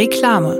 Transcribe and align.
Reklame. 0.00 0.58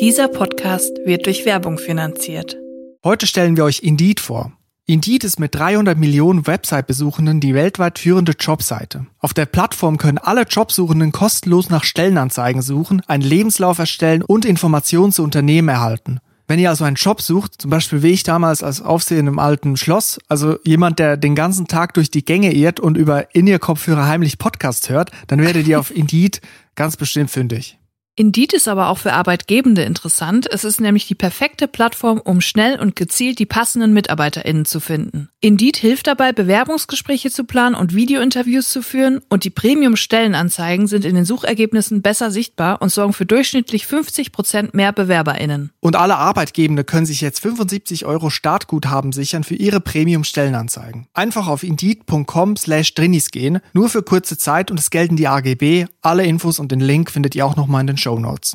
Dieser 0.00 0.26
Podcast 0.26 0.90
wird 1.04 1.26
durch 1.26 1.44
Werbung 1.44 1.78
finanziert. 1.78 2.56
Heute 3.04 3.28
stellen 3.28 3.56
wir 3.56 3.62
euch 3.62 3.84
Indeed 3.84 4.18
vor. 4.18 4.50
Indeed 4.84 5.22
ist 5.22 5.38
mit 5.38 5.54
300 5.54 5.96
Millionen 5.96 6.48
Website-Besuchenden 6.48 7.38
die 7.38 7.54
weltweit 7.54 8.00
führende 8.00 8.32
Jobseite. 8.32 9.06
Auf 9.20 9.32
der 9.32 9.46
Plattform 9.46 9.96
können 9.96 10.18
alle 10.18 10.42
Jobsuchenden 10.42 11.12
kostenlos 11.12 11.70
nach 11.70 11.84
Stellenanzeigen 11.84 12.62
suchen, 12.62 13.00
einen 13.06 13.22
Lebenslauf 13.22 13.78
erstellen 13.78 14.22
und 14.22 14.44
Informationen 14.44 15.12
zu 15.12 15.22
Unternehmen 15.22 15.68
erhalten. 15.68 16.18
Wenn 16.48 16.58
ihr 16.58 16.70
also 16.70 16.82
einen 16.82 16.96
Job 16.96 17.22
sucht, 17.22 17.62
zum 17.62 17.70
Beispiel 17.70 18.02
wie 18.02 18.10
ich 18.10 18.24
damals 18.24 18.64
als 18.64 18.82
Aufseher 18.82 19.20
im 19.20 19.38
alten 19.38 19.76
Schloss, 19.76 20.18
also 20.26 20.58
jemand, 20.64 20.98
der 20.98 21.16
den 21.16 21.36
ganzen 21.36 21.68
Tag 21.68 21.94
durch 21.94 22.10
die 22.10 22.24
Gänge 22.24 22.52
irrt 22.52 22.80
und 22.80 22.96
über 22.96 23.36
In-Ear-Kopfhörer 23.36 24.08
heimlich 24.08 24.38
Podcast 24.38 24.88
hört, 24.88 25.12
dann 25.28 25.40
werdet 25.40 25.68
ihr 25.68 25.78
auf 25.78 25.90
Indeed 25.96 26.40
ganz 26.74 26.96
bestimmt 26.96 27.30
fündig. 27.30 27.78
Indeed 28.16 28.52
ist 28.52 28.68
aber 28.68 28.90
auch 28.90 28.98
für 28.98 29.12
Arbeitgebende 29.12 29.82
interessant. 29.82 30.46
Es 30.48 30.62
ist 30.62 30.80
nämlich 30.80 31.08
die 31.08 31.16
perfekte 31.16 31.66
Plattform, 31.66 32.20
um 32.20 32.40
schnell 32.40 32.78
und 32.78 32.94
gezielt 32.94 33.40
die 33.40 33.46
passenden 33.46 33.92
MitarbeiterInnen 33.92 34.64
zu 34.64 34.78
finden. 34.78 35.30
Indeed 35.40 35.76
hilft 35.76 36.06
dabei, 36.06 36.32
Bewerbungsgespräche 36.32 37.32
zu 37.32 37.42
planen 37.42 37.74
und 37.74 37.92
Videointerviews 37.92 38.68
zu 38.68 38.82
führen 38.82 39.20
und 39.30 39.42
die 39.42 39.50
Premium-Stellenanzeigen 39.50 40.86
sind 40.86 41.04
in 41.04 41.16
den 41.16 41.24
Suchergebnissen 41.24 42.02
besser 42.02 42.30
sichtbar 42.30 42.80
und 42.80 42.90
sorgen 42.90 43.12
für 43.12 43.26
durchschnittlich 43.26 43.84
50 43.86 44.30
Prozent 44.30 44.74
mehr 44.74 44.92
BewerberInnen. 44.92 45.72
Und 45.80 45.96
alle 45.96 46.16
Arbeitgebende 46.16 46.84
können 46.84 47.06
sich 47.06 47.20
jetzt 47.20 47.40
75 47.40 48.06
Euro 48.06 48.30
Startguthaben 48.30 49.10
sichern 49.10 49.42
für 49.42 49.56
ihre 49.56 49.80
Premium-Stellenanzeigen. 49.80 51.08
Einfach 51.14 51.48
auf 51.48 51.64
indeed.com 51.64 52.56
slash 52.56 52.94
drinis 52.94 53.32
gehen, 53.32 53.58
nur 53.72 53.88
für 53.88 54.04
kurze 54.04 54.38
Zeit 54.38 54.70
und 54.70 54.78
es 54.78 54.90
gelten 54.90 55.16
die 55.16 55.26
AGB. 55.26 55.86
Alle 56.00 56.24
Infos 56.24 56.60
und 56.60 56.70
den 56.70 56.80
Link 56.80 57.10
findet 57.10 57.34
ihr 57.34 57.44
auch 57.44 57.56
nochmal 57.56 57.80
in 57.80 57.88
den 57.88 58.03
Show 58.04 58.18
Notes. 58.18 58.54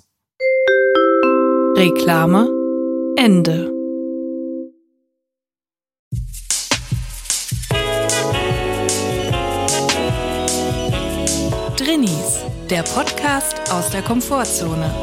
Reklame 1.75 2.47
Ende. 3.17 3.73
Drinnies, 11.77 12.43
der 12.69 12.83
Podcast 12.83 13.71
aus 13.71 13.89
der 13.89 14.03
Komfortzone. 14.03 14.93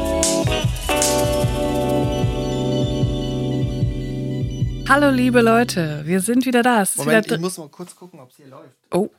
Hallo 4.87 5.09
liebe 5.09 5.41
Leute, 5.41 6.03
wir 6.05 6.21
sind 6.21 6.45
wieder 6.45 6.63
da. 6.63 6.85
Moment, 6.95 7.25
wieder 7.25 7.35
ich 7.35 7.41
muss 7.41 7.57
mal 7.57 7.67
kurz 7.67 7.93
gucken, 7.93 8.21
ob 8.21 8.29
es 8.29 8.37
hier 8.37 8.47
läuft. 8.47 8.77
oh. 8.91 9.09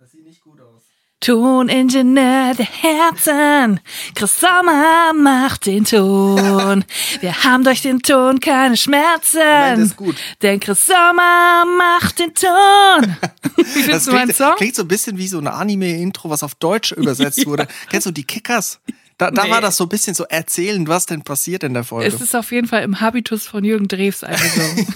Das 0.00 0.10
sieht 0.10 0.26
nicht 0.26 0.40
gut 0.40 0.60
aus. 0.60 0.82
Toningenieur 1.20 2.54
der 2.54 2.66
Herzen, 2.66 3.80
Chris 4.14 4.38
Sommer 4.38 5.12
macht 5.14 5.64
den 5.66 5.84
Ton. 5.84 6.84
Wir 7.20 7.42
haben 7.44 7.64
durch 7.64 7.80
den 7.82 8.00
Ton 8.00 8.38
keine 8.38 8.76
Schmerzen. 8.76 9.38
Moment, 9.38 9.78
ist 9.82 9.96
gut. 9.96 10.16
Denn 10.42 10.60
Chris 10.60 10.84
Sommer 10.86 11.64
macht 11.78 12.18
den 12.18 12.34
Ton. 12.34 13.16
Wie 13.56 13.62
Das 13.62 13.72
findest 13.72 14.06
du 14.08 14.12
meinen 14.12 14.24
klingt, 14.24 14.36
Song? 14.36 14.54
klingt 14.56 14.74
so 14.76 14.82
ein 14.82 14.88
bisschen 14.88 15.16
wie 15.18 15.26
so 15.28 15.38
ein 15.38 15.46
Anime-Intro, 15.46 16.28
was 16.28 16.42
auf 16.42 16.54
Deutsch 16.54 16.92
übersetzt 16.92 17.46
wurde. 17.46 17.66
Kennst 17.88 18.06
du 18.06 18.10
die 18.10 18.24
Kickers? 18.24 18.80
Da, 19.18 19.30
da 19.30 19.44
Nee. 19.44 19.50
war 19.50 19.62
das 19.62 19.78
so 19.78 19.84
ein 19.84 19.88
bisschen 19.88 20.12
so 20.14 20.24
erzählend, 20.24 20.88
was 20.88 21.06
denn 21.06 21.22
passiert 21.22 21.62
in 21.64 21.72
der 21.72 21.84
Folge. 21.84 22.06
Es 22.14 22.20
ist 22.20 22.36
auf 22.36 22.52
jeden 22.52 22.68
Fall 22.68 22.82
im 22.82 23.00
Habitus 23.00 23.46
von 23.46 23.64
Jürgen 23.64 23.88
Drews 23.88 24.22
eingesungen. 24.22 24.86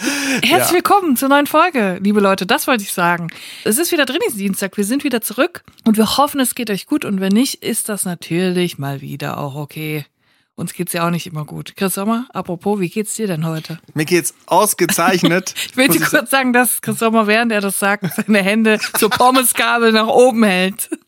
Herzlich 0.42 0.76
willkommen 0.76 1.16
zur 1.16 1.28
neuen 1.28 1.46
Folge, 1.46 1.98
liebe 2.00 2.20
Leute. 2.20 2.46
Das 2.46 2.66
wollte 2.66 2.82
ich 2.82 2.92
sagen. 2.92 3.28
Es 3.64 3.76
ist 3.76 3.92
wieder 3.92 4.06
Trainingsdienstag. 4.06 4.76
Wir 4.76 4.84
sind 4.84 5.04
wieder 5.04 5.20
zurück 5.20 5.62
und 5.84 5.98
wir 5.98 6.16
hoffen, 6.16 6.40
es 6.40 6.54
geht 6.54 6.70
euch 6.70 6.86
gut. 6.86 7.04
Und 7.04 7.20
wenn 7.20 7.32
nicht, 7.32 7.62
ist 7.62 7.90
das 7.90 8.06
natürlich 8.06 8.78
mal 8.78 9.02
wieder 9.02 9.36
auch 9.38 9.56
okay. 9.56 10.06
Uns 10.54 10.72
geht's 10.72 10.94
ja 10.94 11.06
auch 11.06 11.10
nicht 11.10 11.26
immer 11.26 11.44
gut. 11.44 11.74
Chris 11.76 11.94
Sommer, 11.94 12.26
apropos, 12.32 12.80
wie 12.80 12.88
geht's 12.88 13.14
dir 13.14 13.26
denn 13.26 13.44
heute? 13.44 13.78
Mir 13.92 14.06
geht's 14.06 14.34
ausgezeichnet. 14.46 15.54
Ich 15.70 15.76
will 15.76 15.88
dir 15.88 16.00
kurz 16.00 16.30
sagen, 16.30 16.52
dass 16.52 16.80
Chris 16.80 16.98
Sommer, 16.98 17.26
während 17.26 17.52
er 17.52 17.60
das 17.60 17.78
sagt, 17.78 18.06
seine 18.14 18.42
Hände 18.42 18.78
zur 18.98 19.10
Pommesgabel 19.10 19.92
nach 19.92 20.08
oben 20.08 20.44
hält. 20.44 20.88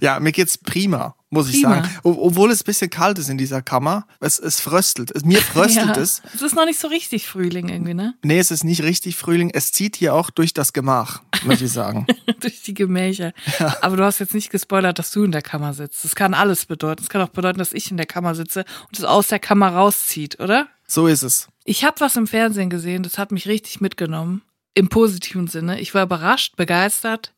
Ja, 0.00 0.20
mir 0.20 0.30
geht's 0.30 0.56
prima, 0.56 1.16
muss 1.30 1.48
ich 1.48 1.62
Prima. 1.62 1.76
sagen. 1.76 1.88
Obwohl 2.02 2.50
es 2.50 2.60
ein 2.62 2.64
bisschen 2.64 2.90
kalt 2.90 3.18
ist 3.18 3.28
in 3.28 3.38
dieser 3.38 3.62
Kammer. 3.62 4.06
Es, 4.18 4.38
es 4.38 4.60
fröstelt. 4.60 5.10
Es, 5.12 5.24
mir 5.24 5.38
fröstelt 5.40 5.96
Ja. 5.96 6.02
es. 6.02 6.20
Es 6.34 6.42
ist 6.42 6.54
noch 6.56 6.64
nicht 6.66 6.78
so 6.80 6.88
richtig 6.88 7.26
Frühling 7.28 7.68
irgendwie, 7.68 7.94
ne? 7.94 8.14
Nee, 8.22 8.38
es 8.38 8.50
ist 8.50 8.64
nicht 8.64 8.82
richtig 8.82 9.16
Frühling. 9.16 9.50
Es 9.54 9.70
zieht 9.72 9.96
hier 9.96 10.14
auch 10.14 10.30
durch 10.30 10.52
das 10.54 10.72
Gemach, 10.72 11.22
muss 11.44 11.60
ich 11.60 11.70
sagen. 11.72 12.06
durch 12.40 12.62
die 12.62 12.74
Gemächer. 12.74 13.32
Aber 13.80 13.96
du 13.96 14.04
hast 14.04 14.18
jetzt 14.18 14.34
nicht 14.34 14.50
gespoilert, 14.50 14.98
dass 14.98 15.12
du 15.12 15.22
in 15.24 15.32
der 15.32 15.42
Kammer 15.42 15.72
sitzt. 15.72 16.04
Das 16.04 16.14
kann 16.16 16.34
alles 16.34 16.66
bedeuten. 16.66 17.00
Das 17.02 17.08
kann 17.08 17.22
auch 17.22 17.28
bedeuten, 17.28 17.58
dass 17.60 17.72
ich 17.72 17.90
in 17.90 17.96
der 17.96 18.06
Kammer 18.06 18.34
sitze 18.34 18.64
und 18.88 18.98
es 18.98 19.04
aus 19.04 19.28
der 19.28 19.38
Kammer 19.38 19.68
rauszieht, 19.68 20.40
oder? 20.40 20.66
So 20.88 21.06
ist 21.06 21.22
es. 21.22 21.46
Ich 21.64 21.84
habe 21.84 22.00
was 22.00 22.16
im 22.16 22.26
Fernsehen 22.26 22.70
gesehen, 22.70 23.04
das 23.04 23.18
hat 23.18 23.30
mich 23.30 23.46
richtig 23.46 23.80
mitgenommen. 23.80 24.42
Im 24.74 24.88
positiven 24.88 25.46
Sinne. 25.46 25.78
Ich 25.80 25.94
war 25.94 26.02
überrascht, 26.02 26.56
begeistert. 26.56 27.32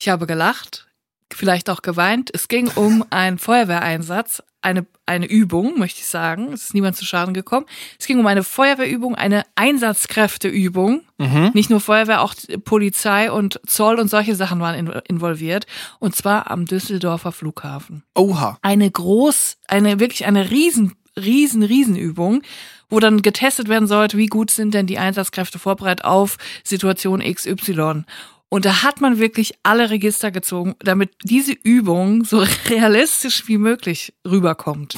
Ich 0.00 0.08
habe 0.08 0.26
gelacht, 0.26 0.87
vielleicht 1.32 1.70
auch 1.70 1.82
geweint. 1.82 2.30
Es 2.32 2.48
ging 2.48 2.68
um 2.74 3.04
einen 3.10 3.38
Feuerwehreinsatz, 3.38 4.42
eine, 4.60 4.86
eine 5.06 5.26
Übung, 5.26 5.78
möchte 5.78 6.00
ich 6.00 6.06
sagen. 6.06 6.52
Es 6.52 6.64
ist 6.64 6.74
niemand 6.74 6.96
zu 6.96 7.04
Schaden 7.04 7.32
gekommen. 7.32 7.66
Es 7.98 8.06
ging 8.06 8.18
um 8.18 8.26
eine 8.26 8.42
Feuerwehrübung, 8.42 9.14
eine 9.14 9.44
Einsatzkräfteübung. 9.54 11.02
Nicht 11.54 11.70
nur 11.70 11.80
Feuerwehr, 11.80 12.22
auch 12.22 12.34
Polizei 12.64 13.30
und 13.30 13.60
Zoll 13.66 13.98
und 13.98 14.08
solche 14.08 14.34
Sachen 14.34 14.60
waren 14.60 14.74
in, 14.74 14.86
involviert. 15.08 15.66
Und 16.00 16.16
zwar 16.16 16.50
am 16.50 16.64
Düsseldorfer 16.64 17.32
Flughafen 17.32 18.02
Oha. 18.16 18.58
eine 18.62 18.90
groß, 18.90 19.58
eine 19.68 20.00
wirklich 20.00 20.26
eine 20.26 20.50
riesen, 20.50 20.94
riesen, 21.16 21.62
Riesenübung, 21.62 22.42
wo 22.90 23.00
dann 23.00 23.22
getestet 23.22 23.68
werden 23.68 23.86
sollte, 23.86 24.16
wie 24.16 24.26
gut 24.26 24.50
sind 24.50 24.74
denn 24.74 24.86
die 24.86 24.98
Einsatzkräfte 24.98 25.58
vorbereitet 25.58 26.04
auf 26.04 26.36
Situation 26.64 27.20
XY. 27.20 28.04
Und 28.50 28.64
da 28.64 28.82
hat 28.82 29.00
man 29.02 29.18
wirklich 29.18 29.54
alle 29.62 29.90
Register 29.90 30.30
gezogen, 30.30 30.74
damit 30.78 31.10
diese 31.22 31.52
Übung 31.52 32.24
so 32.24 32.44
realistisch 32.68 33.46
wie 33.46 33.58
möglich 33.58 34.14
rüberkommt. 34.26 34.96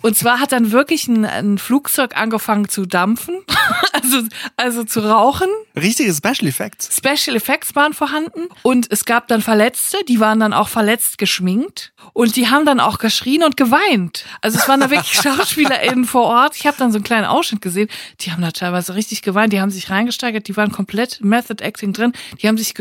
Und 0.00 0.16
zwar 0.16 0.40
hat 0.40 0.52
dann 0.52 0.72
wirklich 0.72 1.06
ein, 1.06 1.26
ein 1.26 1.58
Flugzeug 1.58 2.16
angefangen 2.16 2.68
zu 2.68 2.86
dampfen, 2.86 3.42
also, 3.92 4.22
also 4.56 4.84
zu 4.84 5.00
rauchen. 5.00 5.48
Richtige 5.76 6.12
Special 6.14 6.48
Effects. 6.48 6.96
Special 6.96 7.36
Effects 7.36 7.74
waren 7.74 7.92
vorhanden 7.92 8.48
und 8.62 8.86
es 8.90 9.04
gab 9.04 9.28
dann 9.28 9.42
Verletzte, 9.42 9.98
die 10.08 10.20
waren 10.20 10.40
dann 10.40 10.52
auch 10.52 10.68
verletzt 10.68 11.18
geschminkt 11.18 11.92
und 12.12 12.36
die 12.36 12.48
haben 12.48 12.64
dann 12.64 12.80
auch 12.80 12.98
geschrien 12.98 13.42
und 13.42 13.56
geweint. 13.56 14.24
Also 14.40 14.58
es 14.58 14.68
waren 14.68 14.80
da 14.80 14.90
wirklich 14.90 15.12
SchauspielerInnen 15.20 16.04
vor 16.04 16.24
Ort. 16.24 16.56
Ich 16.56 16.66
habe 16.66 16.76
dann 16.78 16.92
so 16.92 16.96
einen 16.96 17.04
kleinen 17.04 17.26
Ausschnitt 17.26 17.60
gesehen, 17.60 17.88
die 18.20 18.32
haben 18.32 18.42
da 18.42 18.50
teilweise 18.50 18.94
richtig 18.94 19.22
geweint, 19.22 19.52
die 19.52 19.60
haben 19.60 19.70
sich 19.70 19.90
reingesteigert, 19.90 20.48
die 20.48 20.56
waren 20.56 20.72
komplett 20.72 21.20
Method 21.22 21.62
Acting 21.62 21.92
drin, 21.92 22.12
die 22.40 22.48
haben 22.48 22.56
sich 22.62 22.74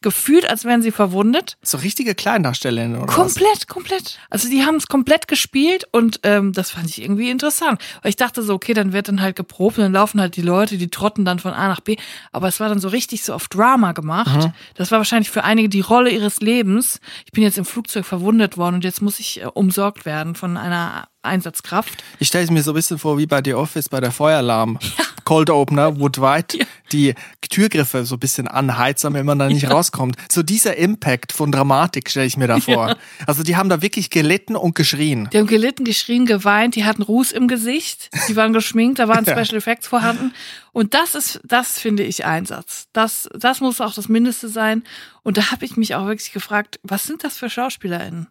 gefühlt, 0.00 0.48
als 0.48 0.64
wären 0.64 0.82
sie 0.82 0.90
verwundet. 0.90 1.56
So 1.62 1.78
richtige 1.78 2.14
Kleindarstellerinnen 2.14 2.98
oder 2.98 3.08
was? 3.08 3.14
Komplett, 3.14 3.68
komplett. 3.68 4.18
Also 4.30 4.48
die 4.48 4.64
haben 4.64 4.76
es 4.76 4.86
komplett 4.86 5.28
gespielt 5.28 5.84
und 5.92 6.20
ähm, 6.22 6.52
das 6.52 6.70
fand 6.70 6.88
ich 6.88 7.02
irgendwie 7.02 7.30
interessant. 7.30 7.80
Weil 8.02 8.10
ich 8.10 8.16
dachte 8.16 8.42
so, 8.42 8.54
okay, 8.54 8.74
dann 8.74 8.92
wird 8.92 9.08
dann 9.08 9.20
halt 9.20 9.36
geprobt 9.36 9.78
und 9.78 9.84
dann 9.84 9.92
laufen 9.92 10.20
halt 10.20 10.36
die 10.36 10.42
Leute, 10.42 10.78
die 10.78 10.88
trotten 10.88 11.24
dann 11.24 11.38
von 11.38 11.52
A 11.52 11.68
nach 11.68 11.80
B. 11.80 11.96
Aber 12.32 12.48
es 12.48 12.60
war 12.60 12.68
dann 12.68 12.80
so 12.80 12.88
richtig 12.88 13.24
so 13.24 13.34
auf 13.34 13.48
Drama 13.48 13.92
gemacht. 13.92 14.50
Das 14.74 14.90
war 14.90 14.98
wahrscheinlich 14.98 15.30
für 15.30 15.44
einige 15.44 15.68
die 15.68 15.80
Rolle 15.80 16.10
ihres 16.10 16.40
Lebens. 16.40 17.00
Ich 17.24 17.32
bin 17.32 17.42
jetzt 17.42 17.58
im 17.58 17.64
Flugzeug 17.64 18.04
verwundet 18.04 18.56
worden 18.56 18.76
und 18.76 18.84
jetzt 18.84 19.02
muss 19.02 19.20
ich 19.20 19.42
äh, 19.42 19.46
umsorgt 19.46 20.04
werden 20.06 20.34
von 20.34 20.56
einer 20.56 21.08
Einsatzkraft. 21.26 22.02
Ich 22.18 22.28
stelle 22.28 22.44
es 22.44 22.50
mir 22.50 22.62
so 22.62 22.72
ein 22.72 22.74
bisschen 22.74 22.98
vor 22.98 23.18
wie 23.18 23.26
bei 23.26 23.42
The 23.44 23.54
Office 23.54 23.88
bei 23.88 24.00
der 24.00 24.12
Feueralarm. 24.12 24.78
Cold 25.26 25.50
Opener, 25.50 25.98
wo 25.98 26.08
Dwight 26.08 26.56
die 26.92 27.14
Türgriffe 27.40 28.04
so 28.04 28.14
ein 28.14 28.20
bisschen 28.20 28.46
anheizt, 28.46 29.02
damit 29.04 29.24
man 29.24 29.38
da 29.38 29.48
nicht 29.48 29.68
rauskommt. 29.68 30.16
So 30.30 30.42
dieser 30.42 30.76
Impact 30.76 31.32
von 31.32 31.50
Dramatik 31.50 32.08
stelle 32.08 32.26
ich 32.26 32.36
mir 32.36 32.46
da 32.46 32.60
vor. 32.60 32.96
Also 33.26 33.42
die 33.42 33.56
haben 33.56 33.68
da 33.68 33.82
wirklich 33.82 34.10
gelitten 34.10 34.54
und 34.54 34.76
geschrien. 34.76 35.28
Die 35.32 35.38
haben 35.38 35.48
gelitten, 35.48 35.84
geschrien, 35.84 36.26
geweint, 36.26 36.76
die 36.76 36.84
hatten 36.84 37.02
Ruß 37.02 37.32
im 37.32 37.48
Gesicht, 37.48 38.08
die 38.28 38.36
waren 38.36 38.52
geschminkt, 38.52 39.00
da 39.00 39.08
waren 39.08 39.24
Special 39.26 39.56
Effects 39.56 39.88
vorhanden. 39.88 40.32
Und 40.72 40.94
das 40.94 41.16
ist, 41.16 41.40
das 41.42 41.80
finde 41.80 42.04
ich 42.04 42.24
Einsatz. 42.24 42.86
Das, 42.92 43.28
das 43.36 43.60
muss 43.60 43.80
auch 43.80 43.94
das 43.94 44.08
Mindeste 44.08 44.48
sein. 44.48 44.84
Und 45.24 45.38
da 45.38 45.50
habe 45.50 45.64
ich 45.64 45.76
mich 45.76 45.96
auch 45.96 46.06
wirklich 46.06 46.32
gefragt, 46.32 46.78
was 46.84 47.04
sind 47.04 47.24
das 47.24 47.36
für 47.36 47.50
SchauspielerInnen? 47.50 48.28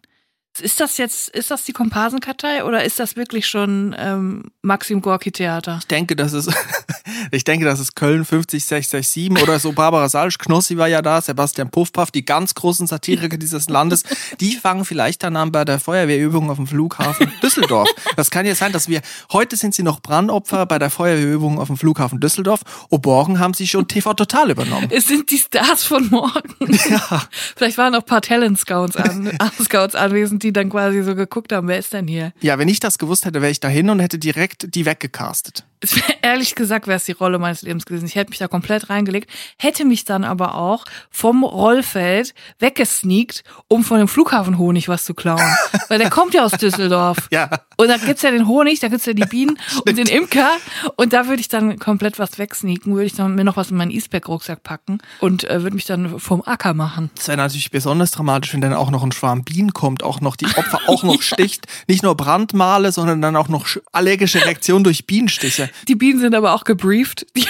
Ist 0.60 0.80
das 0.80 0.96
jetzt, 0.98 1.28
ist 1.30 1.50
das 1.50 1.64
die 1.64 1.72
Komparsenkartei 1.72 2.64
oder 2.64 2.84
ist 2.84 2.98
das 2.98 3.16
wirklich 3.16 3.46
schon 3.46 3.94
ähm, 3.98 4.44
Maxim 4.62 5.02
Gorki 5.02 5.32
Theater? 5.32 5.78
Ich 5.80 5.86
denke, 5.86 6.16
das 6.16 6.32
ist, 6.32 6.50
ich 7.30 7.44
denke, 7.44 7.64
das 7.64 7.80
ist 7.80 7.94
Köln 7.96 8.24
50667 8.24 9.42
oder 9.42 9.58
so. 9.58 9.72
Barbara 9.72 10.08
Salsch, 10.08 10.38
Knossi 10.38 10.76
war 10.76 10.88
ja 10.88 11.02
da, 11.02 11.20
Sebastian 11.20 11.70
Puffpaff, 11.70 12.10
die 12.10 12.24
ganz 12.24 12.54
großen 12.54 12.86
Satiriker 12.86 13.36
dieses 13.36 13.68
Landes. 13.68 14.02
Die 14.40 14.52
fangen 14.52 14.84
vielleicht 14.84 15.22
dann 15.22 15.36
an 15.36 15.52
bei 15.52 15.64
der 15.64 15.78
Feuerwehrübung 15.80 16.50
auf 16.50 16.56
dem 16.56 16.66
Flughafen 16.66 17.32
Düsseldorf. 17.42 17.88
Das 18.16 18.30
kann 18.30 18.46
ja 18.46 18.54
sein, 18.54 18.72
dass 18.72 18.88
wir, 18.88 19.02
heute 19.32 19.56
sind 19.56 19.74
sie 19.74 19.82
noch 19.82 20.00
Brandopfer 20.00 20.66
bei 20.66 20.78
der 20.78 20.90
Feuerwehrübung 20.90 21.58
auf 21.58 21.68
dem 21.68 21.76
Flughafen 21.76 22.20
Düsseldorf. 22.20 22.60
Und 22.88 23.04
morgen 23.04 23.38
haben 23.38 23.54
sie 23.54 23.66
schon 23.66 23.88
TV 23.88 24.14
Total 24.14 24.50
übernommen. 24.50 24.88
Es 24.90 25.06
sind 25.06 25.30
die 25.30 25.38
Stars 25.38 25.84
von 25.84 26.08
morgen. 26.08 26.78
Ja. 26.88 27.22
Vielleicht 27.56 27.78
waren 27.78 27.94
auch 27.94 28.00
ein 28.00 28.06
paar 28.06 28.22
Talent 28.22 28.58
Scouts, 28.58 28.96
an, 28.96 29.30
Scouts 29.62 29.94
anwesend, 29.94 30.42
die 30.46 30.52
dann 30.52 30.70
quasi 30.70 31.02
so 31.02 31.14
geguckt 31.14 31.52
haben, 31.52 31.68
wer 31.68 31.78
ist 31.78 31.92
denn 31.92 32.06
hier? 32.06 32.32
Ja, 32.40 32.58
wenn 32.58 32.68
ich 32.68 32.80
das 32.80 32.98
gewusst 32.98 33.24
hätte, 33.24 33.42
wäre 33.42 33.50
ich 33.50 33.60
dahin 33.60 33.90
und 33.90 34.00
hätte 34.00 34.18
direkt 34.18 34.74
die 34.74 34.86
weggecastet. 34.86 35.66
Ehrlich 36.22 36.54
gesagt 36.54 36.86
wäre 36.86 36.96
es 36.96 37.04
die 37.04 37.12
Rolle 37.12 37.38
meines 37.38 37.62
Lebens 37.62 37.84
gewesen. 37.86 38.06
Ich 38.06 38.14
hätte 38.14 38.30
mich 38.30 38.38
da 38.38 38.48
komplett 38.48 38.90
reingelegt, 38.90 39.30
hätte 39.58 39.84
mich 39.84 40.04
dann 40.04 40.24
aber 40.24 40.54
auch 40.56 40.84
vom 41.10 41.44
Rollfeld 41.44 42.34
weggesneakt, 42.58 43.44
um 43.68 43.84
von 43.84 43.98
dem 43.98 44.08
Flughafen 44.08 44.58
Honig 44.58 44.88
was 44.88 45.04
zu 45.04 45.14
klauen. 45.14 45.40
Weil 45.88 45.98
der 45.98 46.10
kommt 46.10 46.34
ja 46.34 46.44
aus 46.44 46.52
Düsseldorf. 46.52 47.28
Ja. 47.30 47.50
Und 47.76 47.88
da 47.88 47.96
gibt's 47.96 48.22
ja 48.22 48.30
den 48.30 48.46
Honig, 48.48 48.80
da 48.80 48.88
gibt's 48.88 49.06
ja 49.06 49.12
die 49.12 49.24
Bienen 49.26 49.58
und 49.86 49.96
den 49.98 50.06
Imker. 50.06 50.50
Und 50.96 51.12
da 51.12 51.26
würde 51.26 51.40
ich 51.40 51.48
dann 51.48 51.78
komplett 51.78 52.18
was 52.18 52.38
wegsneaken, 52.38 52.94
würde 52.94 53.06
ich 53.06 53.14
dann 53.14 53.34
mir 53.34 53.44
noch 53.44 53.56
was 53.56 53.70
in 53.70 53.76
meinen 53.76 53.90
E-Spec-Rucksack 53.90 54.62
packen 54.62 54.98
und 55.20 55.44
äh, 55.44 55.62
würde 55.62 55.76
mich 55.76 55.84
dann 55.84 56.18
vom 56.18 56.42
Acker 56.42 56.74
machen. 56.74 57.10
Das 57.16 57.28
wäre 57.28 57.36
natürlich 57.36 57.70
besonders 57.70 58.10
dramatisch, 58.10 58.52
wenn 58.54 58.60
dann 58.60 58.72
auch 58.74 58.90
noch 58.90 59.02
ein 59.02 59.12
Schwarm 59.12 59.44
Bienen 59.44 59.72
kommt, 59.72 60.02
auch 60.02 60.20
noch 60.20 60.36
die 60.36 60.46
Opfer 60.46 60.80
auch 60.86 61.02
noch 61.02 61.22
sticht. 61.22 61.66
Nicht 61.86 62.02
nur 62.02 62.16
Brandmale, 62.16 62.92
sondern 62.92 63.20
dann 63.22 63.36
auch 63.36 63.48
noch 63.48 63.66
sch- 63.66 63.80
allergische 63.92 64.44
Reaktion 64.44 64.82
durch 64.84 65.06
Bienenstiche. 65.06 65.65
Die 65.88 65.94
Bienen 65.94 66.20
sind 66.20 66.34
aber 66.34 66.52
auch 66.52 66.64
gebrieft. 66.64 67.26
Die, 67.36 67.46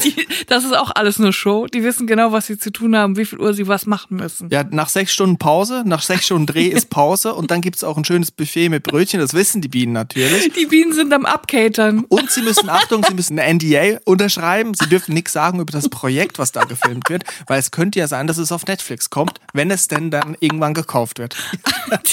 die, 0.00 0.26
das 0.46 0.64
ist 0.64 0.76
auch 0.76 0.90
alles 0.94 1.18
nur 1.18 1.32
Show. 1.32 1.66
Die 1.66 1.82
wissen 1.82 2.06
genau, 2.06 2.32
was 2.32 2.46
sie 2.46 2.58
zu 2.58 2.70
tun 2.70 2.96
haben, 2.96 3.16
wie 3.16 3.24
viel 3.24 3.38
Uhr 3.38 3.54
sie 3.54 3.68
was 3.68 3.86
machen 3.86 4.16
müssen. 4.16 4.48
Ja, 4.50 4.64
nach 4.64 4.88
sechs 4.88 5.12
Stunden 5.12 5.38
Pause, 5.38 5.82
nach 5.86 6.02
sechs 6.02 6.26
Stunden 6.26 6.46
Dreh 6.46 6.68
ist 6.68 6.90
Pause 6.90 7.34
und 7.34 7.50
dann 7.50 7.60
gibt's 7.60 7.84
auch 7.84 7.96
ein 7.96 8.04
schönes 8.04 8.30
Buffet 8.30 8.68
mit 8.68 8.82
Brötchen. 8.82 9.20
Das 9.20 9.34
wissen 9.34 9.60
die 9.60 9.68
Bienen 9.68 9.92
natürlich. 9.92 10.52
Die 10.52 10.66
Bienen 10.66 10.92
sind 10.92 11.12
am 11.12 11.26
Abcatern. 11.26 12.04
Und 12.08 12.30
sie 12.30 12.42
müssen, 12.42 12.68
Achtung, 12.68 13.04
sie 13.08 13.14
müssen 13.14 13.38
eine 13.38 13.54
NDA 13.54 13.98
unterschreiben. 14.04 14.74
Sie 14.74 14.88
dürfen 14.88 15.14
nichts 15.14 15.32
sagen 15.32 15.60
über 15.60 15.72
das 15.72 15.88
Projekt, 15.88 16.38
was 16.38 16.52
da 16.52 16.64
gefilmt 16.64 17.08
wird, 17.10 17.24
weil 17.46 17.58
es 17.58 17.70
könnte 17.70 17.98
ja 17.98 18.08
sein, 18.08 18.26
dass 18.26 18.38
es 18.38 18.52
auf 18.52 18.66
Netflix 18.66 19.10
kommt, 19.10 19.40
wenn 19.52 19.70
es 19.70 19.88
denn 19.88 20.10
dann 20.10 20.36
irgendwann 20.40 20.74
gekauft 20.74 21.18
wird. 21.18 21.36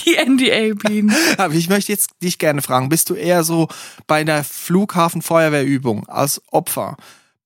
Die 0.05 0.15
NDA-Bienen. 0.17 1.15
Aber 1.37 1.53
ich 1.53 1.69
möchte 1.69 1.91
jetzt 1.91 2.11
dich 2.21 2.37
gerne 2.37 2.61
fragen, 2.61 2.89
bist 2.89 3.09
du 3.09 3.15
eher 3.15 3.43
so 3.43 3.67
bei 4.07 4.23
der 4.23 4.43
Flughafenfeuerwehrübung 5.49 6.07
als 6.07 6.41
Opfer? 6.51 6.97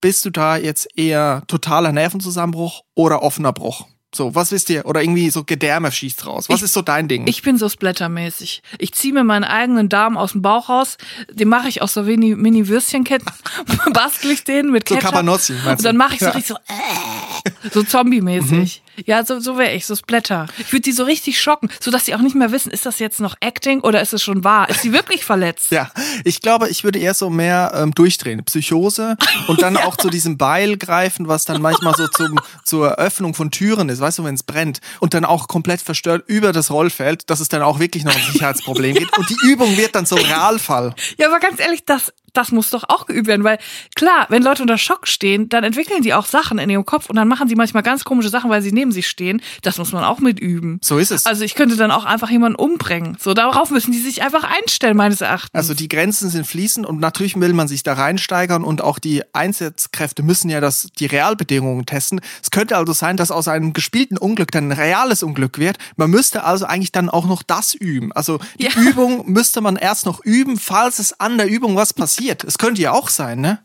Bist 0.01 0.25
du 0.25 0.29
da 0.29 0.57
jetzt 0.57 0.87
eher 0.97 1.43
totaler 1.47 1.91
Nervenzusammenbruch 1.91 2.81
oder 2.95 3.23
offener 3.23 3.53
Bruch? 3.53 3.87
So, 4.13 4.33
was 4.33 4.51
wisst 4.53 4.69
ihr? 4.69 4.85
Oder 4.85 5.01
irgendwie 5.01 5.29
so 5.29 5.43
Gedärme 5.43 5.91
schießt 5.91 6.25
raus. 6.25 6.47
Was 6.47 6.57
Ich- 6.57 6.63
ist 6.63 6.73
so 6.73 6.81
dein 6.81 7.09
Ding? 7.09 7.27
Ich 7.27 7.41
bin 7.41 7.57
so 7.57 7.67
splattermäßig. 7.67 8.61
Ich 8.79 8.93
ziehe 8.93 9.13
mir 9.13 9.25
meinen 9.25 9.43
eigenen 9.43 9.89
Darm 9.89 10.15
aus 10.15 10.31
dem 10.31 10.41
Bauch 10.41 10.69
raus, 10.69 10.97
den 11.29 11.49
mache 11.49 11.67
ich 11.67 11.81
aus 11.81 11.93
so 11.95 12.03
Mini- 12.03 12.35
Mini-Würstchenketten, 12.35 13.27
bastel 13.93 14.31
ich 14.31 14.43
den 14.45 14.71
mit 14.71 14.87
So 14.87 14.95
Ketchup. 14.95 15.11
Cabanossi, 15.11 15.53
meinst 15.65 15.79
Und 15.79 15.85
dann 15.85 15.95
du? 15.95 15.99
mache 15.99 16.13
ich 16.13 16.19
so 16.21 16.25
Ja. 16.27 16.31
Mhm. 16.31 16.37
richtig 16.37 16.47
so, 16.47 16.55
äh, 16.73 17.69
so 17.71 17.83
Zombie-mäßig. 17.83 18.83
Ja, 19.05 19.25
so, 19.25 19.39
so 19.39 19.57
wäre 19.57 19.73
ich, 19.73 19.85
so 19.85 19.95
Splatter. 19.95 20.47
Ich 20.57 20.71
würde 20.71 20.81
die 20.81 20.91
so 20.91 21.03
richtig 21.03 21.41
schocken, 21.41 21.69
sodass 21.79 22.05
sie 22.05 22.15
auch 22.15 22.21
nicht 22.21 22.35
mehr 22.35 22.51
wissen, 22.51 22.71
ist 22.71 22.85
das 22.85 22.99
jetzt 22.99 23.19
noch 23.19 23.35
Acting 23.39 23.81
oder 23.81 24.01
ist 24.01 24.13
es 24.13 24.23
schon 24.23 24.43
wahr? 24.43 24.69
Ist 24.69 24.81
sie 24.81 24.93
wirklich 24.93 25.25
verletzt? 25.25 25.71
Ja, 25.75 25.91
ich 26.23 26.39
glaube, 26.39 26.69
ich 26.69 26.85
würde 26.85 26.99
eher 26.99 27.13
so 27.13 27.29
mehr 27.29 27.73
ähm, 27.75 27.93
durchdrehen. 27.93 28.45
Psychose 28.45 29.17
und 29.47 29.61
dann 29.61 29.75
auch 29.85 29.97
zu 29.97 30.09
diesem 30.09 30.37
Beil 30.37 30.77
greifen, 30.77 31.27
was 31.27 31.43
dann 31.43 31.61
manchmal 31.61 31.93
so 31.95 32.07
zum, 32.07 32.39
zur 32.63 32.95
Öffnung 32.95 33.33
von 33.33 33.51
Türen 33.51 33.89
ist, 33.89 33.99
weißt 33.99 34.19
du, 34.19 34.23
wenn 34.23 34.35
es 34.35 34.43
brennt. 34.43 34.79
Und 35.01 35.13
dann 35.13 35.25
auch 35.25 35.49
komplett 35.49 35.81
verstört 35.81 36.23
über 36.27 36.53
das 36.53 36.71
Rollfeld, 36.71 37.29
dass 37.29 37.41
es 37.41 37.49
dann 37.49 37.61
auch 37.61 37.79
wirklich 37.79 38.05
noch 38.05 38.15
ein 38.15 38.31
Sicherheitsproblem 38.31 38.95
gibt. 38.99 39.17
Und 39.17 39.29
die 39.29 39.37
Übung 39.47 39.75
wird 39.75 39.95
dann 39.95 40.05
so 40.05 40.15
Realfall. 40.15 40.93
Ja, 41.17 41.27
aber 41.27 41.39
ganz 41.39 41.59
ehrlich, 41.59 41.83
das, 41.83 42.13
das 42.33 42.51
muss 42.51 42.69
doch 42.69 42.83
auch 42.87 43.05
geübt 43.05 43.27
werden, 43.27 43.43
weil 43.43 43.57
klar, 43.95 44.27
wenn 44.29 44.43
Leute 44.43 44.61
unter 44.61 44.77
Schock 44.77 45.07
stehen, 45.07 45.49
dann 45.49 45.63
entwickeln 45.63 46.01
die 46.01 46.13
auch 46.13 46.25
Sachen 46.25 46.57
in 46.59 46.69
ihrem 46.69 46.85
Kopf 46.85 47.09
und 47.09 47.15
dann 47.15 47.27
machen 47.27 47.47
sie 47.47 47.55
manchmal 47.55 47.83
ganz 47.83 48.03
komische 48.03 48.29
Sachen, 48.29 48.49
weil 48.49 48.61
sie 48.61 48.71
neben 48.71 48.84
sich 48.91 49.07
stehen. 49.07 49.41
Das 49.61 49.77
muss 49.77 49.91
man 49.91 50.03
auch 50.03 50.19
mit 50.19 50.39
üben. 50.39 50.79
So 50.83 50.97
ist 50.97 51.11
es. 51.11 51.25
Also 51.25 51.43
ich 51.43 51.55
könnte 51.55 51.75
dann 51.75 51.91
auch 51.91 52.05
einfach 52.05 52.29
jemanden 52.29 52.55
umbringen. 52.57 53.17
So, 53.19 53.33
darauf 53.33 53.69
müssen 53.71 53.91
die 53.91 53.99
sich 53.99 54.21
einfach 54.21 54.43
einstellen, 54.43 54.97
meines 54.97 55.21
Erachtens. 55.21 55.51
Also 55.53 55.73
die 55.73 55.87
Grenzen 55.87 56.29
sind 56.29 56.45
fließend 56.47 56.85
und 56.85 56.99
natürlich 56.99 57.39
will 57.39 57.53
man 57.53 57.67
sich 57.67 57.83
da 57.83 57.93
reinsteigern 57.93 58.63
und 58.63 58.81
auch 58.81 58.99
die 58.99 59.23
Einsatzkräfte 59.33 60.23
müssen 60.23 60.49
ja 60.49 60.61
das, 60.61 60.87
die 60.99 61.05
Realbedingungen 61.05 61.85
testen. 61.85 62.21
Es 62.41 62.51
könnte 62.51 62.77
also 62.77 62.93
sein, 62.93 63.17
dass 63.17 63.31
aus 63.31 63.47
einem 63.47 63.73
gespielten 63.73 64.17
Unglück 64.17 64.51
dann 64.51 64.69
ein 64.69 64.71
reales 64.71 65.23
Unglück 65.23 65.57
wird. 65.57 65.77
Man 65.95 66.09
müsste 66.09 66.43
also 66.43 66.65
eigentlich 66.65 66.91
dann 66.91 67.09
auch 67.09 67.25
noch 67.25 67.43
das 67.43 67.73
üben. 67.73 68.11
Also 68.13 68.39
die 68.59 68.65
Ja. 68.65 68.71
Übung 68.77 69.29
müsste 69.31 69.61
man 69.61 69.75
erst 69.75 70.05
noch 70.05 70.23
üben, 70.23 70.57
falls 70.57 70.99
es 70.99 71.19
an 71.19 71.37
der 71.37 71.47
Übung 71.47 71.75
was 71.75 71.93
passiert. 71.93 72.43
Es 72.43 72.57
könnte 72.57 72.81
ja 72.81 72.91
auch 72.91 73.09
sein, 73.09 73.41
ne? 73.41 73.59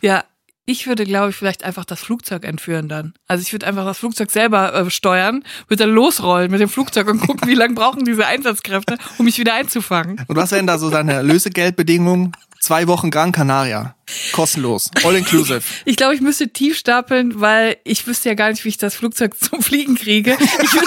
ja, 0.00 0.24
ich 0.66 0.86
würde, 0.86 1.04
glaube 1.04 1.30
ich, 1.30 1.36
vielleicht 1.36 1.64
einfach 1.64 1.84
das 1.84 2.00
Flugzeug 2.00 2.44
entführen 2.44 2.88
dann. 2.88 3.14
Also 3.26 3.42
ich 3.42 3.52
würde 3.52 3.66
einfach 3.66 3.84
das 3.84 3.98
Flugzeug 3.98 4.30
selber 4.30 4.74
äh, 4.74 4.90
steuern, 4.90 5.42
würde 5.68 5.84
dann 5.84 5.94
losrollen 5.94 6.50
mit 6.50 6.60
dem 6.60 6.68
Flugzeug 6.68 7.08
und 7.08 7.20
gucken, 7.20 7.48
wie 7.48 7.54
lange 7.54 7.74
brauchen 7.74 8.04
diese 8.04 8.26
Einsatzkräfte, 8.26 8.96
um 9.18 9.24
mich 9.24 9.38
wieder 9.38 9.54
einzufangen. 9.54 10.24
Und 10.28 10.36
was 10.36 10.52
wären 10.52 10.66
da 10.66 10.78
so 10.78 10.90
deine 10.90 11.22
Lösegeldbedingungen? 11.22 12.32
Zwei 12.60 12.86
Wochen 12.88 13.10
Gran 13.10 13.32
Canaria. 13.32 13.94
Kostenlos. 14.32 14.90
All 15.02 15.16
inclusive. 15.16 15.62
Ich 15.86 15.96
glaube, 15.96 16.14
ich 16.14 16.20
müsste 16.20 16.48
tief 16.48 16.76
stapeln, 16.76 17.40
weil 17.40 17.78
ich 17.84 18.06
wüsste 18.06 18.28
ja 18.28 18.34
gar 18.34 18.50
nicht, 18.50 18.64
wie 18.64 18.68
ich 18.68 18.76
das 18.76 18.94
Flugzeug 18.94 19.34
zum 19.40 19.62
Fliegen 19.62 19.94
kriege. 19.94 20.36
Ich 20.62 20.72
würde, 20.74 20.86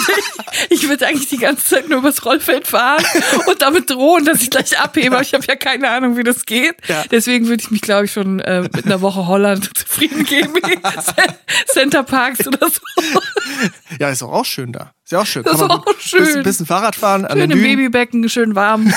ich 0.70 0.88
würde 0.88 1.06
eigentlich 1.08 1.28
die 1.28 1.36
ganze 1.38 1.64
Zeit 1.66 1.88
nur 1.88 1.98
übers 1.98 2.24
Rollfeld 2.24 2.68
fahren 2.68 3.04
und 3.48 3.60
damit 3.60 3.90
drohen, 3.90 4.24
dass 4.24 4.40
ich 4.40 4.50
gleich 4.50 4.78
abhebe. 4.78 5.16
Aber 5.16 5.22
ich 5.22 5.34
habe 5.34 5.44
ja 5.48 5.56
keine 5.56 5.90
Ahnung, 5.90 6.16
wie 6.16 6.22
das 6.22 6.46
geht. 6.46 6.76
Ja. 6.86 7.02
Deswegen 7.10 7.48
würde 7.48 7.62
ich 7.62 7.70
mich, 7.72 7.80
glaube 7.80 8.04
ich, 8.04 8.12
schon 8.12 8.38
äh, 8.40 8.62
mit 8.62 8.84
einer 8.86 9.00
Woche 9.00 9.26
Holland 9.26 9.70
zufrieden 9.76 10.24
geben. 10.24 10.54
Center 11.66 12.04
Parks 12.04 12.46
oder 12.46 12.68
so. 12.68 12.80
Ja, 13.98 14.10
ist 14.10 14.22
doch 14.22 14.30
auch 14.32 14.44
schön 14.44 14.72
da. 14.72 14.92
Ist 15.02 15.10
ja 15.12 15.20
auch 15.20 15.26
schön. 15.26 15.42
Das 15.42 15.58
Kann 15.58 15.70
ist 15.70 15.70
auch 15.70 15.84
schön. 15.98 16.24
Bisschen, 16.24 16.42
bisschen 16.44 16.66
Fahrrad 16.66 16.94
fahren, 16.94 17.24
an 17.24 17.32
Schön 17.38 17.50
den 17.50 17.58
im 17.58 17.64
Dünen. 17.64 17.76
Babybecken, 17.76 18.28
schön 18.28 18.54
warm. 18.54 18.92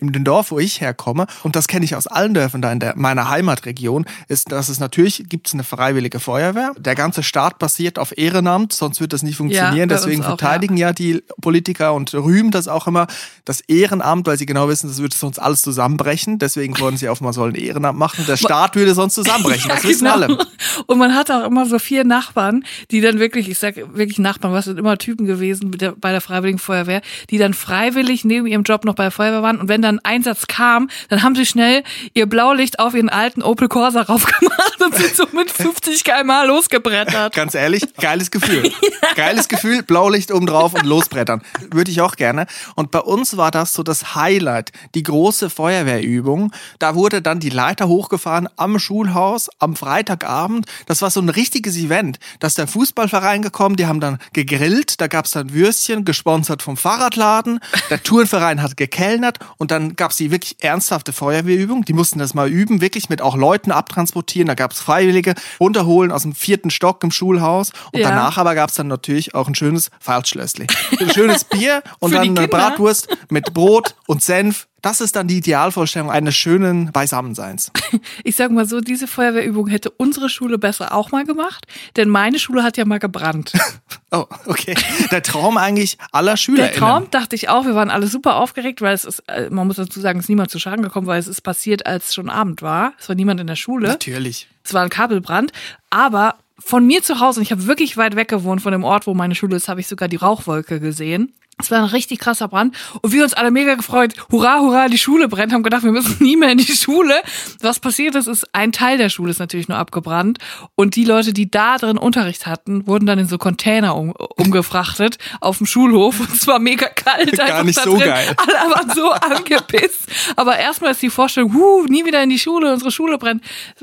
In 0.00 0.12
dem 0.12 0.24
Dorf, 0.24 0.50
wo 0.50 0.58
ich 0.58 0.80
herkomme, 0.80 1.26
und 1.42 1.56
das 1.56 1.68
kenne 1.68 1.84
ich 1.84 1.96
aus 1.96 2.06
allen 2.06 2.34
Dörfern 2.34 2.62
da 2.62 2.72
in 2.72 2.80
der, 2.80 2.94
meiner 2.96 3.28
Heimatregion, 3.28 4.06
ist, 4.28 4.52
dass 4.52 4.68
es 4.68 4.80
natürlich 4.80 5.24
gibt 5.28 5.48
es 5.48 5.54
eine 5.54 5.64
freiwillige 5.64 6.20
Feuerwehr. 6.20 6.72
Der 6.78 6.94
ganze 6.94 7.22
Staat 7.22 7.58
basiert 7.58 7.98
auf 7.98 8.16
Ehrenamt, 8.16 8.72
sonst 8.72 9.00
wird 9.00 9.12
das 9.12 9.22
nicht 9.22 9.36
funktionieren. 9.36 9.90
uns 9.90 10.02
Deswegen 10.02 10.22
auch, 10.22 10.28
verteidigen 10.28 10.76
ja. 10.76 10.92
die 10.92 11.22
Politiker 11.40 11.94
und 11.94 12.12
rühmen 12.14 12.50
das 12.50 12.68
auch 12.68 12.86
immer, 12.86 13.06
das 13.44 13.60
Ehrenamt, 13.60 14.26
weil 14.26 14.38
sie 14.38 14.46
genau 14.46 14.68
wissen, 14.68 14.88
das 14.88 14.98
würde 14.98 15.14
sonst 15.16 15.38
alles 15.38 15.62
zusammenbrechen. 15.62 16.38
Deswegen 16.38 16.78
wollen 16.80 16.96
sie 16.96 17.08
auch 17.08 17.20
mal 17.20 17.32
so 17.32 17.44
ein 17.44 17.54
Ehrenamt 17.54 17.98
machen. 17.98 18.24
Der 18.26 18.36
Staat 18.36 18.76
würde 18.76 18.94
sonst 18.94 19.14
zusammenbrechen. 19.14 19.54
Ja, 19.64 19.76
das 19.76 19.84
wissen 19.84 20.04
genau. 20.04 20.14
alle. 20.14 20.38
Und 20.86 20.98
man 20.98 21.14
hat 21.14 21.30
auch 21.30 21.46
immer 21.46 21.64
so 21.66 21.78
vier 21.78 22.04
Nachbarn, 22.04 22.64
die 22.90 23.00
dann 23.00 23.18
wirklich, 23.18 23.48
ich 23.48 23.58
sag 23.58 23.76
wirklich 23.76 24.18
Nachbarn, 24.18 24.52
was 24.52 24.66
sind 24.66 24.78
immer 24.78 24.98
Typen 24.98 25.26
gewesen 25.26 25.70
bei 25.70 26.12
der 26.12 26.20
Freiwilligen 26.20 26.58
Feuerwehr, 26.58 27.00
die 27.30 27.38
dann 27.38 27.54
freiwillig 27.54 28.24
neben 28.24 28.46
ihrem 28.46 28.62
Job 28.62 28.84
noch 28.84 28.94
bei 28.94 29.04
der 29.04 29.10
Feuerwehr 29.10 29.42
waren. 29.42 29.53
Und 29.60 29.68
wenn 29.68 29.82
dann 29.82 29.98
ein 29.98 30.04
Einsatz 30.16 30.46
kam, 30.46 30.88
dann 31.08 31.22
haben 31.22 31.34
sie 31.34 31.46
schnell 31.46 31.82
ihr 32.14 32.26
Blaulicht 32.26 32.78
auf 32.78 32.94
ihren 32.94 33.08
alten 33.08 33.42
Opel 33.42 33.68
Corsa 33.68 34.02
raufgemacht 34.08 34.80
und 34.80 34.94
sind 34.94 35.16
so 35.16 35.26
mit 35.32 35.50
50 35.50 36.04
km/h 36.04 36.44
losgebrettert. 36.44 37.34
Ganz 37.34 37.54
ehrlich, 37.54 37.94
geiles 37.96 38.30
Gefühl. 38.30 38.70
Geiles 39.16 39.48
Gefühl, 39.48 39.82
Blaulicht 39.82 40.32
oben 40.32 40.46
drauf 40.46 40.74
und 40.74 40.84
losbrettern. 40.84 41.42
Würde 41.70 41.90
ich 41.90 42.00
auch 42.00 42.16
gerne. 42.16 42.46
Und 42.74 42.90
bei 42.90 42.98
uns 42.98 43.36
war 43.36 43.50
das 43.50 43.72
so 43.72 43.82
das 43.82 44.14
Highlight, 44.16 44.72
die 44.94 45.04
große 45.04 45.50
Feuerwehrübung. 45.50 46.52
Da 46.78 46.94
wurde 46.94 47.22
dann 47.22 47.38
die 47.38 47.50
Leiter 47.50 47.86
hochgefahren 47.86 48.48
am 48.56 48.78
Schulhaus 48.78 49.50
am 49.58 49.76
Freitagabend. 49.76 50.66
Das 50.86 51.02
war 51.02 51.10
so 51.10 51.20
ein 51.20 51.28
richtiges 51.28 51.76
Event. 51.76 52.18
Da 52.40 52.48
ist 52.48 52.58
der 52.58 52.66
Fußballverein 52.66 53.42
gekommen, 53.42 53.76
die 53.76 53.86
haben 53.86 54.00
dann 54.00 54.18
gegrillt, 54.32 55.00
da 55.00 55.06
gab's 55.06 55.32
dann 55.32 55.52
Würstchen, 55.52 56.04
gesponsert 56.04 56.62
vom 56.62 56.76
Fahrradladen. 56.76 57.60
Der 57.90 58.02
Turnverein 58.02 58.62
hat 58.62 58.76
gekellnert 58.76 59.38
und 59.56 59.70
dann 59.70 59.96
gab's 59.96 60.16
die 60.16 60.30
wirklich 60.30 60.56
ernsthafte 60.60 61.12
Feuerwehrübung. 61.12 61.84
Die 61.84 61.92
mussten 61.92 62.18
das 62.18 62.34
mal 62.34 62.48
üben, 62.48 62.80
wirklich 62.80 63.08
mit 63.08 63.22
auch 63.22 63.36
Leuten 63.36 63.70
abtransportieren. 63.72 64.46
Da 64.48 64.54
gab's 64.54 64.80
Freiwillige, 64.80 65.34
runterholen 65.60 66.12
aus 66.12 66.22
dem 66.22 66.34
vierten 66.34 66.70
Stock 66.70 67.02
im 67.04 67.10
Schulhaus. 67.10 67.70
Und 67.92 68.00
Ja. 68.00 68.10
danach 68.10 68.36
aber 68.38 68.54
gab's 68.54 68.74
dann 68.74 68.88
natürlich 68.88 69.34
auch 69.34 69.48
ein 69.48 69.54
schönes 69.54 69.90
Feilschlössli. 70.00 70.66
Ein 71.00 71.10
schönes 71.10 71.44
Bier 71.44 71.82
und 72.00 72.14
dann 72.14 72.36
eine? 72.36 72.48
Bratwurst 72.48 73.08
mit 73.30 73.54
Brot 73.54 73.94
und 74.06 74.22
Senf. 74.22 74.66
Das 74.84 75.00
ist 75.00 75.16
dann 75.16 75.28
die 75.28 75.38
Idealvorstellung 75.38 76.10
eines 76.10 76.36
schönen 76.36 76.92
Beisammenseins. 76.92 77.72
Ich 78.22 78.36
sag 78.36 78.50
mal 78.50 78.66
so, 78.66 78.80
diese 78.80 79.06
Feuerwehrübung 79.06 79.68
hätte 79.68 79.90
unsere 79.90 80.28
Schule 80.28 80.58
besser 80.58 80.92
auch 80.94 81.10
mal 81.10 81.24
gemacht, 81.24 81.66
denn 81.96 82.08
meine 82.08 82.38
Schule 82.38 82.62
hat 82.62 82.76
ja 82.76 82.84
mal 82.84 82.98
gebrannt. 82.98 83.52
Oh, 84.10 84.26
okay. 84.46 84.76
Der 85.10 85.24
Traum 85.24 85.56
eigentlich 85.56 85.98
aller 86.12 86.36
Schüler. 86.36 86.68
Der 86.68 86.72
Traum 86.74 87.10
dachte 87.10 87.34
ich 87.34 87.48
auch, 87.48 87.66
wir 87.66 87.74
waren 87.74 87.90
alle 87.90 88.06
super 88.06 88.36
aufgeregt, 88.36 88.80
weil 88.80 88.94
es 88.94 89.04
ist, 89.04 89.24
äh, 89.26 89.50
man 89.50 89.66
muss 89.66 89.74
dazu 89.74 89.98
sagen, 89.98 90.20
es 90.20 90.26
ist 90.26 90.28
niemand 90.28 90.52
zu 90.52 90.60
Schaden 90.60 90.82
gekommen, 90.82 91.08
weil 91.08 91.18
es 91.18 91.26
ist 91.26 91.40
passiert, 91.40 91.84
als 91.86 92.14
schon 92.14 92.30
Abend 92.30 92.62
war. 92.62 92.92
Es 93.00 93.08
war 93.08 93.16
niemand 93.16 93.40
in 93.40 93.48
der 93.48 93.56
Schule. 93.56 93.88
Natürlich. 93.88 94.46
Es 94.62 94.72
war 94.72 94.84
ein 94.84 94.88
Kabelbrand, 94.88 95.50
aber 95.90 96.36
von 96.60 96.86
mir 96.86 97.02
zu 97.02 97.18
Hause, 97.18 97.40
und 97.40 97.42
ich 97.42 97.50
habe 97.50 97.66
wirklich 97.66 97.96
weit 97.96 98.14
weg 98.14 98.28
gewohnt 98.28 98.62
von 98.62 98.70
dem 98.70 98.84
Ort, 98.84 99.08
wo 99.08 99.14
meine 99.14 99.34
Schule 99.34 99.56
ist, 99.56 99.68
habe 99.68 99.80
ich 99.80 99.88
sogar 99.88 100.06
die 100.06 100.16
Rauchwolke 100.16 100.78
gesehen. 100.78 101.32
Es 101.58 101.70
war 101.70 101.78
ein 101.78 101.84
richtig 101.84 102.18
krasser 102.18 102.48
Brand 102.48 102.76
und 103.00 103.12
wir 103.12 103.22
uns 103.22 103.34
alle 103.34 103.50
mega 103.50 103.74
gefreut. 103.74 104.14
Hurra, 104.30 104.60
hurra, 104.60 104.88
die 104.88 104.98
Schule 104.98 105.28
brennt. 105.28 105.52
Haben 105.52 105.62
gedacht, 105.62 105.84
wir 105.84 105.92
müssen 105.92 106.16
nie 106.20 106.36
mehr 106.36 106.50
in 106.50 106.58
die 106.58 106.72
Schule. 106.72 107.14
Was 107.60 107.80
passiert 107.80 108.14
ist, 108.16 108.26
ist, 108.26 108.46
ein 108.52 108.72
Teil 108.72 108.98
der 108.98 109.08
Schule 109.08 109.30
ist 109.30 109.38
natürlich 109.38 109.68
nur 109.68 109.78
abgebrannt 109.78 110.38
und 110.74 110.96
die 110.96 111.04
Leute, 111.04 111.32
die 111.32 111.50
da 111.50 111.78
drin 111.78 111.98
Unterricht 111.98 112.46
hatten, 112.46 112.86
wurden 112.86 113.06
dann 113.06 113.18
in 113.18 113.28
so 113.28 113.38
Container 113.38 113.96
um, 113.96 114.12
umgefrachtet 114.36 115.18
auf 115.40 115.58
dem 115.58 115.66
Schulhof 115.66 116.20
und 116.20 116.32
es 116.32 116.46
war 116.46 116.58
mega 116.58 116.88
kalt. 116.88 117.36
Gar 117.36 117.64
nicht 117.64 117.80
so 117.80 117.96
drin. 117.96 118.08
geil. 118.08 118.34
Alle 118.36 118.74
waren 118.74 118.90
so 118.90 119.10
angepisst. 119.12 120.08
Aber 120.36 120.58
erstmal 120.58 120.92
ist 120.92 121.02
die 121.02 121.10
Vorstellung, 121.10 121.54
huh, 121.54 121.84
nie 121.86 122.04
wieder 122.04 122.22
in 122.22 122.30
die 122.30 122.38
Schule, 122.38 122.72
unsere 122.72 122.90
Schule 122.90 123.18
brennt. 123.18 123.42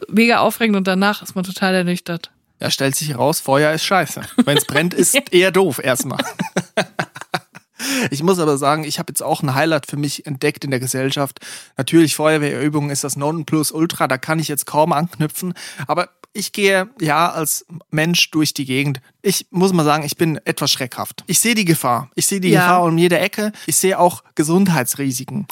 Mega 0.09 0.39
aufregend 0.39 0.75
und 0.75 0.87
danach 0.87 1.21
ist 1.21 1.35
man 1.35 1.43
total 1.43 1.73
ernüchtert. 1.73 2.31
Ja, 2.61 2.69
stellt 2.69 2.95
sich 2.95 3.09
heraus, 3.09 3.39
Feuer 3.39 3.73
ist 3.73 3.85
scheiße. 3.85 4.21
Wenn 4.45 4.55
es 4.55 4.65
brennt, 4.65 4.93
ist 4.93 5.15
eher 5.31 5.51
doof 5.51 5.79
erstmal. 5.83 6.23
Ich 8.11 8.23
muss 8.23 8.39
aber 8.39 8.57
sagen, 8.57 8.83
ich 8.83 8.99
habe 8.99 9.11
jetzt 9.11 9.23
auch 9.23 9.41
ein 9.41 9.55
Highlight 9.55 9.87
für 9.87 9.97
mich 9.97 10.25
entdeckt 10.25 10.63
in 10.63 10.71
der 10.71 10.79
Gesellschaft. 10.79 11.39
Natürlich, 11.77 12.15
Feuerwehrübungen 12.15 12.89
ist 12.89 13.03
das 13.03 13.15
Nonplusultra, 13.15 14.07
da 14.07 14.17
kann 14.17 14.39
ich 14.39 14.47
jetzt 14.47 14.65
kaum 14.65 14.93
anknüpfen. 14.93 15.53
Aber 15.87 16.09
ich 16.33 16.51
gehe 16.53 16.89
ja 16.99 17.29
als 17.29 17.65
Mensch 17.89 18.31
durch 18.31 18.53
die 18.53 18.65
Gegend. 18.65 19.01
Ich 19.23 19.45
muss 19.51 19.71
mal 19.71 19.83
sagen, 19.85 20.03
ich 20.03 20.17
bin 20.17 20.39
etwas 20.45 20.71
schreckhaft. 20.71 21.23
Ich 21.27 21.39
sehe 21.39 21.53
die 21.53 21.65
Gefahr. 21.65 22.09
Ich 22.15 22.25
sehe 22.25 22.39
die 22.39 22.49
Ja. 22.49 22.61
Gefahr 22.61 22.83
um 22.83 22.97
jede 22.97 23.19
Ecke. 23.19 23.51
Ich 23.67 23.77
sehe 23.77 23.99
auch 23.99 24.23
Gesundheitsrisiken. 24.35 25.47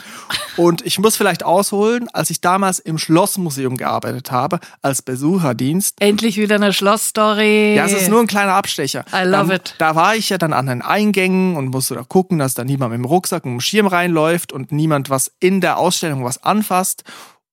Und 0.57 0.85
ich 0.85 0.97
muss 0.99 1.15
vielleicht 1.17 1.43
ausholen, 1.43 2.09
als 2.13 2.29
ich 2.29 2.41
damals 2.41 2.79
im 2.79 2.97
Schlossmuseum 2.97 3.77
gearbeitet 3.77 4.31
habe, 4.31 4.59
als 4.81 5.01
Besucherdienst, 5.01 6.01
Endlich 6.01 6.37
wieder 6.37 6.55
eine 6.55 6.73
Schlossstory. 6.73 7.75
ja, 7.75 7.85
es 7.85 7.93
ist 7.93 8.09
nur 8.09 8.19
ein 8.21 8.27
kleiner 8.27 8.53
Abstecher. 8.53 9.05
I 9.13 9.23
love 9.25 9.47
da, 9.49 9.53
it. 9.55 9.75
Da 9.77 9.95
war 9.95 10.15
ich 10.15 10.29
ja 10.29 10.37
dann 10.37 10.53
an 10.53 10.67
den 10.67 10.81
Eingängen 10.81 11.55
und 11.55 11.67
musste 11.67 11.95
da 11.95 12.03
gucken, 12.03 12.39
dass 12.39 12.53
da 12.53 12.63
niemand 12.63 12.91
mit 12.91 12.99
dem 12.99 13.05
Rucksack 13.05 13.45
und 13.45 13.51
dem 13.51 13.61
Schirm 13.61 13.87
reinläuft 13.87 14.51
und 14.51 14.71
niemand 14.71 15.09
was 15.09 15.31
in 15.39 15.61
der 15.61 15.77
Ausstellung 15.77 16.23
was 16.23 16.43
anfasst. 16.43 17.03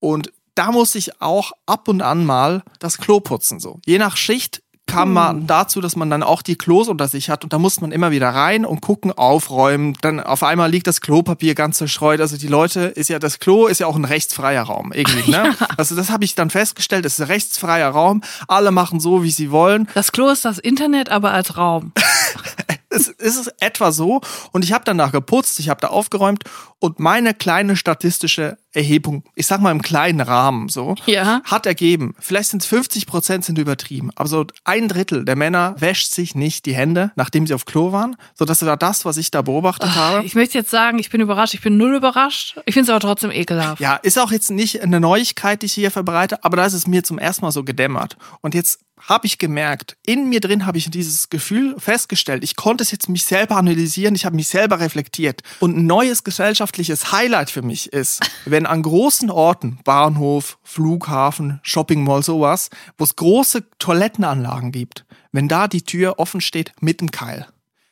Und 0.01 0.33
da 0.55 0.73
musste 0.73 0.97
ich 0.99 1.21
auch 1.21 1.53
ab 1.67 1.87
und 1.89 2.01
an 2.01 2.25
mal 2.25 2.63
das 2.79 2.97
Klo 2.99 3.21
putzen, 3.21 3.61
so. 3.61 3.79
Je 3.85 3.99
nach 3.99 4.17
Schicht 4.17 4.63
kam 4.87 5.13
man 5.13 5.47
dazu, 5.47 5.81
dass 5.81 5.97
man 5.97 6.11
dann 6.11 6.23
auch 6.23 6.43
die 6.43 6.57
Klos 6.57 6.89
unter 6.89 7.09
sich 7.09 7.29
hat 7.29 7.45
und 7.45 7.53
da 7.53 7.59
musste 7.59 7.81
man 7.81 7.93
immer 7.93 8.11
wieder 8.11 8.31
rein 8.31 8.65
und 8.65 8.81
gucken, 8.81 9.13
aufräumen. 9.13 9.97
Dann 10.01 10.21
auf 10.21 10.43
einmal 10.43 10.71
liegt 10.71 10.87
das 10.87 11.01
Klopapier 11.01 11.55
ganz 11.55 11.79
zerstreut. 11.79 12.21
Also 12.21 12.37
die 12.37 12.49
Leute 12.49 12.81
ist 12.81 13.09
ja, 13.09 13.19
das 13.19 13.39
Klo 13.39 13.67
ist 13.67 13.81
ja 13.81 13.87
auch 13.87 13.97
ein 13.97 14.05
rechtsfreier 14.05 14.63
Raum 14.63 14.93
irgendwie, 14.93 15.31
ne? 15.31 15.55
Also 15.77 15.95
das 15.95 16.11
habe 16.11 16.25
ich 16.25 16.35
dann 16.35 16.51
festgestellt, 16.51 17.05
es 17.05 17.15
ist 17.15 17.21
ein 17.21 17.27
rechtsfreier 17.27 17.89
Raum. 17.89 18.23
Alle 18.49 18.71
machen 18.71 19.01
so, 19.01 19.23
wie 19.23 19.31
sie 19.31 19.51
wollen. 19.51 19.89
Das 19.95 20.13
Klo 20.13 20.29
ist 20.29 20.45
das 20.45 20.59
Internet, 20.59 21.11
aber 21.11 21.33
als 21.33 21.57
Raum. 21.57 21.93
es 22.97 23.37
ist 23.37 23.55
etwa 23.61 23.93
so. 23.93 24.21
Und 24.53 24.65
ich 24.65 24.73
habe 24.73 24.85
danach 24.85 25.13
geputzt, 25.13 25.59
ich 25.61 25.69
habe 25.69 25.81
da 25.81 25.89
aufgeräumt 25.89 26.45
und 26.79 26.99
meine 27.01 27.33
kleine 27.35 27.77
statistische 27.77 28.59
Erhebung, 28.73 29.25
ich 29.35 29.47
sag 29.47 29.63
mal 29.63 29.71
im 29.71 29.81
kleinen 29.81 30.21
Rahmen 30.21 30.69
so, 30.69 30.97
Ja. 31.07 31.41
hat 31.45 31.65
ergeben, 31.65 32.15
vielleicht 32.19 32.51
sind 32.51 32.63
es 32.63 32.69
50 32.69 33.07
Prozent 33.07 33.45
sind 33.45 33.57
übertrieben, 33.59 34.11
aber 34.17 34.29
so 34.29 34.45
ein 34.65 34.89
Drittel 34.89 35.25
der 35.25 35.35
Männer 35.37 35.75
wäscht 35.79 36.13
sich 36.13 36.35
nicht 36.35 36.67
die 36.67 36.75
Hände, 36.75 37.11
nachdem 37.17 37.47
sie 37.47 37.55
auf 37.55 37.65
Klo 37.65 37.93
waren, 37.93 38.17
so 38.35 38.45
dass 38.45 38.67
war 38.67 38.77
das, 38.77 39.05
was 39.05 39.17
ich 39.17 39.31
da 39.31 39.43
beobachtet 39.43 39.95
habe. 39.95 40.25
Ich 40.27 40.35
möchte 40.35 40.59
jetzt 40.59 40.71
sagen, 40.71 40.99
ich 40.99 41.09
bin 41.11 41.21
überrascht. 41.21 41.55
Ich 41.55 41.61
bin 41.63 41.77
null 41.77 41.95
überrascht. 41.95 42.59
Ich 42.67 42.75
finde 42.75 42.85
es 42.85 42.91
aber 42.91 43.01
trotzdem 43.01 43.31
ekelhaft. 43.31 43.81
Ja, 43.81 43.95
ist 43.97 44.19
auch 44.19 44.33
jetzt 44.33 44.51
nicht 44.51 44.83
eine 44.83 44.99
Neuigkeit, 45.01 45.63
die 45.63 45.67
ich 45.67 45.73
hier 45.75 45.91
verbreite, 45.91 46.43
aber 46.45 46.57
da 46.57 46.67
ist 46.67 46.73
es 46.75 46.87
mir 46.87 47.03
zum 47.05 47.19
ersten 47.19 47.45
Mal 47.45 47.53
so 47.53 47.63
gedämmert. 47.65 48.17
Und 48.41 48.55
jetzt 48.55 48.81
habe 49.07 49.27
ich 49.27 49.39
gemerkt, 49.39 49.97
in 50.05 50.29
mir 50.29 50.41
drin 50.41 50.67
habe 50.67 50.79
ich 50.79 50.91
dieses 50.91 51.29
Gefühl 51.31 51.77
festgestellt. 51.79 52.43
Ich 52.45 52.57
konnte 52.57 52.83
es 52.83 52.91
jetzt 52.91 53.09
mich 53.09 53.25
selber 53.25 53.57
analysieren, 53.57 54.15
ich 54.15 54.25
habe 54.27 54.37
mich 54.37 54.49
selber 54.49 54.81
reflektiert. 54.81 55.43
Und 55.61 55.77
ein 55.77 55.87
neues 55.87 56.25
gesellschaftliches 56.25 57.13
Highlight 57.13 57.51
für 57.51 57.63
mich 57.63 57.93
ist, 57.93 58.21
wenn 58.45 58.67
an 58.67 58.83
großen 58.83 59.31
Orten, 59.31 59.79
Bahnhof, 59.85 60.59
Flughafen, 60.65 61.61
Shopping 61.63 62.03
Mall, 62.05 62.23
sowas, 62.23 62.69
wo 62.99 63.05
es 63.05 63.17
große 63.17 63.65
Toilettenanlagen 63.79 64.73
gibt, 64.73 65.05
wenn 65.33 65.49
da 65.49 65.69
die 65.69 65.83
Tür 65.83 66.19
offen 66.19 66.41
steht 66.41 66.73
mit 66.81 67.01
dem 67.01 67.11
Keil. 67.11 67.47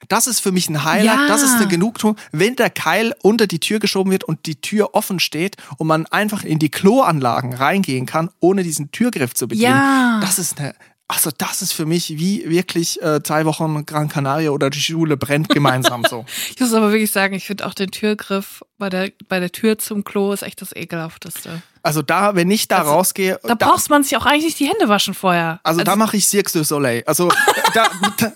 Das 0.09 0.27
ist 0.27 0.41
für 0.41 0.53
mich 0.53 0.69
ein 0.69 0.85
Highlight, 0.85 1.21
Ja. 1.21 1.29
das 1.29 1.43
ist 1.43 1.55
eine 1.55 1.67
Genugtuung, 1.69 2.17
wenn 2.31 2.57
der 2.57 2.69
Keil 2.69 3.15
unter 3.23 3.47
die 3.47 3.59
Tür 3.61 3.79
geschoben 3.79 4.13
wird 4.13 4.25
und 4.25 4.45
die 4.45 4.61
Tür 4.61 4.91
offen 4.95 5.19
steht 5.19 5.57
und 5.79 5.87
man 5.87 6.05
einfach 6.07 6.45
in 6.45 6.59
die 6.59 6.69
Kloanlagen 6.71 7.55
reingehen 7.55 8.05
kann, 8.05 8.29
ohne 8.41 8.63
diesen 8.65 8.91
Türgriff 8.91 9.33
zu 9.33 9.49
bedienen. 9.49 9.71
Ja. 9.71 10.21
Das 10.21 10.39
ist 10.39 10.59
eine, 10.61 10.75
also 11.07 11.31
das 11.37 11.61
ist 11.61 11.73
für 11.73 11.85
mich 11.85 12.19
wie 12.19 12.49
wirklich 12.49 13.01
äh, 13.03 13.23
zwei 13.23 13.45
Wochen 13.45 13.85
Gran 13.85 14.09
Canaria 14.09 14.51
oder 14.51 14.71
die 14.71 14.81
Schule 14.81 15.17
brennt 15.17 15.51
gemeinsam 15.51 16.05
so. 16.09 16.25
Ich 16.55 16.61
muss 16.61 16.73
aber 16.73 16.93
wirklich 16.93 17.11
sagen, 17.11 17.35
ich 17.35 17.47
finde 17.47 17.67
auch 17.67 17.75
den 17.75 17.91
Türgriff 17.91 18.63
bei 18.79 18.89
der, 18.89 19.13
bei 19.29 19.39
der 19.39 19.53
Tür 19.53 19.79
zum 19.79 20.05
Klo 20.05 20.33
ist 20.33 20.43
echt 20.43 20.63
das 20.63 20.75
ekelhafteste. 20.75 21.63
Also 21.83 22.01
da, 22.01 22.35
wenn 22.35 22.51
ich 22.51 22.69
da 22.69 22.81
rausgehe, 22.81 23.39
Da 23.43 23.55
brauchst 23.55 23.91
man 23.91 24.03
sich 24.03 24.17
auch 24.17 24.25
eigentlich 24.25 24.45
nicht 24.45 24.61
die 24.61 24.69
Hände 24.69 24.89
waschen 24.89 25.13
vorher. 25.13 25.61
Also, 25.65 25.83
da 25.83 25.97
mache 25.97 26.17
ich 26.17 26.27
Cirque 26.27 26.51
du 26.51 26.65
Soleil. 26.65 27.03
Also 27.07 27.31
da, 27.75 27.91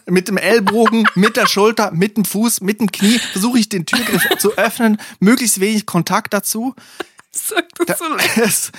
mit, 0.04 0.28
dem 0.28 0.37
Ellbogen, 0.37 1.08
mit 1.14 1.37
der 1.37 1.46
Schulter, 1.46 1.90
mit 1.92 2.18
dem 2.18 2.26
Fuß, 2.26 2.60
mit 2.60 2.80
dem 2.80 2.92
Knie 2.92 3.18
versuche 3.18 3.58
ich 3.58 3.70
den 3.70 3.87
Türgriff 3.87 4.22
zu 4.38 4.52
öffnen, 4.58 4.98
möglichst 5.20 5.60
wenig 5.60 5.87
Kontakt 5.87 6.34
dazu. 6.34 6.75
Sagt 7.30 7.72
das 7.87 7.98
so 7.98 8.08
leid. 8.08 8.38
Es, 8.38 8.72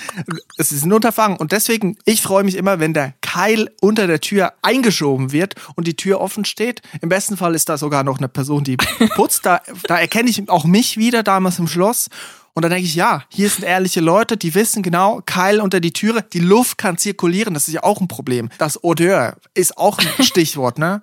es 0.56 0.72
ist 0.72 0.84
ein 0.84 0.92
Unterfangen 0.92 1.36
und 1.36 1.52
deswegen, 1.52 1.96
ich 2.04 2.20
freue 2.22 2.44
mich 2.44 2.56
immer, 2.56 2.78
wenn 2.78 2.94
der 2.94 3.14
Keil 3.30 3.70
unter 3.80 4.08
der 4.08 4.20
Tür 4.20 4.54
eingeschoben 4.60 5.30
wird 5.30 5.54
und 5.76 5.86
die 5.86 5.94
Tür 5.94 6.20
offen 6.20 6.44
steht. 6.44 6.82
Im 7.00 7.08
besten 7.08 7.36
Fall 7.36 7.54
ist 7.54 7.68
da 7.68 7.78
sogar 7.78 8.02
noch 8.02 8.18
eine 8.18 8.28
Person, 8.28 8.64
die 8.64 8.76
putzt. 9.14 9.46
Da, 9.46 9.60
da 9.84 10.00
erkenne 10.00 10.28
ich 10.28 10.48
auch 10.48 10.64
mich 10.64 10.96
wieder 10.96 11.22
damals 11.22 11.60
im 11.60 11.68
Schloss. 11.68 12.08
Und 12.54 12.62
dann 12.62 12.72
denke 12.72 12.86
ich, 12.86 12.96
ja, 12.96 13.22
hier 13.28 13.48
sind 13.48 13.62
ehrliche 13.62 14.00
Leute, 14.00 14.36
die 14.36 14.56
wissen 14.56 14.82
genau, 14.82 15.22
Keil 15.24 15.60
unter 15.60 15.78
die 15.78 15.92
Türe, 15.92 16.24
die 16.32 16.40
Luft 16.40 16.76
kann 16.76 16.98
zirkulieren, 16.98 17.54
das 17.54 17.68
ist 17.68 17.74
ja 17.74 17.84
auch 17.84 18.00
ein 18.00 18.08
Problem. 18.08 18.50
Das 18.58 18.82
Odeur 18.82 19.36
ist 19.54 19.78
auch 19.78 19.98
ein 19.98 20.08
Stichwort, 20.24 20.78
ne? 20.78 21.00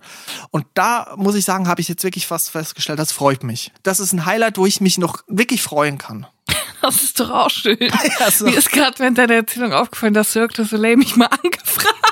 Und 0.51 0.65
da 0.73 1.13
muss 1.15 1.35
ich 1.35 1.45
sagen, 1.45 1.69
habe 1.69 1.79
ich 1.79 1.87
jetzt 1.87 2.03
wirklich 2.03 2.27
fast 2.27 2.49
festgestellt, 2.49 2.99
das 2.99 3.13
freut 3.13 3.43
mich. 3.43 3.71
Das 3.83 4.01
ist 4.01 4.11
ein 4.11 4.25
Highlight, 4.25 4.57
wo 4.57 4.65
ich 4.65 4.81
mich 4.81 4.97
noch 4.97 5.23
wirklich 5.27 5.61
freuen 5.61 5.97
kann. 5.97 6.27
Das 6.79 7.01
ist 7.01 7.19
doch 7.19 7.31
auch 7.31 7.49
schön. 7.49 7.79
Ja, 7.79 8.29
so. 8.29 8.45
Mir 8.45 8.55
ist 8.55 8.71
gerade 8.71 8.99
während 8.99 9.17
deiner 9.17 9.33
Erzählung 9.33 9.73
aufgefallen, 9.73 10.13
dass 10.13 10.31
Cirque 10.31 10.53
du 10.53 10.63
Soleil 10.63 10.95
mich 10.95 11.15
mal 11.15 11.25
angefragt 11.25 12.06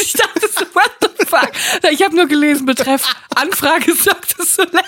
ich 0.00 0.12
dachte 0.12 0.48
so, 0.48 0.64
what 0.74 0.90
the 1.00 1.13
fuck? 1.34 1.52
Ich 1.90 2.02
habe 2.02 2.16
nur 2.16 2.26
gelesen, 2.26 2.66
betreff 2.66 3.14
Anfrage 3.34 3.94
Cirque 3.94 4.26
du 4.36 4.44
Soleil. 4.44 4.82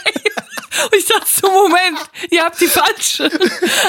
Und 0.84 0.94
ich 0.98 1.06
dachte 1.06 1.26
so, 1.26 1.48
Moment, 1.50 1.98
ihr 2.30 2.44
habt 2.44 2.60
die 2.60 2.66
falsche. 2.66 3.30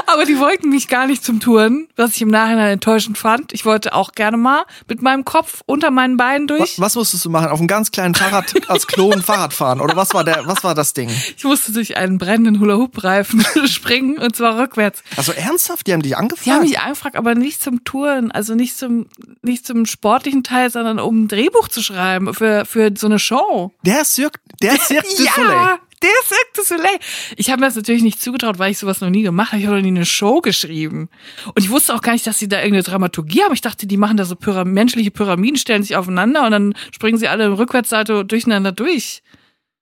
Aber 0.06 0.26
die 0.26 0.40
wollten 0.40 0.70
mich 0.70 0.88
gar 0.88 1.06
nicht 1.06 1.24
zum 1.24 1.40
Touren, 1.40 1.88
was 1.96 2.16
ich 2.16 2.22
im 2.22 2.30
Nachhinein 2.30 2.72
enttäuschend 2.72 3.18
fand. 3.18 3.54
Ich 3.54 3.66
wollte 3.66 3.94
auch 3.94 4.14
gerne 4.14 4.38
mal 4.38 4.64
mit 4.88 5.02
meinem 5.02 5.26
Kopf 5.26 5.62
unter 5.66 5.92
meinen 5.92 6.18
Beinen 6.18 6.48
durch. 6.48 6.78
Was, 6.78 6.80
was 6.80 6.96
musstest 6.96 7.26
du 7.26 7.30
machen? 7.30 7.50
Auf 7.50 7.60
einem 7.60 7.68
ganz 7.68 7.92
kleinen 7.92 8.16
Fahrrad 8.16 8.54
als 8.70 8.88
Klon 8.88 9.22
Fahrrad 9.24 9.54
fahren? 9.54 9.82
Oder 9.82 9.96
was 9.96 10.14
war 10.14 10.24
der, 10.24 10.48
was 10.48 10.64
war 10.64 10.76
das 10.76 10.94
Ding? 10.94 11.10
Ich 11.36 11.44
musste 11.44 11.74
durch 11.74 11.98
einen 11.98 12.18
brennenden 12.18 12.60
Hula-Hoop-Reifen 12.60 13.46
springen 13.68 14.18
und 14.18 14.36
zwar 14.36 14.58
rückwärts. 14.58 15.04
Also 15.18 15.34
ernsthaft? 15.34 15.88
Die 15.88 15.94
haben 15.94 16.04
dich 16.04 16.16
angefragt? 16.16 16.46
Die 16.46 16.52
haben 16.52 16.62
mich 16.62 16.80
angefragt, 16.80 17.16
aber 17.18 17.36
nicht 17.36 17.62
zum 17.62 17.84
Touren, 17.84 18.32
also 18.32 18.56
nicht 18.56 18.78
zum, 18.78 19.08
nicht 19.42 19.68
zum 19.68 19.86
sportlichen 19.86 20.44
Teil, 20.44 20.72
sondern 20.72 21.00
um 21.00 21.24
ein 21.24 21.28
Drehbuch 21.28 21.68
zu 21.68 21.82
schreiben 21.82 22.34
für, 22.34 22.47
für 22.66 22.92
so 22.98 23.08
eine 23.08 23.20
Show. 23.20 23.72
der 23.84 24.06
Cirque, 24.06 24.39
der 24.62 24.80
Cirque 24.80 25.08
du 25.18 25.24
Soleil. 25.24 25.51
Ja, 25.51 25.80
der 26.04 26.10
Cirque 26.25 26.51
du 26.56 26.63
Soleil. 26.63 27.00
Ich 27.36 27.50
habe 27.50 27.60
mir 27.60 27.68
das 27.68 27.75
natürlich 27.75 28.04
nicht 28.04 28.22
zugetraut, 28.22 28.60
weil 28.60 28.72
ich 28.72 28.77
sowas 28.77 29.01
noch 29.01 29.10
nie 29.10 29.24
gemacht 29.24 29.51
habe. 29.51 29.62
Ich 29.62 29.68
habe 29.68 29.77
noch 29.77 29.84
nie 29.84 29.89
eine 29.89 30.06
Show 30.06 30.42
geschrieben. 30.42 31.10
Und 31.48 31.63
ich 31.63 31.70
wusste 31.70 31.94
auch 31.96 32.01
gar 32.01 32.13
nicht, 32.13 32.27
dass 32.27 32.39
sie 32.39 32.48
da 32.48 32.58
irgendeine 32.58 32.84
Dramaturgie 32.84 33.44
haben. 33.44 33.54
Ich 33.54 33.62
dachte, 33.62 33.88
die 33.88 33.98
machen 33.98 34.18
da 34.18 34.25
so 34.25 34.36
Pyram 34.36 34.72
menschliche 34.72 35.12
Pyramiden, 35.12 35.58
stellen 35.58 35.84
sich 35.84 35.96
aufeinander 35.96 36.46
und 36.46 36.51
dann 36.51 36.74
springen 36.92 37.18
sie 37.18 37.27
alle 37.27 37.46
im 37.46 37.54
Rückwärtssalto 37.54 38.24
durcheinander 38.24 38.72
durch. 38.72 39.24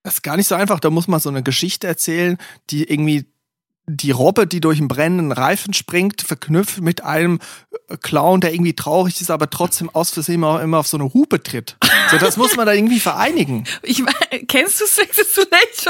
Das 0.03 0.15
ist 0.15 0.22
gar 0.22 0.38
nicht 0.38 0.48
so 0.48 0.55
einfach. 0.55 0.79
Da 0.79 0.89
muss 0.89 1.07
man 1.07 1.19
so 1.19 1.29
eine 1.29 1.43
Geschichte 1.43 1.88
erzählen, 1.88 2.38
die 2.69 2.84
irgendwie 2.84 3.25
die 3.87 4.11
Robbe, 4.11 4.47
die 4.47 4.61
durch 4.61 4.79
einen 4.79 4.87
brennenden 4.87 5.31
Reifen 5.31 5.73
springt, 5.73 6.21
verknüpft 6.21 6.81
mit 6.81 7.03
einem 7.03 7.39
äh, 7.87 7.97
Clown, 7.97 8.41
der 8.41 8.53
irgendwie 8.53 8.73
traurig 8.73 9.21
ist, 9.21 9.29
aber 9.29 9.49
trotzdem 9.49 9.89
aus 9.93 10.09
Versehen 10.09 10.35
immer, 10.35 10.61
immer 10.61 10.79
auf 10.79 10.87
so 10.87 10.97
eine 10.97 11.13
Hupe 11.13 11.41
tritt. 11.43 11.77
So, 12.09 12.17
das 12.17 12.37
muss 12.37 12.55
man 12.55 12.65
da 12.65 12.73
irgendwie 12.73 12.99
vereinigen. 12.99 13.63
Ich 13.83 14.01
meine, 14.01 14.43
kennst 14.47 14.81
du 14.81 14.85
Sex 14.85 15.15
du 15.35 15.41
Leicht? 15.41 15.87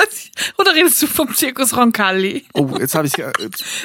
Oder 0.57 0.75
redest 0.75 1.01
du 1.01 1.07
vom 1.07 1.33
Zirkus 1.33 1.75
Roncalli? 1.75 2.45
Oh, 2.53 2.69
jetzt 2.77 2.93
habe 2.93 3.07
ich. 3.07 3.17
Äh, 3.17 3.31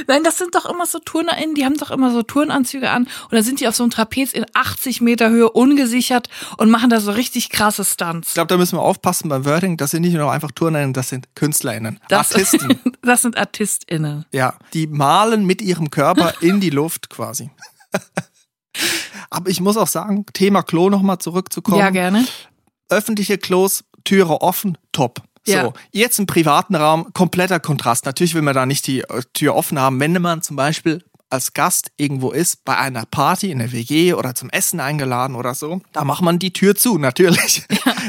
Nein, 0.08 0.24
das 0.24 0.38
sind 0.38 0.54
doch 0.54 0.66
immer 0.66 0.84
so 0.86 0.98
TurnerInnen, 0.98 1.54
die 1.54 1.64
haben 1.64 1.76
doch 1.76 1.90
immer 1.90 2.12
so 2.12 2.22
Turnanzüge 2.22 2.90
an 2.90 3.04
und 3.04 3.32
dann 3.32 3.42
sind 3.42 3.60
die 3.60 3.68
auf 3.68 3.76
so 3.76 3.84
einem 3.84 3.90
Trapez 3.90 4.32
in 4.32 4.44
80 4.52 5.00
Meter 5.00 5.30
Höhe 5.30 5.50
ungesichert 5.50 6.28
und 6.56 6.70
machen 6.70 6.90
da 6.90 7.00
so 7.00 7.12
richtig 7.12 7.50
krasse 7.50 7.84
Stunts. 7.84 8.28
Ich 8.28 8.34
glaube, 8.34 8.48
da 8.48 8.56
müssen 8.56 8.76
wir 8.76 8.82
aufpassen 8.82 9.28
beim 9.28 9.44
Wording. 9.44 9.76
Das 9.76 9.92
sind 9.92 10.02
nicht 10.02 10.14
nur 10.14 10.30
einfach 10.32 10.50
TurnerInnen, 10.50 10.92
das 10.92 11.08
sind 11.08 11.28
KünstlerInnen. 11.36 12.00
Das, 12.08 12.32
Artisten. 12.34 12.80
das 13.02 13.22
sind 13.22 13.36
ArtistInnen. 13.36 14.00
Ja, 14.33 14.54
die 14.75 14.87
malen 14.87 15.45
mit 15.47 15.62
ihrem 15.62 15.90
Körper 15.90 16.35
in 16.42 16.61
die 16.61 16.71
Luft 16.71 17.11
quasi. 17.11 17.50
Aber 19.30 19.49
ich 19.50 19.61
muss 19.61 19.76
auch 19.76 19.87
sagen, 19.87 20.26
Thema 20.33 20.62
Klo 20.62 20.90
nochmal 20.90 21.19
zurückzukommen. 21.19 21.78
Ja, 21.78 21.90
gerne. 21.90 22.26
Öffentliche 22.88 23.38
Klos, 23.38 23.85
Türe 24.04 24.40
offen, 24.40 24.76
top. 24.92 25.23
So, 25.47 25.52
Ja. 25.52 25.73
jetzt 25.92 26.19
im 26.19 26.26
privaten 26.26 26.75
Raum, 26.75 27.12
kompletter 27.14 27.61
Kontrast. 27.61 28.04
Natürlich 28.07 28.35
will 28.35 28.42
man 28.42 28.54
da 28.54 28.66
nicht 28.66 28.87
die 28.87 29.00
äh, 29.00 29.23
Tür 29.33 29.54
offen 29.54 29.78
haben. 29.78 29.99
Wenn 30.00 30.21
man 30.21 30.42
zum 30.42 30.57
Beispiel 30.57 31.02
als 31.30 31.52
Gast 31.54 31.92
irgendwo 31.96 32.30
ist, 32.30 32.64
bei 32.64 32.76
einer 32.76 33.06
Party 33.06 33.50
in 33.50 33.58
der 33.60 33.72
WG 33.72 34.14
oder 34.14 34.34
zum 34.34 34.50
Essen 34.50 34.80
eingeladen 34.80 35.37
oder 35.37 35.54
so, 35.54 35.80
da 35.92 36.04
macht 36.04 36.22
man 36.22 36.38
die 36.38 36.52
Tür 36.52 36.75
zu, 36.75 36.99
natürlich. 36.99 37.64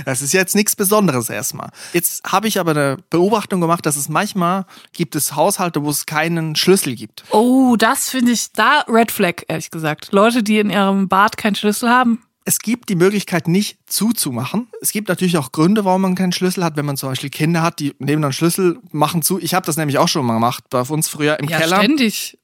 Das 0.05 0.21
ist 0.21 0.33
jetzt 0.33 0.55
nichts 0.55 0.75
Besonderes 0.75 1.29
erstmal. 1.29 1.69
Jetzt 1.93 2.23
habe 2.23 2.47
ich 2.47 2.59
aber 2.59 2.71
eine 2.71 2.97
Beobachtung 3.09 3.61
gemacht, 3.61 3.85
dass 3.85 3.95
es 3.95 4.09
manchmal 4.09 4.65
gibt 4.93 5.15
es 5.15 5.35
Haushalte, 5.35 5.83
wo 5.83 5.89
es 5.89 6.05
keinen 6.05 6.55
Schlüssel 6.55 6.95
gibt. 6.95 7.23
Oh, 7.29 7.75
das 7.77 8.09
finde 8.09 8.31
ich 8.31 8.51
da 8.53 8.83
Red 8.87 9.11
Flag, 9.11 9.43
ehrlich 9.47 9.69
gesagt. 9.71 10.09
Leute, 10.11 10.43
die 10.43 10.59
in 10.59 10.69
ihrem 10.69 11.07
Bad 11.07 11.37
keinen 11.37 11.55
Schlüssel 11.55 11.89
haben. 11.89 12.23
Es 12.43 12.57
gibt 12.57 12.89
die 12.89 12.95
Möglichkeit, 12.95 13.47
nicht 13.47 13.77
zuzumachen. 13.85 14.67
Es 14.81 14.91
gibt 14.91 15.09
natürlich 15.09 15.37
auch 15.37 15.51
Gründe, 15.51 15.85
warum 15.85 16.01
man 16.01 16.15
keinen 16.15 16.31
Schlüssel 16.31 16.63
hat. 16.63 16.75
Wenn 16.75 16.87
man 16.87 16.97
zum 16.97 17.09
Beispiel 17.09 17.29
Kinder 17.29 17.61
hat, 17.61 17.79
die 17.79 17.93
nehmen 17.99 18.23
dann 18.23 18.33
Schlüssel, 18.33 18.79
machen 18.91 19.21
zu. 19.21 19.39
Ich 19.39 19.53
habe 19.53 19.63
das 19.65 19.77
nämlich 19.77 19.99
auch 19.99 20.07
schon 20.07 20.25
mal 20.25 20.33
gemacht, 20.33 20.63
bei 20.71 20.81
uns 20.81 21.07
früher 21.07 21.39
im 21.39 21.47
Ja, 21.47 21.59
Keller. 21.59 21.77
ständig. 21.77 22.39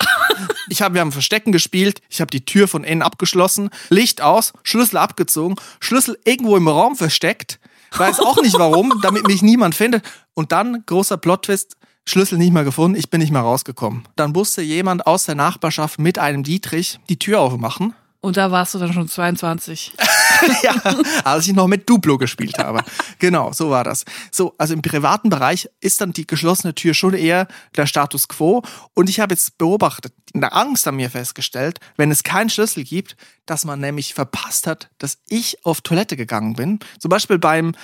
Ich 0.70 0.82
hab, 0.82 0.94
wir 0.94 1.02
haben 1.02 1.12
Verstecken 1.12 1.52
gespielt, 1.52 2.02
ich 2.10 2.22
habe 2.22 2.32
die 2.32 2.46
Tür 2.46 2.68
von 2.68 2.84
innen 2.84 3.02
abgeschlossen, 3.02 3.70
Licht 3.90 4.22
aus, 4.22 4.54
Schlüssel 4.64 4.98
abgezogen, 4.98 5.56
Schlüssel 5.80 6.18
irgendwo 6.26 6.58
im 6.58 6.68
Raum 6.68 6.96
versteckt, 6.96 7.60
weiß 7.96 8.20
auch 8.20 8.42
nicht 8.42 8.58
warum, 8.60 8.94
damit 9.02 9.28
mich 9.28 9.42
niemand 9.42 9.76
findet. 9.76 10.04
Und 10.34 10.52
dann, 10.52 10.84
großer 10.86 11.18
Plot-Twist, 11.18 11.78
Schlüssel 12.06 12.38
nicht 12.38 12.54
mehr 12.54 12.64
gefunden, 12.64 12.98
ich 12.98 13.10
bin 13.10 13.20
nicht 13.20 13.32
mehr 13.32 13.42
rausgekommen. 13.42 14.08
Dann 14.16 14.32
musste 14.32 14.62
jemand 14.62 15.06
aus 15.08 15.26
der 15.26 15.36
Nachbarschaft 15.36 16.00
mit 16.00 16.20
einem 16.20 16.44
Dietrich 16.44 17.00
die 17.10 17.20
Tür 17.20 17.42
aufmachen. 17.42 17.94
Und 18.20 18.38
da 18.38 18.52
warst 18.52 18.74
du 18.74 18.80
dann 18.80 18.94
schon 18.94 19.08
22. 19.08 19.94
ja, 20.64 20.76
als 21.24 21.48
ich 21.48 21.54
noch 21.54 21.68
mit 21.68 21.90
Duplo 21.90 22.18
gespielt 22.18 22.58
habe. 22.58 22.84
Genau, 23.20 23.54
so 23.54 23.70
war 23.70 23.84
das. 23.84 24.06
So, 24.32 24.56
also 24.58 24.74
im 24.74 24.82
privaten 24.82 25.30
Bereich 25.30 25.70
ist 25.82 26.02
dann 26.02 26.14
die 26.14 26.26
geschlossene 26.26 26.74
Tür 26.74 26.94
schon 26.94 27.14
eher 27.14 27.48
der 27.76 27.86
Status 27.86 28.28
quo. 28.28 28.64
Und 28.94 29.10
ich 29.10 29.20
habe 29.20 29.34
jetzt 29.34 29.58
beobachtet, 29.58 30.14
in 30.34 30.42
der 30.42 30.56
Angst 30.56 30.88
an 30.88 30.96
mir 30.96 31.10
festgestellt, 31.10 31.80
wenn 31.96 32.12
es 32.12 32.24
keinen 32.24 32.50
Schlüssel 32.50 32.84
gibt, 32.84 33.16
dass 33.46 33.66
man 33.66 33.80
nämlich 33.80 34.14
verpasst 34.14 34.68
hat, 34.68 34.90
dass 34.98 35.20
ich 35.30 35.64
auf 35.66 35.82
Toilette 35.82 36.18
gegangen 36.18 36.54
bin. 36.56 36.80
Zum 37.00 37.10
Beispiel 37.10 37.38
beim, 37.38 37.76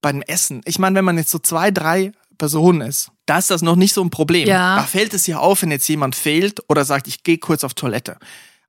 beim 0.00 0.22
Essen. 0.22 0.62
Ich 0.64 0.78
meine, 0.78 0.96
wenn 0.96 1.04
man 1.04 1.18
jetzt 1.18 1.30
so 1.30 1.38
zwei, 1.38 1.70
drei 1.70 2.12
Personen 2.38 2.80
ist, 2.80 3.10
da 3.26 3.38
ist 3.38 3.50
das 3.50 3.62
noch 3.62 3.76
nicht 3.76 3.94
so 3.94 4.02
ein 4.02 4.10
Problem. 4.10 4.48
Ja. 4.48 4.76
Da 4.76 4.82
fällt 4.82 5.14
es 5.14 5.26
ja 5.26 5.38
auf, 5.38 5.62
wenn 5.62 5.70
jetzt 5.70 5.88
jemand 5.88 6.16
fehlt 6.16 6.60
oder 6.68 6.84
sagt, 6.84 7.06
ich 7.06 7.22
gehe 7.22 7.38
kurz 7.38 7.62
auf 7.62 7.74
Toilette. 7.74 8.18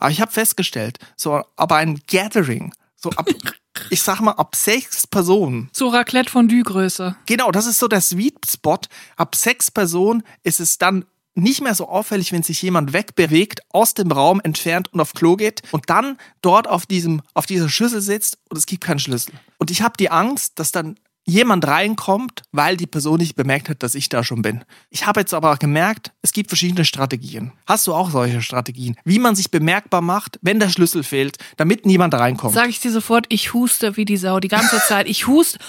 Aber 0.04 0.12
ich 0.12 0.20
habe 0.20 0.34
festgestellt, 0.34 1.00
so 1.16 1.44
aber 1.56 1.78
ein 1.78 2.02
Gathering, 2.08 2.74
so 2.98 3.10
ab, 3.12 3.26
ich 3.90 4.02
sag 4.02 4.20
mal, 4.20 4.34
ab 4.34 4.54
sechs 4.54 5.08
Personen. 5.08 5.70
So 5.72 5.88
Raclette 5.88 6.30
Fondue 6.30 6.62
Größe. 6.62 7.16
Genau, 7.26 7.52
das 7.52 7.68
ist 7.68 7.80
so 7.80 7.88
der 7.88 8.02
Sweet 8.02 8.36
Spot. 8.46 8.80
Ab 9.16 9.34
sechs 9.34 9.72
Personen 9.72 10.24
ist 10.44 10.60
es 10.60 10.78
dann 10.78 11.06
nicht 11.36 11.62
mehr 11.62 11.74
so 11.74 11.88
auffällig, 11.88 12.34
wenn 12.34 12.44
sich 12.44 12.62
jemand 12.62 12.92
wegbewegt, 12.92 13.62
aus 13.70 13.94
dem 13.94 14.12
Raum 14.12 14.42
entfernt 14.44 14.92
und 14.92 15.00
auf 15.00 15.14
Klo 15.14 15.38
geht 15.38 15.62
und 15.72 15.90
dann 15.90 16.18
dort 16.42 16.68
auf 16.68 16.86
diesem, 16.86 17.22
auf 17.34 17.46
dieser 17.46 17.70
Schüssel 17.70 18.02
sitzt 18.02 18.40
und 18.50 18.58
es 18.58 18.66
gibt 18.66 18.84
keinen 18.84 19.00
Schlüssel. 19.00 19.34
Und 19.58 19.72
ich 19.72 19.84
habe 19.84 19.96
die 19.98 20.12
Angst, 20.12 20.60
dass 20.60 20.74
dann 20.74 21.00
jemand 21.26 21.66
reinkommt, 21.68 22.42
weil 22.52 22.78
die 22.78 22.88
Person 22.88 23.20
nicht 23.20 23.36
bemerkt 23.36 23.70
hat, 23.70 23.84
dass 23.84 23.96
ich 23.96 24.10
da 24.10 24.24
schon 24.24 24.42
bin. 24.42 24.64
Ich 24.90 25.06
habe 25.06 25.22
jetzt 25.22 25.34
aber 25.34 25.56
gemerkt, 25.58 26.12
es 26.22 26.32
gibt 26.32 26.50
verschiedene 26.50 26.86
Strategien. 26.86 27.54
Hast 27.66 27.88
du 27.88 27.94
auch 27.94 28.10
solche 28.10 28.42
Strategien? 28.42 28.98
Wie 29.06 29.20
man 29.20 29.36
sich 29.36 29.52
bemerkbar 29.52 30.02
macht, 30.02 30.40
wenn 30.42 30.60
der 30.60 30.70
Schlüssel 30.70 31.04
fehlt, 31.04 31.38
damit 31.58 31.86
niemand 31.86 32.14
reinkommt. 32.14 32.54
Sag 32.54 32.70
ich 32.70 32.80
dir 32.80 32.92
sofort, 32.92 33.26
ich 33.30 33.54
huste 33.54 33.98
wie 33.98 34.06
die 34.06 34.18
Sau 34.18 34.40
die 34.40 34.48
ganze 34.48 34.80
Zeit. 34.88 35.08
Ich 35.08 35.28
huste. 35.28 35.60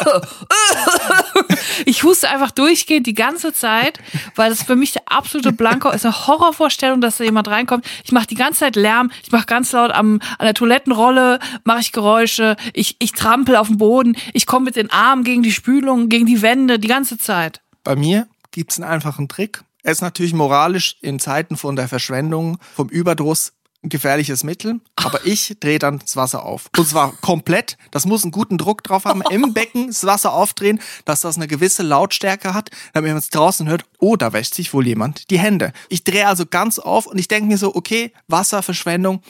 Ich 1.84 2.02
huste 2.02 2.28
einfach 2.28 2.50
durchgehend 2.50 3.06
die 3.06 3.14
ganze 3.14 3.52
Zeit, 3.52 3.98
weil 4.34 4.50
das 4.50 4.62
für 4.62 4.76
mich 4.76 4.92
der 4.92 5.02
absolute 5.06 5.52
Blanko 5.52 5.90
ist. 5.90 6.04
Eine 6.04 6.26
Horrorvorstellung, 6.26 7.00
dass 7.00 7.18
da 7.18 7.24
jemand 7.24 7.48
reinkommt. 7.48 7.86
Ich 8.04 8.12
mache 8.12 8.26
die 8.26 8.34
ganze 8.34 8.60
Zeit 8.60 8.76
Lärm. 8.76 9.10
Ich 9.22 9.32
mache 9.32 9.46
ganz 9.46 9.72
laut 9.72 9.90
am, 9.92 10.20
an 10.38 10.44
der 10.44 10.54
Toilettenrolle, 10.54 11.38
mache 11.64 11.80
ich 11.80 11.92
Geräusche. 11.92 12.56
Ich, 12.72 12.96
ich 12.98 13.12
trampel 13.12 13.56
auf 13.56 13.68
dem 13.68 13.78
Boden. 13.78 14.16
Ich 14.32 14.46
komme 14.46 14.66
mit 14.66 14.76
den 14.76 14.90
Armen 14.90 15.24
gegen 15.24 15.42
die 15.42 15.52
Spülung, 15.52 16.08
gegen 16.08 16.26
die 16.26 16.42
Wände, 16.42 16.78
die 16.78 16.88
ganze 16.88 17.18
Zeit. 17.18 17.60
Bei 17.84 17.96
mir 17.96 18.26
gibt's 18.50 18.78
einen 18.78 18.90
einfachen 18.90 19.28
Trick. 19.28 19.62
Er 19.82 19.92
ist 19.92 20.02
natürlich 20.02 20.34
moralisch 20.34 20.96
in 21.00 21.18
Zeiten 21.18 21.56
von 21.56 21.76
der 21.76 21.88
Verschwendung, 21.88 22.58
vom 22.74 22.88
Überdruss 22.88 23.52
ein 23.82 23.88
gefährliches 23.90 24.44
Mittel, 24.44 24.80
aber 24.96 25.24
ich 25.24 25.56
drehe 25.60 25.78
dann 25.78 25.98
das 25.98 26.16
Wasser 26.16 26.44
auf. 26.44 26.68
Und 26.76 26.88
zwar 26.88 27.12
komplett. 27.20 27.76
Das 27.90 28.06
muss 28.06 28.24
einen 28.24 28.32
guten 28.32 28.58
Druck 28.58 28.82
drauf 28.82 29.04
haben. 29.04 29.22
Im 29.30 29.52
Becken 29.54 29.88
das 29.88 30.04
Wasser 30.04 30.32
aufdrehen, 30.32 30.80
dass 31.04 31.20
das 31.20 31.36
eine 31.36 31.46
gewisse 31.46 31.82
Lautstärke 31.82 32.54
hat, 32.54 32.70
damit 32.92 33.10
man 33.10 33.18
es 33.18 33.30
draußen 33.30 33.68
hört. 33.68 33.84
Oh, 33.98 34.16
da 34.16 34.32
wäscht 34.32 34.54
sich 34.54 34.72
wohl 34.72 34.86
jemand 34.86 35.30
die 35.30 35.38
Hände. 35.38 35.72
Ich 35.88 36.04
drehe 36.04 36.26
also 36.26 36.44
ganz 36.46 36.78
auf 36.78 37.06
und 37.06 37.18
ich 37.18 37.28
denke 37.28 37.48
mir 37.48 37.58
so, 37.58 37.74
okay, 37.74 38.12
Wasserverschwendung, 38.28 39.22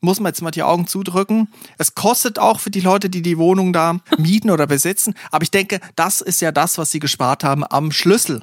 muss 0.00 0.20
man 0.20 0.30
jetzt 0.30 0.42
mal 0.42 0.50
die 0.50 0.62
Augen 0.62 0.86
zudrücken. 0.86 1.48
Es 1.76 1.94
kostet 1.94 2.38
auch 2.38 2.60
für 2.60 2.70
die 2.70 2.80
Leute, 2.80 3.10
die 3.10 3.22
die 3.22 3.38
Wohnung 3.38 3.72
da 3.72 4.00
mieten 4.16 4.50
oder 4.50 4.66
besitzen. 4.66 5.14
Aber 5.30 5.42
ich 5.42 5.50
denke, 5.50 5.80
das 5.96 6.20
ist 6.20 6.40
ja 6.40 6.52
das, 6.52 6.78
was 6.78 6.90
sie 6.90 6.98
gespart 6.98 7.44
haben 7.44 7.64
am 7.64 7.92
Schlüssel. 7.92 8.42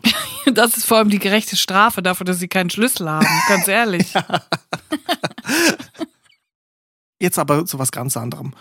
Das 0.54 0.78
ist 0.78 0.86
vor 0.86 0.98
allem 0.98 1.10
die 1.10 1.20
gerechte 1.20 1.56
Strafe 1.56 2.02
dafür, 2.02 2.26
dass 2.26 2.40
sie 2.40 2.48
keinen 2.48 2.70
Schlüssel 2.70 3.10
haben. 3.10 3.28
Ganz 3.48 3.68
ehrlich. 3.68 4.14
Jetzt 7.26 7.40
aber 7.40 7.66
zu 7.66 7.80
was 7.80 7.92
ganz 7.92 8.18
anderem. 8.18 8.54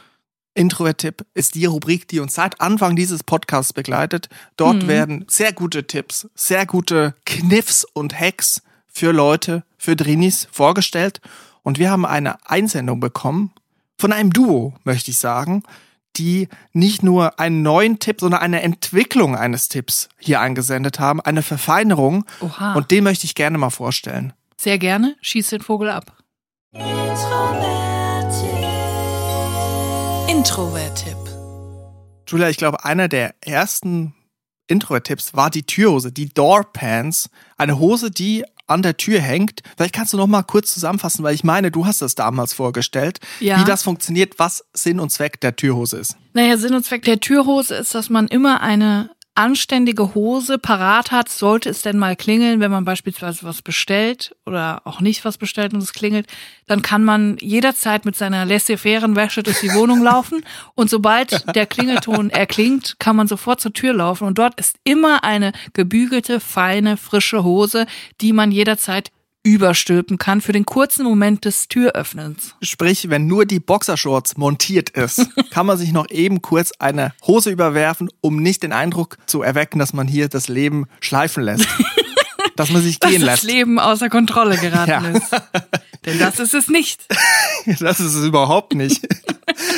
Introvert-Tipp 0.55 1.27
ist 1.35 1.55
die 1.55 1.67
Rubrik, 1.67 2.09
die 2.09 2.19
uns 2.19 2.35
seit 2.35 2.63
Anfang 2.63 2.97
dieses 2.97 3.23
Podcasts 3.23 3.75
begleitet. 3.75 4.31
Dort 4.57 4.89
werden 4.89 5.27
sehr 5.29 5.53
gute 5.53 5.87
Tipps, 5.87 6.31
sehr 6.35 6.65
gute 6.65 7.15
Kniffs 7.27 7.85
und 7.85 8.19
Hacks 8.19 8.63
für 8.87 9.13
Leute, 9.13 9.65
für 9.77 9.97
Drinis 9.97 10.49
vorgestellt. 10.51 11.21
Und 11.63 11.79
wir 11.79 11.91
haben 11.91 12.07
eine 12.07 12.37
Einsendung 12.49 13.01
bekommen 13.01 13.53
von 13.99 14.15
einem 14.15 14.33
Duo, 14.33 14.73
möchte 14.85 15.11
ich 15.11 15.19
sagen, 15.19 15.63
die 16.17 16.49
nicht 16.73 17.03
nur 17.03 17.39
einen 17.39 17.61
neuen 17.61 17.99
Tipp, 17.99 18.21
sondern 18.21 18.41
eine 18.41 18.63
Entwicklung 18.63 19.37
eines 19.37 19.69
Tipps 19.69 20.09
hier 20.17 20.41
eingesendet 20.41 20.99
haben, 20.99 21.21
eine 21.21 21.43
Verfeinerung. 21.43 22.25
Oha. 22.41 22.73
Und 22.73 22.91
den 22.91 23.05
möchte 23.05 23.27
ich 23.27 23.35
gerne 23.35 23.59
mal 23.59 23.69
vorstellen. 23.69 24.33
Sehr 24.57 24.79
gerne. 24.79 25.17
Schieß 25.21 25.51
den 25.51 25.61
Vogel 25.61 25.91
ab. 25.91 26.17
Introvert-Tipp. 30.29 31.17
Julia, 32.29 32.49
ich 32.49 32.57
glaube, 32.57 32.85
einer 32.85 33.09
der 33.09 33.35
ersten 33.41 34.15
Intro-Tipps 34.67 35.35
war 35.35 35.51
die 35.51 35.65
Türhose, 35.65 36.11
die 36.13 36.29
Door 36.29 36.73
Pants. 36.73 37.29
Eine 37.59 37.79
Hose, 37.79 38.11
die 38.11 38.45
an 38.67 38.81
der 38.83 38.97
Tür 38.97 39.21
hängt. 39.21 39.61
Vielleicht 39.77 39.95
kannst 39.95 40.15
du 40.15 40.17
noch 40.17 40.27
mal 40.27 40.43
kurz 40.43 40.73
zusammenfassen, 40.73 41.23
weil 41.23 41.35
ich 41.35 41.45
meine, 41.45 41.71
du 41.71 41.85
hast 41.87 42.01
das 42.01 42.15
damals 42.15 42.55
vorgestellt, 42.55 43.21
Ja. 43.41 43.61
wie 43.61 43.65
das 43.65 43.83
funktioniert, 43.83 44.39
was 44.39 44.65
Sinn 44.73 45.01
und 45.01 45.11
Zweck 45.11 45.39
der 45.41 45.55
Türhose 45.57 45.99
ist. 45.99 46.17
Naja, 46.33 46.57
Sinn 46.57 46.75
und 46.75 46.85
Zweck 46.85 47.03
der 47.03 47.21
Türhose 47.21 47.75
ist, 47.75 47.95
dass 47.95 48.09
man 48.09 48.27
immer 48.29 48.63
eine 48.63 49.11
anständige 49.35 50.15
Hose 50.15 50.59
parat 50.59 51.11
hat, 51.11 51.29
sollte 51.29 51.69
es 51.69 51.83
denn 51.83 51.99
mal 51.99 52.15
klingeln, 52.15 52.61
wenn 52.61 52.71
man 52.71 52.85
beispielsweise 52.85 53.45
was 53.45 53.63
bestellt 53.63 54.37
oder 54.47 54.83
auch 54.85 55.01
nicht 55.01 55.25
was 55.25 55.39
bestellt 55.39 55.75
und 55.75 55.83
es 55.83 55.93
klingelt, 55.93 56.29
dann 56.67 56.83
kann 56.83 57.05
man 57.05 57.37
jederzeit 57.41 58.05
mit 58.05 58.17
seiner 58.17 58.45
laissez-faire 58.45 59.15
Wäsche 59.17 59.43
durch 59.43 59.61
die 59.61 59.75
Wohnung 59.75 60.03
laufen. 60.05 60.45
Und 60.75 60.89
sobald 60.89 61.45
der 61.55 61.67
Klingelton 61.67 62.31
erklingt, 62.31 62.97
kann 62.99 63.17
man 63.17 63.27
sofort 63.27 63.61
zur 63.61 63.73
Tür 63.73 63.93
laufen. 63.95 64.27
Und 64.27 64.39
dort 64.39 64.59
ist 64.59 64.77
immer 64.85 65.25
eine 65.25 65.53
gebügelte, 65.73 66.39
feine, 66.39 66.97
frische 66.97 67.43
Hose, 67.43 67.87
die 68.21 68.33
man 68.33 68.53
jederzeit 68.53 69.11
überstülpen 69.45 70.19
kann 70.19 70.41
für 70.41 70.53
den 70.53 70.65
kurzen 70.67 71.05
Moment 71.05 71.45
des 71.45 71.69
Türöffnens. 71.69 72.55
Sprich, 72.63 73.11
wenn 73.11 73.27
nur 73.27 73.45
die 73.45 73.61
Boxershorts 73.61 74.37
montiert 74.37 74.91
ist, 74.91 75.29
kann 75.51 75.67
man 75.67 75.79
sich 75.79 75.93
noch 75.93 76.09
eben 76.11 76.43
kurz 76.43 76.73
eine 76.79 77.13
Hose 77.27 77.51
überwerfen, 77.51 78.09
um 78.21 78.43
nicht 78.43 78.63
den 78.65 78.73
Eindruck 78.73 79.19
zu 79.27 79.43
erwecken, 79.43 79.79
dass 79.79 79.93
man 79.93 80.09
hier 80.09 80.29
das 80.29 80.49
Leben 80.49 80.87
schleifen 81.01 81.45
lässt. 81.45 81.69
dass 82.57 82.71
man 82.71 82.83
sich 82.83 82.99
dass 82.99 83.11
gehen 83.11 83.21
das 83.21 83.43
lässt. 83.43 83.43
Leben 83.45 83.79
außer 83.79 84.09
Kontrolle 84.09 84.57
geraten 84.57 84.91
Ja. 84.91 85.01
ist. 85.11 85.31
Denn 86.07 86.19
das 86.19 86.41
ist 86.41 86.55
es 86.55 86.69
nicht. 86.69 87.07
Das 87.81 87.99
ist 87.99 88.15
es 88.15 88.25
überhaupt 88.27 88.75
nicht. 88.75 89.07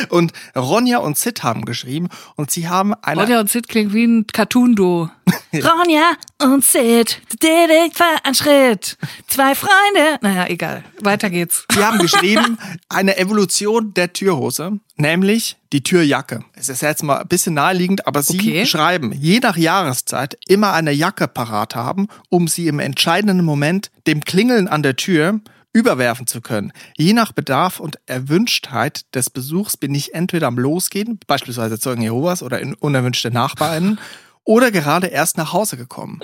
Und 0.08 0.32
Ronja 0.56 0.98
und 0.98 1.16
Sid 1.16 1.42
haben 1.42 1.64
geschrieben 1.64 2.08
und 2.36 2.50
sie 2.50 2.68
haben 2.68 2.94
eine 3.02 3.20
Ronja 3.20 3.40
und 3.40 3.50
Sid 3.50 3.68
klingt 3.68 3.92
wie 3.92 4.04
ein 4.04 4.26
Cartoon-Duo. 4.26 5.10
Ronja 5.54 6.12
und 6.42 6.64
Sid, 6.64 7.20
war 7.42 8.20
ein 8.24 8.34
Schritt. 8.34 8.96
Zwei 9.26 9.54
Freunde. 9.54 10.18
Naja, 10.20 10.46
egal. 10.48 10.84
Weiter 11.00 11.30
geht's. 11.30 11.64
Sie 11.74 11.84
haben 11.84 11.98
geschrieben, 12.00 12.58
eine 12.88 13.16
Evolution 13.18 13.92
der 13.94 14.12
Türhose, 14.12 14.78
nämlich 14.96 15.56
die 15.72 15.82
Türjacke. 15.82 16.44
Es 16.54 16.68
ist 16.68 16.82
jetzt 16.82 17.02
mal 17.02 17.18
ein 17.18 17.28
bisschen 17.28 17.54
naheliegend, 17.54 18.06
aber 18.06 18.22
Sie 18.22 18.38
Okay. 18.38 18.66
schreiben, 18.66 19.12
je 19.12 19.40
nach 19.40 19.56
Jahreszeit 19.56 20.38
immer 20.46 20.72
eine 20.72 20.92
Jacke 20.92 21.26
parat 21.28 21.74
haben, 21.74 22.08
um 22.28 22.46
sie 22.48 22.68
im 22.68 22.78
entscheidenden 22.78 23.44
Moment 23.44 23.90
dem 24.06 24.20
Klingeln 24.22 24.68
an 24.68 24.82
der 24.82 24.96
Tür 24.96 25.40
überwerfen 25.76 26.26
zu 26.26 26.40
können. 26.40 26.72
Je 26.96 27.12
nach 27.12 27.32
Bedarf 27.32 27.80
und 27.80 27.98
Erwünschtheit 28.06 29.14
des 29.14 29.28
Besuchs 29.28 29.76
bin 29.76 29.94
ich 29.94 30.14
entweder 30.14 30.46
am 30.46 30.58
Losgehen, 30.58 31.20
beispielsweise 31.26 31.78
Zeugen 31.78 32.00
Jehovas 32.00 32.42
oder 32.42 32.60
in 32.60 32.72
unerwünschte 32.72 33.30
Nachbarn, 33.30 34.00
oder 34.44 34.70
gerade 34.70 35.08
erst 35.08 35.36
nach 35.36 35.52
Hause 35.52 35.76
gekommen. 35.76 36.20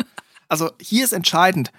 Also 0.49 0.71
hier 0.81 1.05
ist 1.05 1.13
entscheidend, 1.13 1.71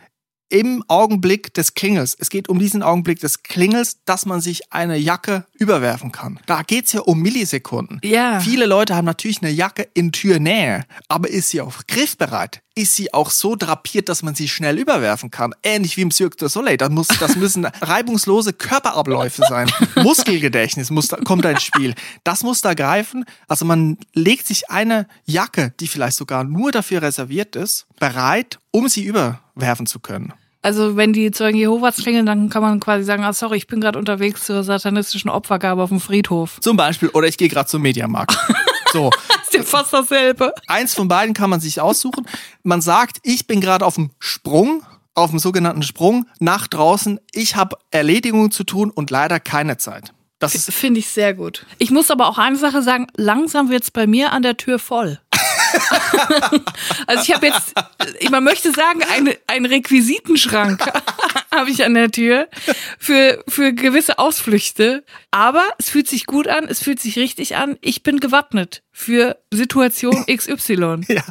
im 0.49 0.83
Augenblick 0.87 1.51
des 1.55 1.73
Klingels, 1.73 2.15
es 2.19 2.29
geht 2.29 2.47
um 2.47 2.59
diesen 2.59 2.83
Augenblick 2.83 3.19
des 3.19 3.41
Klingels, 3.41 4.03
dass 4.05 4.27
man 4.27 4.39
sich 4.39 4.71
eine 4.71 4.97
Jacke 4.97 5.47
überwerfen 5.53 6.11
kann. 6.11 6.39
Da 6.45 6.61
geht's 6.61 6.93
ja 6.93 7.01
um 7.01 7.19
Millisekunden. 7.21 7.99
Ja. 8.03 8.39
Viele 8.39 8.67
Leute 8.67 8.95
haben 8.95 9.05
natürlich 9.05 9.41
eine 9.41 9.51
Jacke 9.51 9.89
in 9.95 10.11
Türnähe, 10.11 10.85
aber 11.07 11.29
ist 11.29 11.49
sie 11.49 11.61
auch 11.61 11.87
griffbereit? 11.87 12.62
Ist 12.75 12.95
sie 12.95 13.13
auch 13.13 13.29
so 13.29 13.55
drapiert, 13.55 14.09
dass 14.09 14.23
man 14.23 14.33
sie 14.33 14.47
schnell 14.47 14.79
überwerfen 14.79 15.29
kann? 15.29 15.53
Ähnlich 15.61 15.95
wie 15.95 16.01
im 16.01 16.09
Cirque 16.09 16.37
du 16.37 16.47
Soleil. 16.47 16.77
Das, 16.77 16.89
muss, 16.89 17.07
das 17.07 17.35
müssen 17.35 17.65
reibungslose 17.81 18.51
Körperabläufe 18.51 19.43
sein. 19.47 19.71
Muskelgedächtnis 19.95 20.89
muss 20.89 21.07
da, 21.07 21.17
kommt 21.17 21.45
da 21.45 21.51
ins 21.51 21.61
Spiel. 21.61 21.93
Das 22.23 22.41
muss 22.41 22.61
da 22.61 22.73
greifen. 22.73 23.25
Also 23.47 23.65
man 23.65 23.99
legt 24.13 24.47
sich 24.47 24.71
eine 24.71 25.07
Jacke, 25.25 25.71
die 25.79 25.87
vielleicht 25.87 26.17
sogar 26.17 26.43
nur 26.43 26.71
dafür 26.71 27.03
reserviert 27.03 27.55
ist, 27.55 27.85
bereit, 27.99 28.57
um 28.71 28.89
sie 28.89 29.03
überwerfen 29.03 29.85
zu 29.85 29.99
können. 29.99 30.33
Also 30.63 30.95
wenn 30.95 31.13
die 31.13 31.29
Zeugen 31.29 31.57
Jehovas 31.57 31.97
klingeln, 31.97 32.25
dann 32.25 32.49
kann 32.49 32.63
man 32.63 32.79
quasi 32.79 33.03
sagen, 33.03 33.23
ah, 33.23 33.33
sorry, 33.33 33.57
ich 33.57 33.67
bin 33.67 33.81
gerade 33.81 33.99
unterwegs 33.99 34.45
zur 34.45 34.63
satanistischen 34.63 35.29
Opfergabe 35.29 35.83
auf 35.83 35.89
dem 35.89 35.99
Friedhof. 35.99 36.59
Zum 36.59 36.75
Beispiel, 36.75 37.09
oder 37.09 37.27
ich 37.27 37.37
gehe 37.37 37.49
gerade 37.49 37.69
zum 37.69 37.83
Mediamarkt. 37.83 38.35
So, 38.93 39.09
Ist 39.43 39.53
ja 39.55 39.63
fast 39.63 39.91
dasselbe. 39.91 40.53
eins 40.67 40.93
von 40.93 41.07
beiden 41.07 41.33
kann 41.33 41.49
man 41.49 41.59
sich 41.59 41.81
aussuchen. 41.81 42.27
Man 42.61 42.79
sagt, 42.79 43.17
ich 43.23 43.47
bin 43.47 43.59
gerade 43.59 43.85
auf 43.85 43.95
dem 43.95 44.11
Sprung, 44.19 44.85
auf 45.15 45.31
dem 45.31 45.39
sogenannten 45.39 45.81
Sprung 45.81 46.27
nach 46.39 46.67
draußen. 46.67 47.19
Ich 47.31 47.55
habe 47.55 47.75
Erledigungen 47.89 48.51
zu 48.51 48.63
tun 48.63 48.91
und 48.91 49.09
leider 49.09 49.39
keine 49.39 49.77
Zeit. 49.77 50.13
Das 50.37 50.69
Finde 50.69 50.99
ich 50.99 51.07
sehr 51.07 51.33
gut. 51.33 51.65
Ich 51.79 51.89
muss 51.89 52.11
aber 52.11 52.27
auch 52.27 52.37
eine 52.37 52.57
Sache 52.57 52.83
sagen, 52.83 53.07
langsam 53.15 53.69
wird's 53.69 53.89
bei 53.89 54.05
mir 54.05 54.31
an 54.31 54.43
der 54.43 54.57
Tür 54.57 54.77
voll. 54.77 55.19
also 57.07 57.23
ich 57.23 57.33
habe 57.33 57.47
jetzt, 57.47 57.73
man 58.29 58.43
möchte 58.43 58.71
sagen, 58.73 59.01
eine, 59.11 59.37
einen 59.47 59.65
Requisitenschrank 59.65 60.85
habe 61.53 61.69
ich 61.69 61.83
an 61.85 61.93
der 61.93 62.11
Tür 62.11 62.47
für, 62.99 63.43
für 63.47 63.73
gewisse 63.73 64.19
Ausflüchte. 64.19 65.03
Aber 65.31 65.63
es 65.77 65.89
fühlt 65.89 66.07
sich 66.07 66.25
gut 66.25 66.47
an, 66.47 66.65
es 66.67 66.81
fühlt 66.81 66.99
sich 66.99 67.17
richtig 67.17 67.55
an. 67.55 67.77
Ich 67.81 68.03
bin 68.03 68.19
gewappnet 68.19 68.83
für 68.93 69.37
Situation 69.51 70.25
XY. 70.27 71.01
ja, 71.07 71.23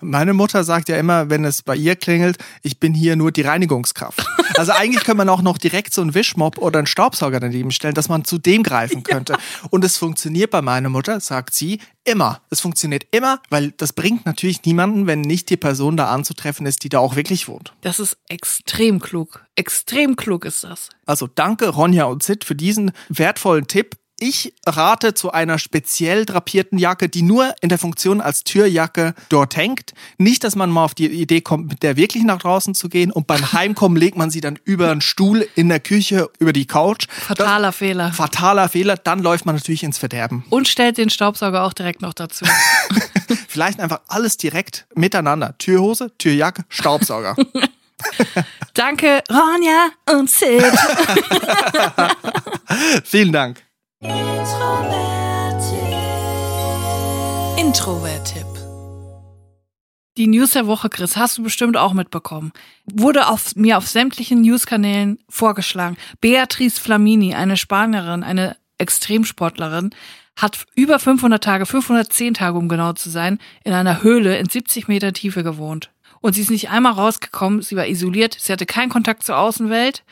meine 0.00 0.32
Mutter 0.32 0.64
sagt 0.64 0.88
ja 0.88 0.96
immer, 0.96 1.28
wenn 1.30 1.44
es 1.44 1.62
bei 1.62 1.76
ihr 1.76 1.94
klingelt, 1.94 2.38
ich 2.62 2.80
bin 2.80 2.94
hier 2.94 3.14
nur 3.14 3.30
die 3.30 3.42
Reinigungskraft. 3.42 4.26
Also 4.56 4.72
eigentlich 4.72 5.04
könnte 5.04 5.18
man 5.18 5.28
auch 5.28 5.42
noch 5.42 5.58
direkt 5.58 5.94
so 5.94 6.02
einen 6.02 6.12
Wischmopp 6.12 6.58
oder 6.58 6.80
einen 6.80 6.86
Staubsauger 6.88 7.38
daneben 7.38 7.70
stellen, 7.70 7.94
dass 7.94 8.08
man 8.08 8.24
zu 8.24 8.36
dem 8.36 8.64
greifen 8.64 9.04
könnte. 9.04 9.36
Und 9.70 9.84
es 9.84 9.96
funktioniert 9.96 10.50
bei 10.50 10.60
meiner 10.60 10.88
Mutter, 10.88 11.20
sagt 11.20 11.54
sie, 11.54 11.78
immer. 12.04 12.40
Es 12.50 12.60
funktioniert 12.60 13.06
immer, 13.12 13.40
weil 13.48 13.70
das 13.72 13.92
bringt 13.92 14.26
natürlich 14.26 14.64
niemanden, 14.64 15.06
wenn 15.06 15.20
nicht 15.20 15.50
die 15.50 15.56
Person 15.56 15.96
da 15.96 16.08
anzutreffen 16.10 16.66
ist, 16.66 16.82
die 16.82 16.88
da 16.88 16.98
auch 16.98 17.14
wirklich 17.14 17.46
wohnt. 17.46 17.72
Das 17.82 18.00
ist 18.00 18.16
extrem 18.28 18.98
klug. 19.00 19.46
Extrem 19.54 20.16
klug 20.16 20.44
ist 20.44 20.64
das. 20.64 20.88
Also 21.06 21.28
danke 21.28 21.68
Ronja 21.68 22.04
und 22.04 22.22
Sid 22.22 22.44
für 22.44 22.56
diesen 22.56 22.92
wertvollen 23.08 23.66
Tipp. 23.66 23.96
Ich 24.22 24.52
rate 24.66 25.14
zu 25.14 25.32
einer 25.32 25.58
speziell 25.58 26.26
drapierten 26.26 26.76
Jacke, 26.76 27.08
die 27.08 27.22
nur 27.22 27.54
in 27.62 27.70
der 27.70 27.78
Funktion 27.78 28.20
als 28.20 28.44
Türjacke 28.44 29.14
dort 29.30 29.56
hängt. 29.56 29.94
Nicht, 30.18 30.44
dass 30.44 30.56
man 30.56 30.68
mal 30.68 30.84
auf 30.84 30.94
die 30.94 31.06
Idee 31.06 31.40
kommt, 31.40 31.70
mit 31.70 31.82
der 31.82 31.96
wirklich 31.96 32.24
nach 32.24 32.38
draußen 32.38 32.74
zu 32.74 32.90
gehen 32.90 33.10
und 33.10 33.26
beim 33.26 33.52
Heimkommen 33.54 33.96
legt 33.96 34.18
man 34.18 34.30
sie 34.30 34.42
dann 34.42 34.58
über 34.64 34.90
einen 34.90 35.00
Stuhl 35.00 35.48
in 35.54 35.70
der 35.70 35.80
Küche, 35.80 36.28
über 36.38 36.52
die 36.52 36.66
Couch. 36.66 37.06
Fataler 37.08 37.72
Fehler. 37.72 38.08
Das, 38.08 38.16
fataler 38.16 38.68
Fehler, 38.68 38.98
dann 38.98 39.20
läuft 39.20 39.46
man 39.46 39.54
natürlich 39.54 39.82
ins 39.84 39.96
Verderben. 39.96 40.44
Und 40.50 40.68
stellt 40.68 40.98
den 40.98 41.08
Staubsauger 41.08 41.64
auch 41.64 41.72
direkt 41.72 42.02
noch 42.02 42.12
dazu. 42.12 42.44
Vielleicht 43.48 43.80
einfach 43.80 44.02
alles 44.06 44.36
direkt 44.36 44.86
miteinander. 44.94 45.56
Türhose, 45.56 46.12
Türjacke, 46.18 46.64
Staubsauger. 46.68 47.36
Danke, 48.74 49.22
Ronja 49.30 49.88
und 50.10 50.30
Sid. 50.30 50.62
Vielen 53.04 53.32
Dank. 53.32 53.69
Introvert-Tipp. 57.58 58.46
Die 60.16 60.26
News 60.26 60.52
der 60.52 60.66
Woche, 60.66 60.88
Chris, 60.88 61.18
hast 61.18 61.36
du 61.36 61.42
bestimmt 61.42 61.76
auch 61.76 61.92
mitbekommen. 61.92 62.52
Wurde 62.90 63.28
auf, 63.28 63.54
mir 63.56 63.76
auf 63.76 63.86
sämtlichen 63.86 64.40
Newskanälen 64.40 65.18
vorgeschlagen. 65.28 65.98
Beatrice 66.22 66.80
Flamini, 66.80 67.34
eine 67.34 67.58
Spanierin, 67.58 68.22
eine 68.22 68.56
Extremsportlerin, 68.78 69.90
hat 70.34 70.64
über 70.74 70.98
500 70.98 71.44
Tage, 71.44 71.66
510 71.66 72.32
Tage, 72.32 72.56
um 72.56 72.70
genau 72.70 72.94
zu 72.94 73.10
sein, 73.10 73.38
in 73.64 73.74
einer 73.74 74.02
Höhle 74.02 74.38
in 74.38 74.48
70 74.48 74.88
Meter 74.88 75.12
Tiefe 75.12 75.42
gewohnt. 75.42 75.90
Und 76.22 76.32
sie 76.32 76.40
ist 76.40 76.50
nicht 76.50 76.70
einmal 76.70 76.92
rausgekommen, 76.92 77.60
sie 77.60 77.76
war 77.76 77.86
isoliert, 77.86 78.34
sie 78.40 78.50
hatte 78.50 78.64
keinen 78.64 78.88
Kontakt 78.88 79.24
zur 79.24 79.36
Außenwelt, 79.36 80.04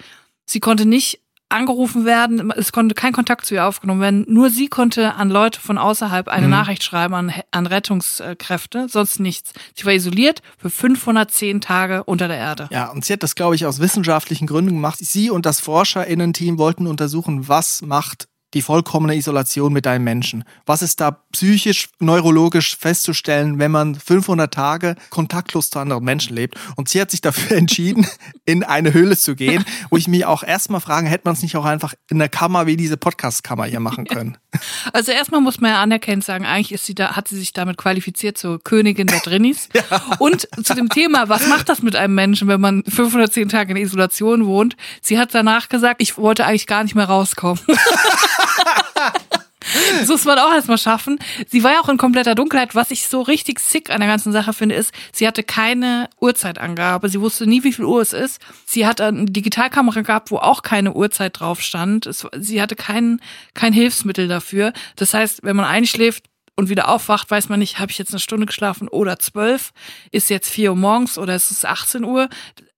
sie 0.45 0.61
konnte 0.61 0.85
nicht 0.85 1.21
angerufen 1.49 2.05
werden, 2.05 2.53
es 2.57 2.73
konnte 2.73 2.95
kein 2.95 3.13
Kontakt 3.13 3.47
zu 3.47 3.55
ihr 3.55 3.67
aufgenommen 3.67 4.01
werden. 4.01 4.25
Nur 4.29 4.51
sie 4.51 4.69
konnte 4.69 5.15
an 5.15 5.31
Leute 5.31 5.61
von 5.61 5.79
außerhalb 5.79 6.29
eine 6.29 6.49
Nachricht 6.49 6.83
schreiben, 6.83 7.15
an, 7.15 7.33
an 7.51 7.67
Rettungskräfte, 7.67 8.89
sonst 8.89 9.19
nichts. 9.21 9.53
Sie 9.75 9.85
war 9.85 9.93
isoliert 9.93 10.43
für 10.59 10.71
510 10.71 11.61
Tage 11.61 12.05
unter 12.05 12.29
der 12.29 12.37
Erde. 12.37 12.69
Ja, 12.71 12.91
und 12.91 13.05
sie 13.05 13.15
hat 13.15 13.23
das, 13.23 13.35
glaube 13.35 13.55
ich, 13.55 13.65
aus 13.67 13.79
wissenschaftlichen 13.79 14.47
Gründen 14.47 14.75
gemacht. 14.75 14.99
Sie 15.01 15.31
und 15.31 15.47
das 15.47 15.61
ForscherInnen-Team 15.61 16.59
wollten 16.59 16.87
untersuchen, 16.87 17.49
was 17.49 17.83
macht 17.83 18.28
die 18.55 18.63
vollkommene 18.63 19.17
Isolation 19.17 19.73
mit 19.73 19.87
einem 19.87 20.05
Menschen. 20.05 20.45
Was 20.67 20.83
ist 20.83 21.01
da 21.01 21.11
psychisch, 21.33 21.89
neurologisch 21.99 22.77
festzustellen, 22.77 23.59
wenn 23.59 23.71
man 23.71 23.95
500 23.95 24.53
Tage 24.53 24.97
kontaktlos 25.11 25.71
zu 25.71 25.79
anderen 25.79 26.05
Menschen 26.05 26.35
lebt? 26.35 26.57
Und 26.77 26.89
sie 26.89 27.01
hat 27.01 27.11
sich 27.11 27.21
dafür 27.21 27.57
entschieden, 27.57 28.07
in 28.45 28.65
eine 28.65 28.95
Höhle 28.95 29.17
zu 29.17 29.35
gehen, 29.35 29.65
wo 29.91 29.97
ich 29.97 30.09
mich 30.09 30.25
auch 30.25 30.43
erstmal 30.43 30.81
frage, 30.81 31.09
hätte 31.09 31.23
man 31.25 31.35
es 31.35 31.43
nicht 31.43 31.57
auch 31.57 31.65
einfach 31.65 31.95
in 32.09 32.19
der 32.19 32.29
Kammer 32.29 32.67
wie 32.67 32.77
diese 32.77 32.97
Podcast-Kammer 32.97 33.65
hier 33.65 33.81
machen 33.81 34.07
können? 34.07 34.39
Also 34.93 35.13
erstmal 35.13 35.41
muss 35.41 35.61
man 35.61 35.73
ja 35.73 35.83
anerkennend 35.83 36.25
sagen, 36.25 36.47
eigentlich 36.47 36.73
ist 36.73 36.87
sie 36.87 36.95
da, 36.95 37.17
hat 37.17 37.29
sie 37.29 37.37
sich 37.37 37.53
damit 37.53 37.77
qualifiziert 37.77 38.39
zur 38.39 38.63
Königin 38.63 39.07
der 39.07 39.21
Drinnis. 39.21 39.69
Und 40.19 40.49
zu 40.65 40.75
dem 40.75 40.89
Thema, 40.89 41.29
was 41.29 41.47
macht 41.49 41.69
das 41.69 41.83
mit 41.83 41.97
einem 41.97 42.15
Menschen, 42.15 42.49
wenn 42.49 42.61
man 42.61 42.83
510 42.85 43.49
Tage 43.49 43.73
in 43.73 43.77
Isolation 43.77 44.47
wohnt? 44.47 44.77
Sie 45.03 45.19
hat 45.19 45.35
danach 45.35 45.69
gesagt, 45.69 46.01
ich 46.01 46.17
wollte 46.17 46.47
eigentlich 46.47 46.67
gar 46.67 46.83
nicht 46.83 46.95
mehr 46.95 47.07
rauskommen. 47.07 47.61
Das 49.99 50.09
muss 50.09 50.25
man 50.25 50.39
auch 50.39 50.53
erstmal 50.53 50.79
schaffen. 50.79 51.19
Sie 51.49 51.63
war 51.63 51.73
ja 51.73 51.81
auch 51.81 51.89
in 51.89 51.97
kompletter 51.97 52.35
Dunkelheit. 52.35 52.75
Was 52.75 52.91
ich 52.91 53.09
so 53.09 53.23
richtig 53.23 53.61
sick 53.61 53.91
an 53.91 54.01
der 54.01 54.09
ganzen 54.09 54.33
Sache 54.33 54.53
finde, 54.53 54.75
ist, 54.75 54.93
sie 55.13 55.27
hatte 55.27 55.43
keine 55.43 56.09
Uhrzeitangabe. 56.21 57.09
Sie 57.09 57.21
wusste 57.21 57.47
nie, 57.47 57.65
wie 57.65 57.73
viel 57.73 57.85
Uhr 57.85 58.01
es 58.01 58.13
ist. 58.13 58.41
Sie 58.67 58.87
hat 58.87 59.01
eine 59.01 59.27
Digitalkamera 59.27 60.03
gehabt, 60.03 60.31
wo 60.31 60.39
auch 60.39 60.63
keine 60.63 60.93
Uhrzeit 60.95 61.41
drauf 61.41 61.61
stand. 61.61 62.07
Es, 62.07 62.27
sie 62.39 62.63
hatte 62.63 62.77
kein, 62.77 63.21
kein 63.55 63.73
Hilfsmittel 63.73 64.29
dafür. 64.29 64.73
Das 64.97 65.15
heißt, 65.15 65.43
wenn 65.43 65.57
man 65.57 65.67
einschläft, 65.67 66.25
und 66.59 66.69
wieder 66.69 66.89
aufwacht, 66.89 67.31
weiß 67.31 67.51
man 67.51 67.61
nicht, 67.61 67.79
habe 67.79 67.93
ich 67.93 67.99
jetzt 67.99 68.11
eine 68.11 68.19
Stunde 68.19 68.45
geschlafen 68.45 68.89
oder 68.89 69.21
zwölf? 69.21 69.71
Ist 70.11 70.29
jetzt 70.29 70.51
vier 70.51 70.71
Uhr 70.71 70.77
morgens 70.77 71.17
oder 71.17 71.37
ist 71.37 71.53
es 71.53 71.65
18 71.65 72.03
Uhr? 72.03 72.29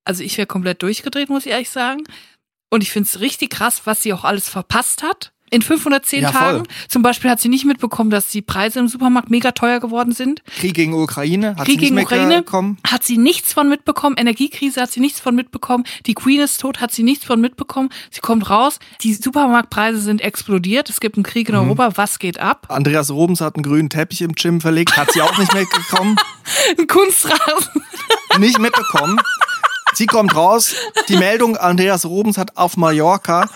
Also 0.04 0.22
ich 0.22 0.36
wäre 0.36 0.46
komplett 0.46 0.82
durchgedreht, 0.82 1.30
muss 1.30 1.46
ich 1.46 1.52
ehrlich 1.52 1.70
sagen. 1.70 2.04
Und 2.68 2.82
ich 2.82 2.90
finde 2.90 3.08
es 3.08 3.20
richtig 3.20 3.48
krass, 3.48 3.82
was 3.86 4.02
sie 4.02 4.12
auch 4.12 4.24
alles 4.24 4.50
verpasst 4.50 5.02
hat. 5.02 5.32
In 5.50 5.62
510 5.62 6.22
Ja. 6.22 6.30
Tagen. 6.30 6.62
Zum 6.88 7.02
Beispiel 7.02 7.30
hat 7.30 7.40
sie 7.40 7.48
nicht 7.48 7.64
mitbekommen, 7.64 8.10
dass 8.10 8.28
die 8.28 8.40
Preise 8.42 8.78
im 8.78 8.88
Supermarkt 8.88 9.30
mega 9.30 9.50
teuer 9.52 9.80
geworden 9.80 10.12
sind. 10.12 10.42
Krieg 10.58 10.74
gegen 10.74 10.94
Ukraine, 10.94 11.56
hat 11.56 11.66
Krieg 11.66 11.66
sie 11.66 11.72
nicht 11.72 11.80
gegen 11.80 11.94
mehr 11.96 12.04
Ukraine 12.04 12.36
bekommen? 12.42 12.78
hat 12.86 13.02
sie 13.04 13.18
nichts 13.18 13.52
von 13.52 13.68
mitbekommen. 13.68 14.16
Energiekrise 14.16 14.80
hat 14.80 14.90
sie 14.92 15.00
nichts 15.00 15.18
von 15.20 15.34
mitbekommen. 15.34 15.84
Die 16.06 16.14
Queen 16.14 16.40
ist 16.40 16.60
tot, 16.60 16.80
hat 16.80 16.92
sie 16.92 17.02
nichts 17.02 17.24
von 17.24 17.40
mitbekommen. 17.40 17.90
Sie 18.10 18.20
kommt 18.20 18.48
raus. 18.48 18.78
Die 19.02 19.12
Supermarktpreise 19.14 20.00
sind 20.00 20.20
explodiert. 20.20 20.88
Es 20.88 21.00
gibt 21.00 21.16
einen 21.16 21.24
Krieg 21.24 21.48
Mhm. 21.48 21.54
in 21.56 21.60
Europa. 21.62 21.90
Was 21.96 22.18
geht 22.18 22.38
ab? 22.38 22.66
Andreas 22.68 23.10
Robens 23.10 23.40
hat 23.40 23.56
einen 23.56 23.64
grünen 23.64 23.90
Teppich 23.90 24.22
im 24.22 24.34
Gym 24.34 24.60
verlegt, 24.60 24.96
hat 24.96 25.10
sie 25.12 25.20
auch 25.22 25.36
nicht 25.36 25.52
mitbekommen. 25.52 26.16
Ein 26.78 26.86
Kunstrasen. 26.86 27.82
nicht 28.38 28.58
mitbekommen. 28.58 29.18
Sie 29.94 30.06
kommt 30.06 30.34
raus, 30.36 30.74
die 31.08 31.16
Meldung, 31.16 31.56
Andreas 31.56 32.04
Robens 32.06 32.38
hat 32.38 32.56
auf 32.56 32.76
Mallorca 32.76 33.48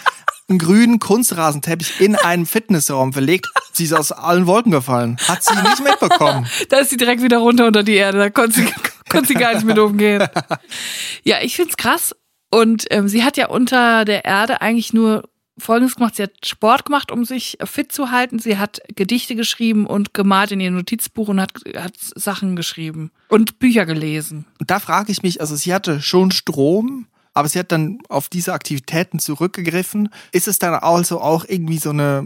einen 0.49 0.59
grünen 0.59 0.99
Kunstrasenteppich 0.99 2.01
in 2.01 2.17
einem 2.17 2.47
Fitnessraum 2.47 3.13
verlegt. 3.13 3.49
Sie 3.73 3.85
ist 3.85 3.93
aus 3.93 4.13
allen 4.13 4.47
Wolken 4.47 4.73
gefallen. 4.73 5.17
Hat 5.27 5.43
sie 5.43 5.55
nicht 5.55 5.83
mitbekommen. 5.83 6.47
Da 6.69 6.79
ist 6.79 6.91
sie 6.91 6.97
direkt 6.97 7.23
wieder 7.23 7.39
runter 7.39 7.67
unter 7.67 7.83
die 7.83 7.95
Erde. 7.95 8.19
Da 8.19 8.31
konnte 8.31 8.61
sie, 8.61 8.69
konnte 9.09 9.29
sie 9.29 9.35
gar 9.35 9.55
nicht 9.55 9.65
mit 9.65 9.79
umgehen. 9.79 10.27
Ja, 11.25 11.39
ich 11.41 11.57
find's 11.57 11.77
krass. 11.77 12.15
Und 12.51 12.85
ähm, 12.91 13.09
sie 13.09 13.25
hat 13.25 13.37
ja 13.37 13.49
unter 13.49 14.05
der 14.05 14.25
Erde 14.25 14.61
eigentlich 14.61 14.93
nur 14.93 15.29
Folgendes 15.59 15.97
gemacht. 15.97 16.17
Sie 16.17 16.23
hat 16.23 16.33
Sport 16.45 16.85
gemacht, 16.85 17.11
um 17.11 17.25
sich 17.25 17.59
fit 17.65 17.93
zu 17.93 18.11
halten. 18.11 18.39
Sie 18.39 18.59
hat 18.59 18.81
Gedichte 18.95 19.35
geschrieben 19.37 19.87
und 19.87 20.15
gemalt 20.15 20.53
in 20.53 20.61
ihr 20.61 20.71
Notizbuch 20.71 21.29
und 21.29 21.41
hat, 21.41 21.53
hat 21.77 21.95
Sachen 21.97 22.57
geschrieben 22.57 23.11
und 23.29 23.59
Bücher 23.59 23.87
gelesen. 23.87 24.47
Und 24.61 24.71
da 24.71 24.81
frage 24.81 25.13
ich 25.13 25.23
mich, 25.23 25.41
also 25.41 25.57
sie 25.57 25.73
hatte 25.73 26.01
schon 26.03 26.31
Strom, 26.31 27.07
aber 27.35 27.49
sie 27.49 27.59
hat 27.59 27.73
dann 27.73 27.99
auf 28.09 28.29
diese 28.29 28.53
Aktivitäten 28.55 29.19
zurückgegriffen. 29.19 30.09
Ist 30.33 30.49
es 30.49 30.59
dann 30.59 30.75
also 30.75 31.21
auch 31.21 31.45
irgendwie 31.47 31.79
so 31.79 31.91
eine 31.91 32.25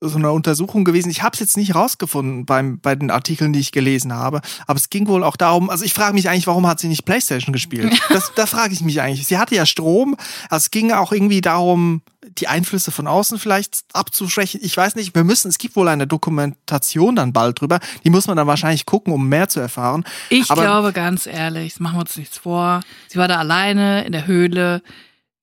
so 0.00 0.16
eine 0.16 0.32
Untersuchung 0.32 0.84
gewesen. 0.84 1.10
Ich 1.10 1.22
habe 1.22 1.34
es 1.34 1.40
jetzt 1.40 1.56
nicht 1.56 1.74
rausgefunden 1.74 2.46
beim, 2.46 2.80
bei 2.80 2.94
den 2.94 3.10
Artikeln, 3.10 3.52
die 3.52 3.60
ich 3.60 3.72
gelesen 3.72 4.14
habe, 4.14 4.40
aber 4.66 4.78
es 4.78 4.90
ging 4.90 5.06
wohl 5.08 5.22
auch 5.22 5.36
darum, 5.36 5.68
also 5.68 5.84
ich 5.84 5.92
frage 5.92 6.14
mich 6.14 6.28
eigentlich, 6.28 6.46
warum 6.46 6.66
hat 6.66 6.80
sie 6.80 6.88
nicht 6.88 7.04
Playstation 7.04 7.52
gespielt? 7.52 7.92
Das, 8.10 8.32
da 8.34 8.46
frage 8.46 8.72
ich 8.72 8.80
mich 8.80 9.00
eigentlich. 9.00 9.26
Sie 9.26 9.38
hatte 9.38 9.54
ja 9.54 9.64
Strom, 9.64 10.16
also 10.48 10.64
es 10.64 10.70
ging 10.70 10.90
auch 10.90 11.12
irgendwie 11.12 11.40
darum, 11.40 12.02
die 12.26 12.48
Einflüsse 12.48 12.90
von 12.90 13.06
außen 13.06 13.38
vielleicht 13.38 13.84
abzuschwächen. 13.92 14.60
Ich 14.62 14.76
weiß 14.76 14.96
nicht, 14.96 15.14
wir 15.14 15.22
müssen, 15.22 15.48
es 15.48 15.58
gibt 15.58 15.76
wohl 15.76 15.86
eine 15.88 16.06
Dokumentation 16.06 17.14
dann 17.16 17.32
bald 17.32 17.60
drüber, 17.60 17.78
die 18.04 18.10
muss 18.10 18.26
man 18.26 18.36
dann 18.36 18.46
wahrscheinlich 18.46 18.84
gucken, 18.84 19.12
um 19.12 19.28
mehr 19.28 19.48
zu 19.48 19.60
erfahren. 19.60 20.04
Ich 20.28 20.50
aber 20.50 20.62
glaube 20.62 20.92
ganz 20.92 21.26
ehrlich, 21.26 21.78
machen 21.78 21.96
wir 21.96 22.00
uns 22.00 22.16
nichts 22.16 22.38
vor. 22.38 22.80
Sie 23.08 23.18
war 23.18 23.28
da 23.28 23.38
alleine 23.38 24.04
in 24.04 24.12
der 24.12 24.26
Höhle. 24.26 24.82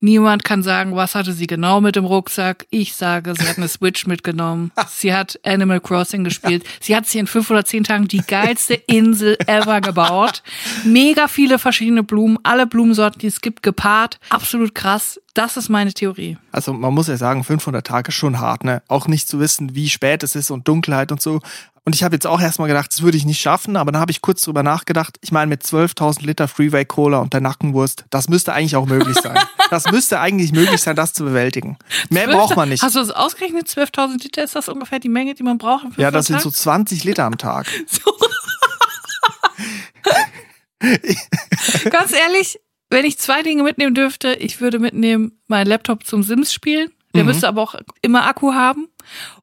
Niemand 0.00 0.44
kann 0.44 0.62
sagen, 0.62 0.94
was 0.94 1.16
hatte 1.16 1.32
sie 1.32 1.48
genau 1.48 1.80
mit 1.80 1.96
dem 1.96 2.04
Rucksack. 2.04 2.66
Ich 2.70 2.94
sage, 2.94 3.34
sie 3.34 3.48
hat 3.48 3.56
eine 3.56 3.66
Switch 3.66 4.06
mitgenommen. 4.06 4.70
Sie 4.88 5.12
hat 5.12 5.38
Animal 5.44 5.80
Crossing 5.80 6.24
gespielt. 6.24 6.64
Sie 6.80 6.94
hat 6.94 7.06
sich 7.06 7.20
in 7.20 7.26
fünf 7.26 7.50
oder 7.50 7.64
zehn 7.64 7.84
Tagen 7.84 8.08
die 8.08 8.22
geilste 8.22 8.74
Insel 8.86 9.36
ever 9.46 9.80
gebaut. 9.80 10.42
Mega 10.84 11.28
viele 11.28 11.58
verschiedene 11.58 12.02
Blumen, 12.02 12.38
alle 12.42 12.66
Blumensorten, 12.66 13.20
die 13.20 13.26
es 13.26 13.40
gibt, 13.40 13.62
gepaart. 13.62 14.18
Absolut 14.30 14.74
krass. 14.74 15.20
Das 15.34 15.56
ist 15.56 15.68
meine 15.68 15.92
Theorie. 15.92 16.36
Also 16.52 16.72
man 16.72 16.92
muss 16.94 17.08
ja 17.08 17.16
sagen, 17.16 17.44
500 17.44 17.86
Tage 17.86 18.08
ist 18.08 18.14
schon 18.14 18.40
hart, 18.40 18.64
ne? 18.64 18.82
Auch 18.88 19.06
nicht 19.06 19.28
zu 19.28 19.38
wissen, 19.38 19.74
wie 19.74 19.88
spät 19.88 20.22
es 20.22 20.34
ist 20.34 20.50
und 20.50 20.66
Dunkelheit 20.66 21.12
und 21.12 21.20
so. 21.20 21.40
Und 21.84 21.94
ich 21.94 22.02
habe 22.02 22.16
jetzt 22.16 22.26
auch 22.26 22.40
erstmal 22.40 22.68
gedacht, 22.68 22.92
das 22.92 23.00
würde 23.02 23.16
ich 23.16 23.24
nicht 23.24 23.40
schaffen, 23.40 23.76
aber 23.76 23.92
dann 23.92 24.00
habe 24.00 24.10
ich 24.10 24.20
kurz 24.20 24.42
drüber 24.42 24.62
nachgedacht. 24.62 25.16
Ich 25.22 25.32
meine, 25.32 25.48
mit 25.48 25.62
12.000 25.62 26.22
Liter 26.26 26.46
Freeway 26.46 26.84
Cola 26.84 27.18
und 27.18 27.32
der 27.32 27.40
Nackenwurst, 27.40 28.04
das 28.10 28.28
müsste 28.28 28.52
eigentlich 28.52 28.76
auch 28.76 28.86
möglich 28.86 29.16
sein. 29.20 29.38
Das 29.70 29.84
müsste 29.90 30.18
eigentlich 30.18 30.52
möglich 30.52 30.80
sein, 30.80 30.96
das 30.96 31.12
zu 31.12 31.24
bewältigen. 31.24 31.76
Mehr 32.08 32.24
12 32.24 32.36
braucht 32.38 32.56
man 32.56 32.70
nicht. 32.70 32.82
Hast 32.82 32.94
du 32.94 33.00
das 33.00 33.10
ausgerechnet? 33.10 33.68
12.000 33.68 34.22
Liter 34.22 34.42
ist 34.42 34.56
das 34.56 34.70
ungefähr 34.70 34.98
die 34.98 35.10
Menge, 35.10 35.34
die 35.34 35.42
man 35.42 35.58
braucht? 35.58 35.84
Ja, 35.98 36.10
das 36.10 36.24
sind 36.24 36.36
500 36.36 36.42
so 36.56 36.62
20 36.62 37.04
Liter 37.04 37.24
am 37.24 37.36
Tag. 37.36 37.66
Ganz 41.90 42.12
ehrlich, 42.12 42.58
wenn 42.90 43.04
ich 43.04 43.18
zwei 43.18 43.42
Dinge 43.42 43.62
mitnehmen 43.62 43.94
dürfte, 43.94 44.34
ich 44.34 44.60
würde 44.60 44.78
mitnehmen 44.78 45.32
meinen 45.46 45.66
Laptop 45.66 46.04
zum 46.04 46.22
Sims 46.22 46.52
spielen. 46.52 46.90
Der 47.14 47.22
Mhm. 47.24 47.28
müsste 47.30 47.48
aber 47.48 47.62
auch 47.62 47.74
immer 48.02 48.26
Akku 48.26 48.52
haben. 48.54 48.88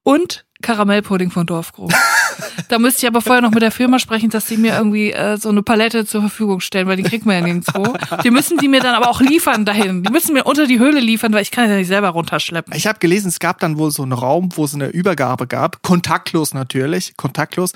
Und 0.04 0.46
Karamellpudding 0.62 1.32
von 1.32 1.46
Dorfgro. 1.46 1.90
da 2.70 2.80
müsste 2.80 3.02
ich 3.04 3.08
aber 3.08 3.22
vorher 3.22 3.42
noch 3.42 3.52
mit 3.52 3.62
der 3.62 3.72
Firma 3.72 4.00
sprechen, 4.00 4.30
dass 4.30 4.48
sie 4.48 4.58
mir 4.58 4.76
irgendwie 4.78 5.12
äh, 5.12 5.38
so 5.38 5.50
eine 5.50 5.62
Palette 5.64 6.06
zur 6.06 6.22
Verfügung 6.22 6.60
stellen, 6.60 6.88
weil 6.88 6.96
die 6.98 7.04
kriegt 7.04 7.26
man 7.26 7.36
ja 7.36 7.42
nirgendwo. 7.42 7.96
Die 8.24 8.32
müssen 8.32 8.58
die 8.58 8.68
mir 8.68 8.80
dann 8.82 8.96
aber 8.96 9.10
auch 9.10 9.20
liefern 9.22 9.66
dahin. 9.66 10.04
Die 10.04 10.12
müssen 10.12 10.34
mir 10.34 10.46
unter 10.46 10.66
die 10.66 10.80
Höhle 10.80 11.00
liefern, 11.00 11.34
weil 11.34 11.42
ich 11.42 11.52
kann 11.52 11.70
ja 11.70 11.76
nicht 11.76 11.88
selber 11.88 12.10
runterschleppen. 12.10 12.74
Ich 12.76 12.88
habe 12.88 13.00
gelesen, 13.00 13.28
es 13.28 13.40
gab 13.40 13.60
dann 13.60 13.78
wohl 13.78 13.92
so 13.92 14.04
einen 14.04 14.14
Raum, 14.14 14.50
wo 14.56 14.66
es 14.66 14.74
eine 14.74 14.88
Übergabe 14.88 15.46
gab. 15.46 15.82
Kontaktlos 15.84 16.54
natürlich, 16.54 17.16
kontaktlos. 17.18 17.74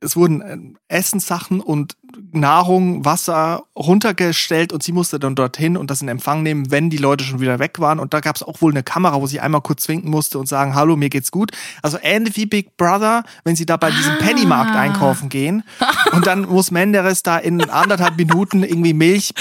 Es 0.00 0.16
wurden 0.16 0.40
äh, 0.42 0.56
Essenssachen 0.88 1.60
und 1.60 1.96
Nahrung, 2.40 3.04
Wasser 3.04 3.64
runtergestellt 3.76 4.72
und 4.72 4.82
sie 4.82 4.92
musste 4.92 5.18
dann 5.18 5.34
dorthin 5.34 5.76
und 5.76 5.90
das 5.90 6.02
in 6.02 6.08
Empfang 6.08 6.42
nehmen, 6.42 6.70
wenn 6.70 6.90
die 6.90 6.96
Leute 6.96 7.24
schon 7.24 7.40
wieder 7.40 7.58
weg 7.58 7.78
waren. 7.80 7.98
Und 7.98 8.14
da 8.14 8.20
gab 8.20 8.36
es 8.36 8.42
auch 8.42 8.60
wohl 8.60 8.72
eine 8.72 8.82
Kamera, 8.82 9.20
wo 9.20 9.26
sie 9.26 9.40
einmal 9.40 9.60
kurz 9.60 9.88
winken 9.88 10.10
musste 10.10 10.38
und 10.38 10.46
sagen, 10.46 10.74
hallo, 10.74 10.96
mir 10.96 11.10
geht's 11.10 11.30
gut. 11.30 11.52
Also 11.82 11.98
ähnlich 12.02 12.36
wie 12.36 12.46
Big 12.46 12.76
Brother, 12.76 13.24
wenn 13.44 13.56
sie 13.56 13.66
da 13.66 13.76
bei 13.76 13.90
diesem 13.90 14.12
Ah. 14.12 14.18
Pennymarkt 14.20 14.76
einkaufen 14.76 15.28
gehen. 15.28 15.62
Und 16.12 16.26
dann 16.26 16.42
muss 16.42 16.70
Menderes 16.70 17.22
da 17.22 17.38
in 17.38 17.68
anderthalb 17.70 18.16
Minuten 18.16 18.62
irgendwie 18.62 18.94
Milch, 18.94 19.32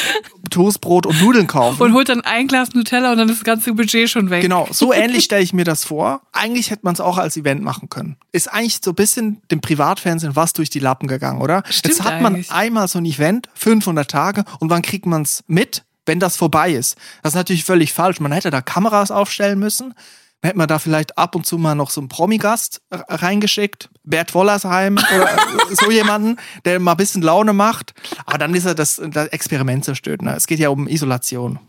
Toastbrot 0.54 1.06
und 1.06 1.22
Nudeln 1.22 1.48
kaufen. 1.48 1.82
Und 1.82 1.94
holt 1.94 2.10
dann 2.10 2.22
ein 2.22 2.48
Glas 2.48 2.74
Nutella 2.74 3.12
und 3.12 3.18
dann 3.18 3.28
ist 3.30 3.38
das 3.39 3.44
ganze 3.44 3.74
Budget 3.74 4.10
schon 4.10 4.30
weg. 4.30 4.42
Genau, 4.42 4.68
so 4.72 4.94
ähnlich 4.94 5.26
stelle 5.26 5.44
ich 5.44 5.54
mir 5.54 5.66
das 5.66 5.84
vor. 5.84 6.22
Eigentlich 6.32 6.70
hätte 6.72 6.82
man 6.84 6.94
es 6.94 7.02
auch 7.02 7.18
als 7.18 7.36
Event 7.38 7.62
machen 7.63 7.89
können. 7.89 8.16
Ist 8.32 8.52
eigentlich 8.52 8.80
so 8.84 8.92
ein 8.92 8.96
bisschen 8.96 9.42
dem 9.52 9.62
Privatfernsehen 9.62 10.36
was 10.36 10.54
durch 10.54 10.70
die 10.70 10.80
Lappen 10.80 11.08
gegangen, 11.08 11.42
oder? 11.42 11.63
Stimmt 11.70 11.96
Jetzt 11.96 12.04
hat 12.04 12.22
man 12.22 12.36
eigentlich. 12.36 12.52
einmal 12.52 12.88
so 12.88 13.00
ein 13.00 13.06
Event, 13.06 13.50
500 13.56 14.10
Tage, 14.10 14.44
und 14.60 14.70
wann 14.70 14.82
kriegt 14.82 15.06
man 15.06 15.24
es 15.24 15.44
mit, 15.48 15.84
wenn 16.06 16.20
das 16.20 16.38
vorbei 16.38 16.72
ist? 16.72 16.98
Das 17.22 17.34
ist 17.34 17.36
natürlich 17.38 17.63
völlig 17.66 17.94
falsch. 17.94 18.20
Man 18.20 18.32
hätte 18.32 18.50
da 18.52 18.62
Kameras 18.62 19.12
aufstellen 19.12 19.60
müssen. 19.60 19.94
Hätte 20.43 20.58
man 20.58 20.67
da 20.67 20.77
vielleicht 20.77 21.17
ab 21.17 21.36
und 21.36 21.45
zu 21.45 21.58
mal 21.58 21.73
noch 21.73 21.89
so 21.89 22.01
einen 22.01 22.10
Promigast 22.10 22.82
reingeschickt. 22.91 23.89
Bert 24.03 24.34
Wollersheim 24.34 24.97
oder 24.97 25.29
so 25.71 25.89
jemanden, 25.89 26.38
der 26.65 26.82
mal 26.82 26.91
ein 26.91 26.97
bisschen 26.97 27.21
Laune 27.21 27.53
macht. 27.53 27.93
Aber 28.25 28.38
dann 28.38 28.53
ist 28.53 28.65
er 28.65 28.75
das, 28.75 29.01
das 29.01 29.27
Experiment 29.29 29.86
zerstört. 29.86 30.21
Ne? 30.21 30.36
Es 30.36 30.45
geht 30.45 30.60
ja 30.60 30.67
um 30.67 30.89
Isolation. 30.89 31.60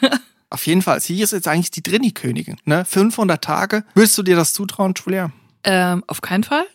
Auf 0.50 0.66
jeden 0.66 0.82
Fall. 0.82 1.00
Sie 1.00 1.20
ist 1.20 1.32
jetzt 1.32 1.48
eigentlich 1.48 1.72
die 1.72 1.82
Drini-Königin. 1.82 2.58
Ne? 2.64 2.84
500 2.84 3.42
Tage. 3.42 3.84
Würdest 3.94 4.16
du 4.18 4.22
dir 4.22 4.36
das 4.36 4.52
zutrauen, 4.52 4.94
Julia? 4.94 5.32
Ähm, 5.64 6.04
auf 6.06 6.20
keinen 6.20 6.44
Fall. 6.44 6.66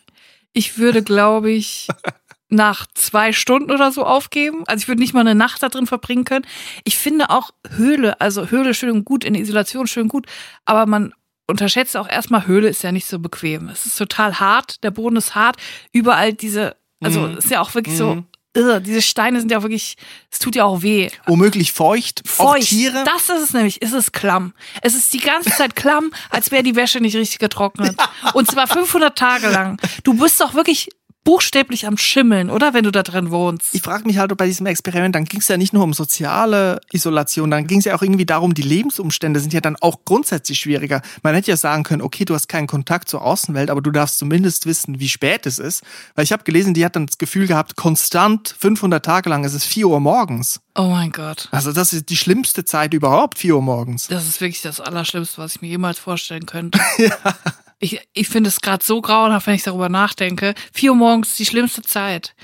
Ich 0.52 0.78
würde, 0.78 1.02
glaube 1.02 1.50
ich, 1.50 1.88
nach 2.48 2.86
zwei 2.94 3.32
Stunden 3.32 3.70
oder 3.70 3.92
so 3.92 4.04
aufgeben. 4.04 4.64
Also 4.66 4.82
ich 4.82 4.88
würde 4.88 5.00
nicht 5.00 5.14
mal 5.14 5.20
eine 5.20 5.34
Nacht 5.34 5.62
da 5.62 5.68
drin 5.68 5.86
verbringen 5.86 6.24
können. 6.24 6.46
Ich 6.84 6.98
finde 6.98 7.30
auch 7.30 7.52
Höhle, 7.70 8.20
also 8.20 8.50
Höhle 8.50 8.74
schön 8.74 8.90
und 8.90 9.04
gut, 9.04 9.24
in 9.24 9.34
Isolation 9.34 9.86
schön 9.86 10.04
und 10.04 10.08
gut, 10.08 10.26
aber 10.64 10.84
man 10.86 11.14
unterschätzt 11.48 11.96
auch 11.96 12.08
erstmal, 12.08 12.46
Höhle 12.46 12.68
ist 12.68 12.82
ja 12.82 12.92
nicht 12.92 13.06
so 13.06 13.18
bequem. 13.18 13.68
Es 13.68 13.86
ist 13.86 13.96
total 13.98 14.38
hart, 14.38 14.82
der 14.84 14.90
Boden 14.90 15.16
ist 15.16 15.34
hart, 15.34 15.56
überall 15.92 16.32
diese, 16.32 16.76
also 17.02 17.20
Mhm. 17.20 17.36
es 17.38 17.46
ist 17.46 17.50
ja 17.50 17.60
auch 17.60 17.74
wirklich 17.74 17.96
so, 17.96 18.16
Mhm. 18.16 18.26
irre, 18.54 18.80
diese 18.80 19.02
Steine 19.02 19.40
sind 19.40 19.50
ja 19.50 19.58
auch 19.58 19.62
wirklich, 19.62 19.96
es 20.30 20.38
tut 20.38 20.56
ja 20.56 20.64
auch 20.64 20.82
weh. 20.82 21.10
Womöglich 21.26 21.72
feucht. 21.72 22.22
Auch 22.38 22.52
Feucht. 22.54 22.68
Tiere. 22.68 23.04
Das 23.04 23.28
ist 23.28 23.42
es 23.48 23.52
nämlich. 23.52 23.80
Es 23.82 23.92
ist 23.92 24.12
klamm. 24.12 24.52
Es 24.82 24.94
ist 24.94 25.12
die 25.12 25.20
ganze 25.20 25.50
Zeit 25.50 25.74
klamm, 25.76 26.12
als 26.30 26.50
wäre 26.50 26.62
die 26.62 26.74
Wäsche 26.76 27.00
nicht 27.00 27.16
richtig 27.16 27.38
getrocknet. 27.38 27.96
Und 28.34 28.50
zwar 28.50 28.66
500 28.66 29.16
Tage 29.16 29.48
lang. 29.48 29.80
Du 30.04 30.14
bist 30.14 30.40
doch 30.40 30.54
wirklich 30.54 30.88
buchstäblich 31.28 31.86
am 31.86 31.98
Schimmeln, 31.98 32.48
oder? 32.48 32.72
Wenn 32.72 32.84
du 32.84 32.90
da 32.90 33.02
drin 33.02 33.30
wohnst. 33.30 33.74
Ich 33.74 33.82
frage 33.82 34.06
mich 34.06 34.16
halt, 34.16 34.34
bei 34.38 34.46
diesem 34.46 34.64
Experiment, 34.64 35.14
dann 35.14 35.26
ging 35.26 35.40
es 35.40 35.48
ja 35.48 35.58
nicht 35.58 35.74
nur 35.74 35.84
um 35.84 35.92
soziale 35.92 36.80
Isolation, 36.90 37.50
dann 37.50 37.66
ging 37.66 37.80
es 37.80 37.84
ja 37.84 37.94
auch 37.94 38.00
irgendwie 38.00 38.24
darum, 38.24 38.54
die 38.54 38.62
Lebensumstände 38.62 39.38
sind 39.38 39.52
ja 39.52 39.60
dann 39.60 39.76
auch 39.76 40.06
grundsätzlich 40.06 40.58
schwieriger. 40.58 41.02
Man 41.22 41.34
hätte 41.34 41.50
ja 41.50 41.58
sagen 41.58 41.82
können, 41.82 42.00
okay, 42.00 42.24
du 42.24 42.32
hast 42.32 42.48
keinen 42.48 42.66
Kontakt 42.66 43.10
zur 43.10 43.20
Außenwelt, 43.20 43.68
aber 43.68 43.82
du 43.82 43.90
darfst 43.90 44.16
zumindest 44.16 44.64
wissen, 44.64 45.00
wie 45.00 45.08
spät 45.10 45.44
es 45.44 45.58
ist. 45.58 45.82
Weil 46.14 46.24
ich 46.24 46.32
habe 46.32 46.44
gelesen, 46.44 46.72
die 46.72 46.82
hat 46.82 46.96
dann 46.96 47.04
das 47.04 47.18
Gefühl 47.18 47.46
gehabt, 47.46 47.76
konstant 47.76 48.56
500 48.58 49.04
Tage 49.04 49.28
lang, 49.28 49.44
es 49.44 49.52
ist 49.52 49.66
4 49.66 49.86
Uhr 49.86 50.00
morgens. 50.00 50.60
Oh 50.76 50.84
mein 50.84 51.12
Gott. 51.12 51.48
Also 51.50 51.72
das 51.72 51.92
ist 51.92 52.08
die 52.08 52.16
schlimmste 52.16 52.64
Zeit 52.64 52.94
überhaupt, 52.94 53.36
4 53.36 53.54
Uhr 53.54 53.62
morgens. 53.62 54.06
Das 54.06 54.26
ist 54.26 54.40
wirklich 54.40 54.62
das 54.62 54.80
Allerschlimmste, 54.80 55.36
was 55.36 55.56
ich 55.56 55.60
mir 55.60 55.68
jemals 55.68 55.98
vorstellen 55.98 56.46
könnte. 56.46 56.80
Ich, 57.80 58.00
ich 58.12 58.28
finde 58.28 58.48
es 58.48 58.60
gerade 58.60 58.84
so 58.84 59.00
grauenhaft, 59.00 59.46
wenn 59.46 59.54
ich 59.54 59.62
darüber 59.62 59.88
nachdenke. 59.88 60.54
Vier 60.72 60.90
Uhr 60.90 60.96
morgens 60.96 61.30
ist 61.30 61.38
die 61.38 61.46
schlimmste 61.46 61.82
Zeit. 61.82 62.34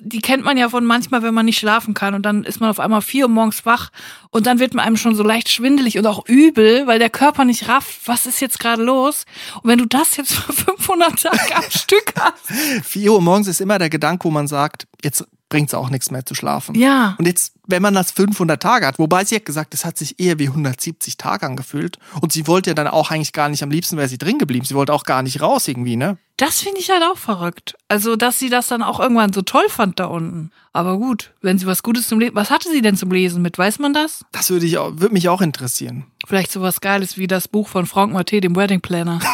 Die 0.00 0.20
kennt 0.20 0.44
man 0.44 0.56
ja 0.56 0.68
von 0.68 0.84
manchmal, 0.84 1.22
wenn 1.22 1.34
man 1.34 1.46
nicht 1.46 1.58
schlafen 1.58 1.94
kann 1.94 2.14
und 2.14 2.22
dann 2.22 2.44
ist 2.44 2.60
man 2.60 2.70
auf 2.70 2.78
einmal 2.78 3.02
vier 3.02 3.24
Uhr 3.24 3.30
morgens 3.30 3.66
wach 3.66 3.90
und 4.30 4.46
dann 4.46 4.60
wird 4.60 4.72
man 4.72 4.84
einem 4.84 4.96
schon 4.96 5.16
so 5.16 5.24
leicht 5.24 5.48
schwindelig 5.48 5.98
und 5.98 6.06
auch 6.06 6.24
übel, 6.28 6.86
weil 6.86 7.00
der 7.00 7.10
Körper 7.10 7.44
nicht 7.44 7.68
rafft, 7.68 8.06
was 8.06 8.26
ist 8.26 8.40
jetzt 8.40 8.60
gerade 8.60 8.84
los? 8.84 9.24
Und 9.62 9.70
wenn 9.70 9.78
du 9.78 9.86
das 9.86 10.16
jetzt 10.16 10.32
für 10.32 10.52
500 10.52 11.20
Tage 11.20 11.56
am 11.56 11.62
Stück 11.70 12.14
hast. 12.18 12.88
4 12.88 13.12
Uhr 13.12 13.20
morgens 13.20 13.48
ist 13.48 13.60
immer 13.60 13.78
der 13.80 13.90
Gedanke, 13.90 14.24
wo 14.24 14.30
man 14.30 14.46
sagt, 14.46 14.86
jetzt 15.02 15.24
bringt 15.54 15.70
es 15.70 15.74
auch 15.74 15.88
nichts 15.88 16.10
mehr 16.10 16.26
zu 16.26 16.34
schlafen. 16.34 16.74
Ja. 16.74 17.14
Und 17.16 17.26
jetzt, 17.26 17.52
wenn 17.68 17.80
man 17.80 17.94
das 17.94 18.10
500 18.10 18.60
Tage 18.60 18.88
hat, 18.88 18.98
wobei 18.98 19.24
sie 19.24 19.36
hat 19.36 19.44
gesagt, 19.44 19.72
es 19.72 19.84
hat 19.84 19.96
sich 19.96 20.18
eher 20.18 20.40
wie 20.40 20.48
170 20.48 21.16
Tage 21.16 21.46
angefühlt. 21.46 22.00
Und 22.20 22.32
sie 22.32 22.48
wollte 22.48 22.70
ja 22.70 22.74
dann 22.74 22.88
auch 22.88 23.12
eigentlich 23.12 23.32
gar 23.32 23.48
nicht, 23.48 23.62
am 23.62 23.70
liebsten 23.70 23.96
wäre 23.96 24.08
sie 24.08 24.18
drin 24.18 24.38
geblieben. 24.38 24.64
Sie 24.64 24.74
wollte 24.74 24.92
auch 24.92 25.04
gar 25.04 25.22
nicht 25.22 25.40
raus 25.40 25.68
irgendwie, 25.68 25.94
ne? 25.94 26.18
Das 26.38 26.58
finde 26.58 26.80
ich 26.80 26.90
halt 26.90 27.04
auch 27.04 27.16
verrückt. 27.16 27.76
Also, 27.86 28.16
dass 28.16 28.40
sie 28.40 28.50
das 28.50 28.66
dann 28.66 28.82
auch 28.82 28.98
irgendwann 28.98 29.32
so 29.32 29.42
toll 29.42 29.68
fand 29.68 30.00
da 30.00 30.06
unten. 30.06 30.50
Aber 30.72 30.98
gut, 30.98 31.34
wenn 31.40 31.56
sie 31.56 31.66
was 31.66 31.84
Gutes 31.84 32.08
zum 32.08 32.18
Lesen, 32.18 32.34
was 32.34 32.50
hatte 32.50 32.68
sie 32.68 32.82
denn 32.82 32.96
zum 32.96 33.12
Lesen 33.12 33.40
mit? 33.40 33.56
Weiß 33.56 33.78
man 33.78 33.94
das? 33.94 34.24
Das 34.32 34.50
würde, 34.50 34.66
ich 34.66 34.76
auch, 34.78 34.90
würde 34.96 35.14
mich 35.14 35.28
auch 35.28 35.40
interessieren. 35.40 36.06
Vielleicht 36.26 36.50
sowas 36.50 36.80
Geiles 36.80 37.16
wie 37.16 37.28
das 37.28 37.46
Buch 37.46 37.68
von 37.68 37.86
Frank 37.86 38.12
Matte, 38.12 38.40
dem 38.40 38.56
Wedding 38.56 38.80
Planner. 38.80 39.20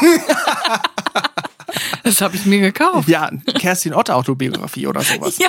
das 2.04 2.20
habe 2.20 2.36
ich 2.36 2.44
mir 2.44 2.60
gekauft. 2.60 3.08
Ja, 3.08 3.30
Kerstin 3.58 3.94
Otter 3.94 4.16
Autobiografie 4.16 4.86
oder 4.86 5.00
sowas. 5.00 5.38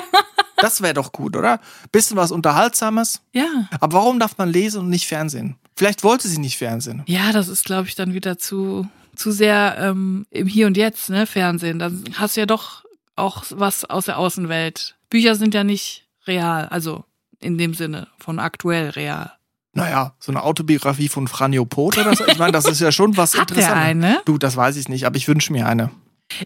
Das 0.62 0.80
wäre 0.80 0.94
doch 0.94 1.12
gut, 1.12 1.36
oder? 1.36 1.60
Bisschen 1.90 2.16
was 2.16 2.30
Unterhaltsames. 2.30 3.20
Ja. 3.32 3.68
Aber 3.80 3.98
warum 3.98 4.18
darf 4.18 4.38
man 4.38 4.48
lesen 4.48 4.80
und 4.80 4.88
nicht 4.88 5.06
Fernsehen? 5.06 5.56
Vielleicht 5.76 6.04
wollte 6.04 6.28
sie 6.28 6.38
nicht 6.38 6.58
Fernsehen. 6.58 7.02
Ja, 7.06 7.32
das 7.32 7.48
ist, 7.48 7.64
glaube 7.64 7.88
ich, 7.88 7.94
dann 7.94 8.14
wieder 8.14 8.38
zu, 8.38 8.86
zu 9.16 9.32
sehr 9.32 9.76
ähm, 9.78 10.26
im 10.30 10.46
Hier 10.46 10.66
und 10.66 10.76
Jetzt, 10.76 11.10
ne, 11.10 11.26
Fernsehen. 11.26 11.78
Dann 11.78 12.04
hast 12.14 12.36
du 12.36 12.40
ja 12.40 12.46
doch 12.46 12.84
auch 13.16 13.44
was 13.50 13.84
aus 13.84 14.04
der 14.04 14.18
Außenwelt. 14.18 14.96
Bücher 15.10 15.34
sind 15.34 15.54
ja 15.54 15.64
nicht 15.64 16.06
real, 16.26 16.68
also 16.68 17.04
in 17.40 17.58
dem 17.58 17.74
Sinne 17.74 18.08
von 18.18 18.38
aktuell 18.38 18.90
real. 18.90 19.32
Naja, 19.74 20.14
so 20.20 20.30
eine 20.30 20.42
Autobiografie 20.42 21.08
von 21.08 21.28
Franjo 21.28 21.64
Pot 21.64 21.98
oder 21.98 22.14
so. 22.14 22.26
Ich 22.26 22.38
meine, 22.38 22.52
das 22.52 22.66
ist 22.66 22.80
ja 22.80 22.92
schon 22.92 23.16
was 23.16 23.34
Hat 23.38 23.50
der 23.50 23.56
Interessantes. 23.56 23.84
eine? 23.88 24.20
Du, 24.26 24.38
das 24.38 24.56
weiß 24.56 24.76
ich 24.76 24.88
nicht, 24.88 25.06
aber 25.06 25.16
ich 25.16 25.28
wünsche 25.28 25.52
mir 25.52 25.66
eine. 25.66 25.90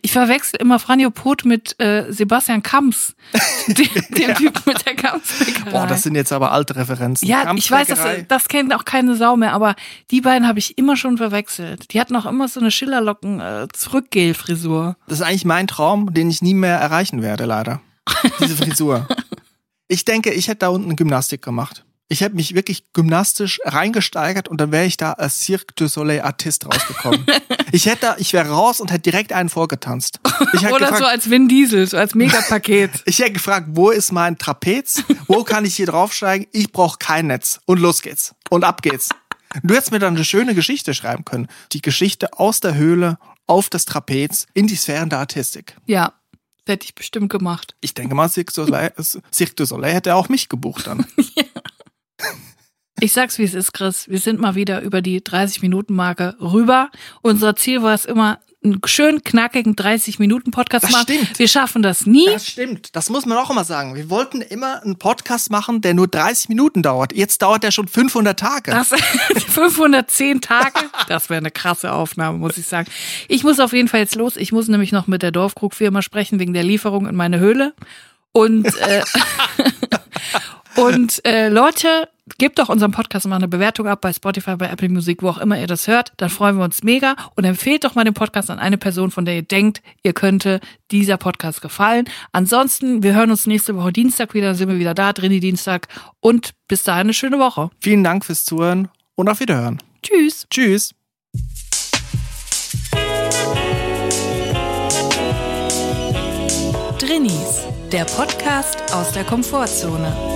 Ich 0.03 0.12
verwechsel 0.12 0.61
immer 0.61 0.79
Franjo 0.79 1.11
Pot 1.11 1.44
mit 1.44 1.81
äh, 1.81 2.11
Sebastian 2.12 2.62
Kamps, 2.62 3.14
dem, 3.66 3.88
dem 4.11 4.35
Typen 4.35 4.62
mit 4.66 4.87
der 4.87 4.94
Kampfbäckerei. 4.94 5.70
Boah, 5.70 5.87
das 5.87 6.03
sind 6.03 6.14
jetzt 6.14 6.33
aber 6.33 6.53
alte 6.53 6.77
Referenzen. 6.77 7.27
ja, 7.27 7.53
ich 7.55 7.70
weiß, 7.70 7.88
das, 7.88 8.01
das 8.29 8.49
kennt 8.49 8.75
auch 8.75 8.85
keine 8.85 9.16
Sau 9.16 9.37
mehr, 9.37 9.53
aber 9.53 9.75
die 10.11 10.20
beiden 10.20 10.46
habe 10.46 10.59
ich 10.59 10.79
immer 10.79 10.96
schon 10.96 11.16
verwechselt. 11.18 11.92
Die 11.92 12.01
hatten 12.01 12.16
auch 12.16 12.27
immer 12.27 12.49
so 12.49 12.61
eine 12.61 12.70
Schillerlocken 12.70 13.40
äh, 13.40 13.68
Zurückgel-Frisur. 13.72 14.96
Das 15.09 15.20
ist 15.20 15.27
eigentlich 15.27 15.44
mein 15.44 15.66
Traum, 15.66 16.12
den 16.14 16.31
ich 16.31 16.42
nie 16.42 16.55
mehr 16.55 16.77
erreichen 16.79 17.22
werde, 17.22 17.44
leider. 17.44 17.81
Diese 18.40 18.57
Frisur. 18.57 19.07
Ich 19.88 20.05
denke, 20.05 20.33
ich 20.33 20.49
hätte 20.49 20.59
da 20.59 20.68
unten 20.70 20.96
Gymnastik 20.96 21.42
gemacht. 21.42 21.85
Ich 22.09 22.21
hätte 22.21 22.37
mich 22.37 22.55
wirklich 22.55 22.85
gymnastisch 22.92 23.59
reingesteigert 23.64 24.47
und 24.49 24.61
dann 24.61 24.71
wäre 24.71 24.85
ich 24.87 24.97
da 24.97 25.12
als 25.14 25.40
Cirque 25.40 25.75
du 25.75 25.88
Soleil 25.88 26.21
Artist 26.21 26.64
rausgekommen. 26.64 27.27
ich 27.73 27.87
hätte, 27.87 27.99
da- 28.03 28.16
ich 28.19 28.33
wäre 28.33 28.49
raus 28.49 28.81
und 28.81 28.92
hätte 28.92 29.03
direkt 29.11 29.33
einen 29.33 29.49
vorgetanzt. 29.49 30.21
Oder 30.25 30.79
gefragt, 30.79 30.99
so 30.99 31.05
als 31.05 31.31
Vin 31.31 31.49
Diesel, 31.49 31.85
so 31.87 31.97
als 31.97 32.14
Megapaket. 32.14 32.90
ich 33.07 33.19
hätte 33.19 33.33
gefragt, 33.33 33.66
wo 33.73 33.90
ist 33.90 34.12
mein 34.12 34.38
Trapez? 34.38 35.03
Wo 35.27 35.42
kann 35.42 35.64
ich 35.64 35.75
hier 35.75 35.87
draufsteigen? 35.87 36.47
Ich 36.53 36.71
brauche 36.71 36.99
kein 36.99 37.27
Netz. 37.27 37.59
Und 37.66 37.81
los 37.81 38.03
geht's. 38.03 38.35
Und 38.51 38.62
ab 38.62 38.83
geht's. 38.83 39.09
Du 39.64 39.75
hättest 39.75 39.90
mir 39.90 39.99
dann 39.99 40.14
eine 40.14 40.25
schöne 40.25 40.55
Geschichte 40.55 40.95
schreiben 40.95 41.25
können. 41.25 41.49
Die 41.73 41.83
Geschichte 41.83 42.38
aus 42.38 42.61
der 42.61 42.75
Höhle 42.77 43.19
auf 43.49 43.69
das 43.69 43.85
Trapez 43.85 44.47
in 44.55 44.69
die 44.69 44.77
Sphären 44.77 45.09
der 45.11 45.19
Artistik. 45.19 45.77
ja, 45.87 46.12
das 46.64 46.73
hätte 46.75 46.85
ich 46.87 46.95
bestimmt 46.97 47.31
gemacht. 47.31 47.77
Ich 47.81 47.95
denke 47.95 48.16
mal, 48.16 48.29
Cirque 48.29 48.53
du 48.53 48.64
Soleil, 48.64 48.92
Cirque 49.33 49.55
du 49.55 49.64
Soleil 49.66 49.95
hätte 49.95 50.16
auch 50.16 50.29
mich 50.29 50.49
gebucht 50.49 50.88
dann. 50.88 51.07
Ich 53.01 53.13
sag's, 53.13 53.39
wie 53.39 53.45
es 53.45 53.53
ist, 53.55 53.73
Chris. 53.75 54.09
Wir 54.09 54.19
sind 54.19 54.41
mal 54.41 54.55
wieder 54.55 54.81
über 54.81 55.03
die 55.03 55.21
30-Minuten-Marke 55.21 56.37
rüber. 56.41 56.91
Unser 57.21 57.55
Ziel 57.55 57.83
war 57.83 57.93
es 57.93 58.07
immer, 58.07 58.39
einen 58.65 58.81
schön 58.87 59.23
knackigen 59.23 59.77
30-Minuten-Podcast 59.77 60.83
Das 60.85 60.91
zu 60.91 60.97
machen. 60.97 61.07
stimmt. 61.15 61.39
Wir 61.39 61.47
schaffen 61.47 61.83
das 61.83 62.07
nie. 62.07 62.25
Das 62.27 62.49
stimmt. 62.49 62.97
Das 62.97 63.11
muss 63.11 63.27
man 63.27 63.37
auch 63.37 63.51
immer 63.51 63.65
sagen. 63.65 63.95
Wir 63.95 64.09
wollten 64.09 64.41
immer 64.41 64.83
einen 64.83 64.97
Podcast 64.99 65.51
machen, 65.51 65.83
der 65.83 65.93
nur 65.93 66.09
30 66.09 66.49
Minuten 66.49 66.83
dauert. 66.83 67.13
Jetzt 67.15 67.43
dauert 67.43 67.63
der 67.65 67.71
schon 67.71 67.87
500 67.87 68.39
Tage. 68.41 68.71
Das 68.71 68.89
510 69.49 70.41
Tage, 70.41 70.81
das 71.07 71.29
wäre 71.29 71.39
eine 71.39 71.51
krasse 71.51 71.93
Aufnahme, 71.93 72.39
muss 72.39 72.57
ich 72.57 72.67
sagen. 72.67 72.89
Ich 73.29 73.45
muss 73.45 73.61
auf 73.61 73.75
jeden 73.75 73.89
Fall 73.89 74.01
jetzt 74.01 74.15
los. 74.17 74.37
Ich 74.39 74.53
muss 74.53 74.69
nämlich 74.69 74.91
noch 74.91 75.07
mit 75.07 75.23
der 75.23 75.33
Dorfkrug-Firma 75.33 76.01
sprechen 76.01 76.41
wegen 76.41 76.55
der 76.55 76.65
Lieferung 76.65 77.07
in 77.07 77.15
meine 77.15 77.39
Höhle. 77.39 77.75
Und, 78.33 78.67
äh, 78.67 79.03
und 80.77 81.25
äh, 81.25 81.49
Leute, 81.49 82.09
gebt 82.39 82.59
doch 82.59 82.69
unserem 82.69 82.93
Podcast 82.93 83.27
mal 83.27 83.37
eine 83.37 83.49
Bewertung 83.49 83.87
ab 83.87 84.01
bei 84.01 84.12
Spotify, 84.12 84.57
bei 84.57 84.69
Apple 84.69 84.89
Music, 84.89 85.23
wo 85.23 85.29
auch 85.29 85.39
immer 85.39 85.59
ihr 85.59 85.67
das 85.67 85.87
hört. 85.87 86.12
Dann 86.17 86.29
freuen 86.29 86.57
wir 86.57 86.65
uns 86.65 86.83
mega. 86.83 87.17
Und 87.35 87.45
empfehlt 87.45 87.85
doch 87.85 87.95
mal 87.95 88.05
den 88.05 88.15
Podcast 88.15 88.51
an 88.51 88.59
eine 88.59 88.79
Person, 88.79 89.11
von 89.11 89.25
der 89.25 89.37
ihr 89.37 89.43
denkt, 89.43 89.83
ihr 90.03 90.12
könnte 90.12 90.61
dieser 90.91 91.17
Podcast 91.17 91.62
gefallen. 91.62 92.09
Ansonsten, 92.33 93.03
wir 93.03 93.15
hören 93.15 93.31
uns 93.31 93.47
nächste 93.47 93.77
Woche 93.77 93.93
Dienstag 93.93 94.35
wieder, 94.35 94.49
dann 94.49 94.57
sind 94.57 94.69
wir 94.69 94.79
wieder 94.79 94.95
da, 94.95 95.12
Drini 95.12 95.41
Dienstag. 95.41 95.89
Und 96.21 96.53
bis 96.69 96.83
dahin 96.83 97.07
eine 97.07 97.15
schöne 97.15 97.39
Woche. 97.39 97.71
Vielen 97.81 98.05
Dank 98.05 98.25
fürs 98.25 98.45
Zuhören 98.45 98.89
und 99.15 99.29
auf 99.29 99.41
Wiederhören. 99.41 99.79
Tschüss. 100.03 100.47
Tschüss. 100.51 100.95
Drinnies, 106.99 107.67
der 107.93 108.05
Podcast 108.05 108.93
aus 108.93 109.12
der 109.12 109.25
Komfortzone. 109.25 110.36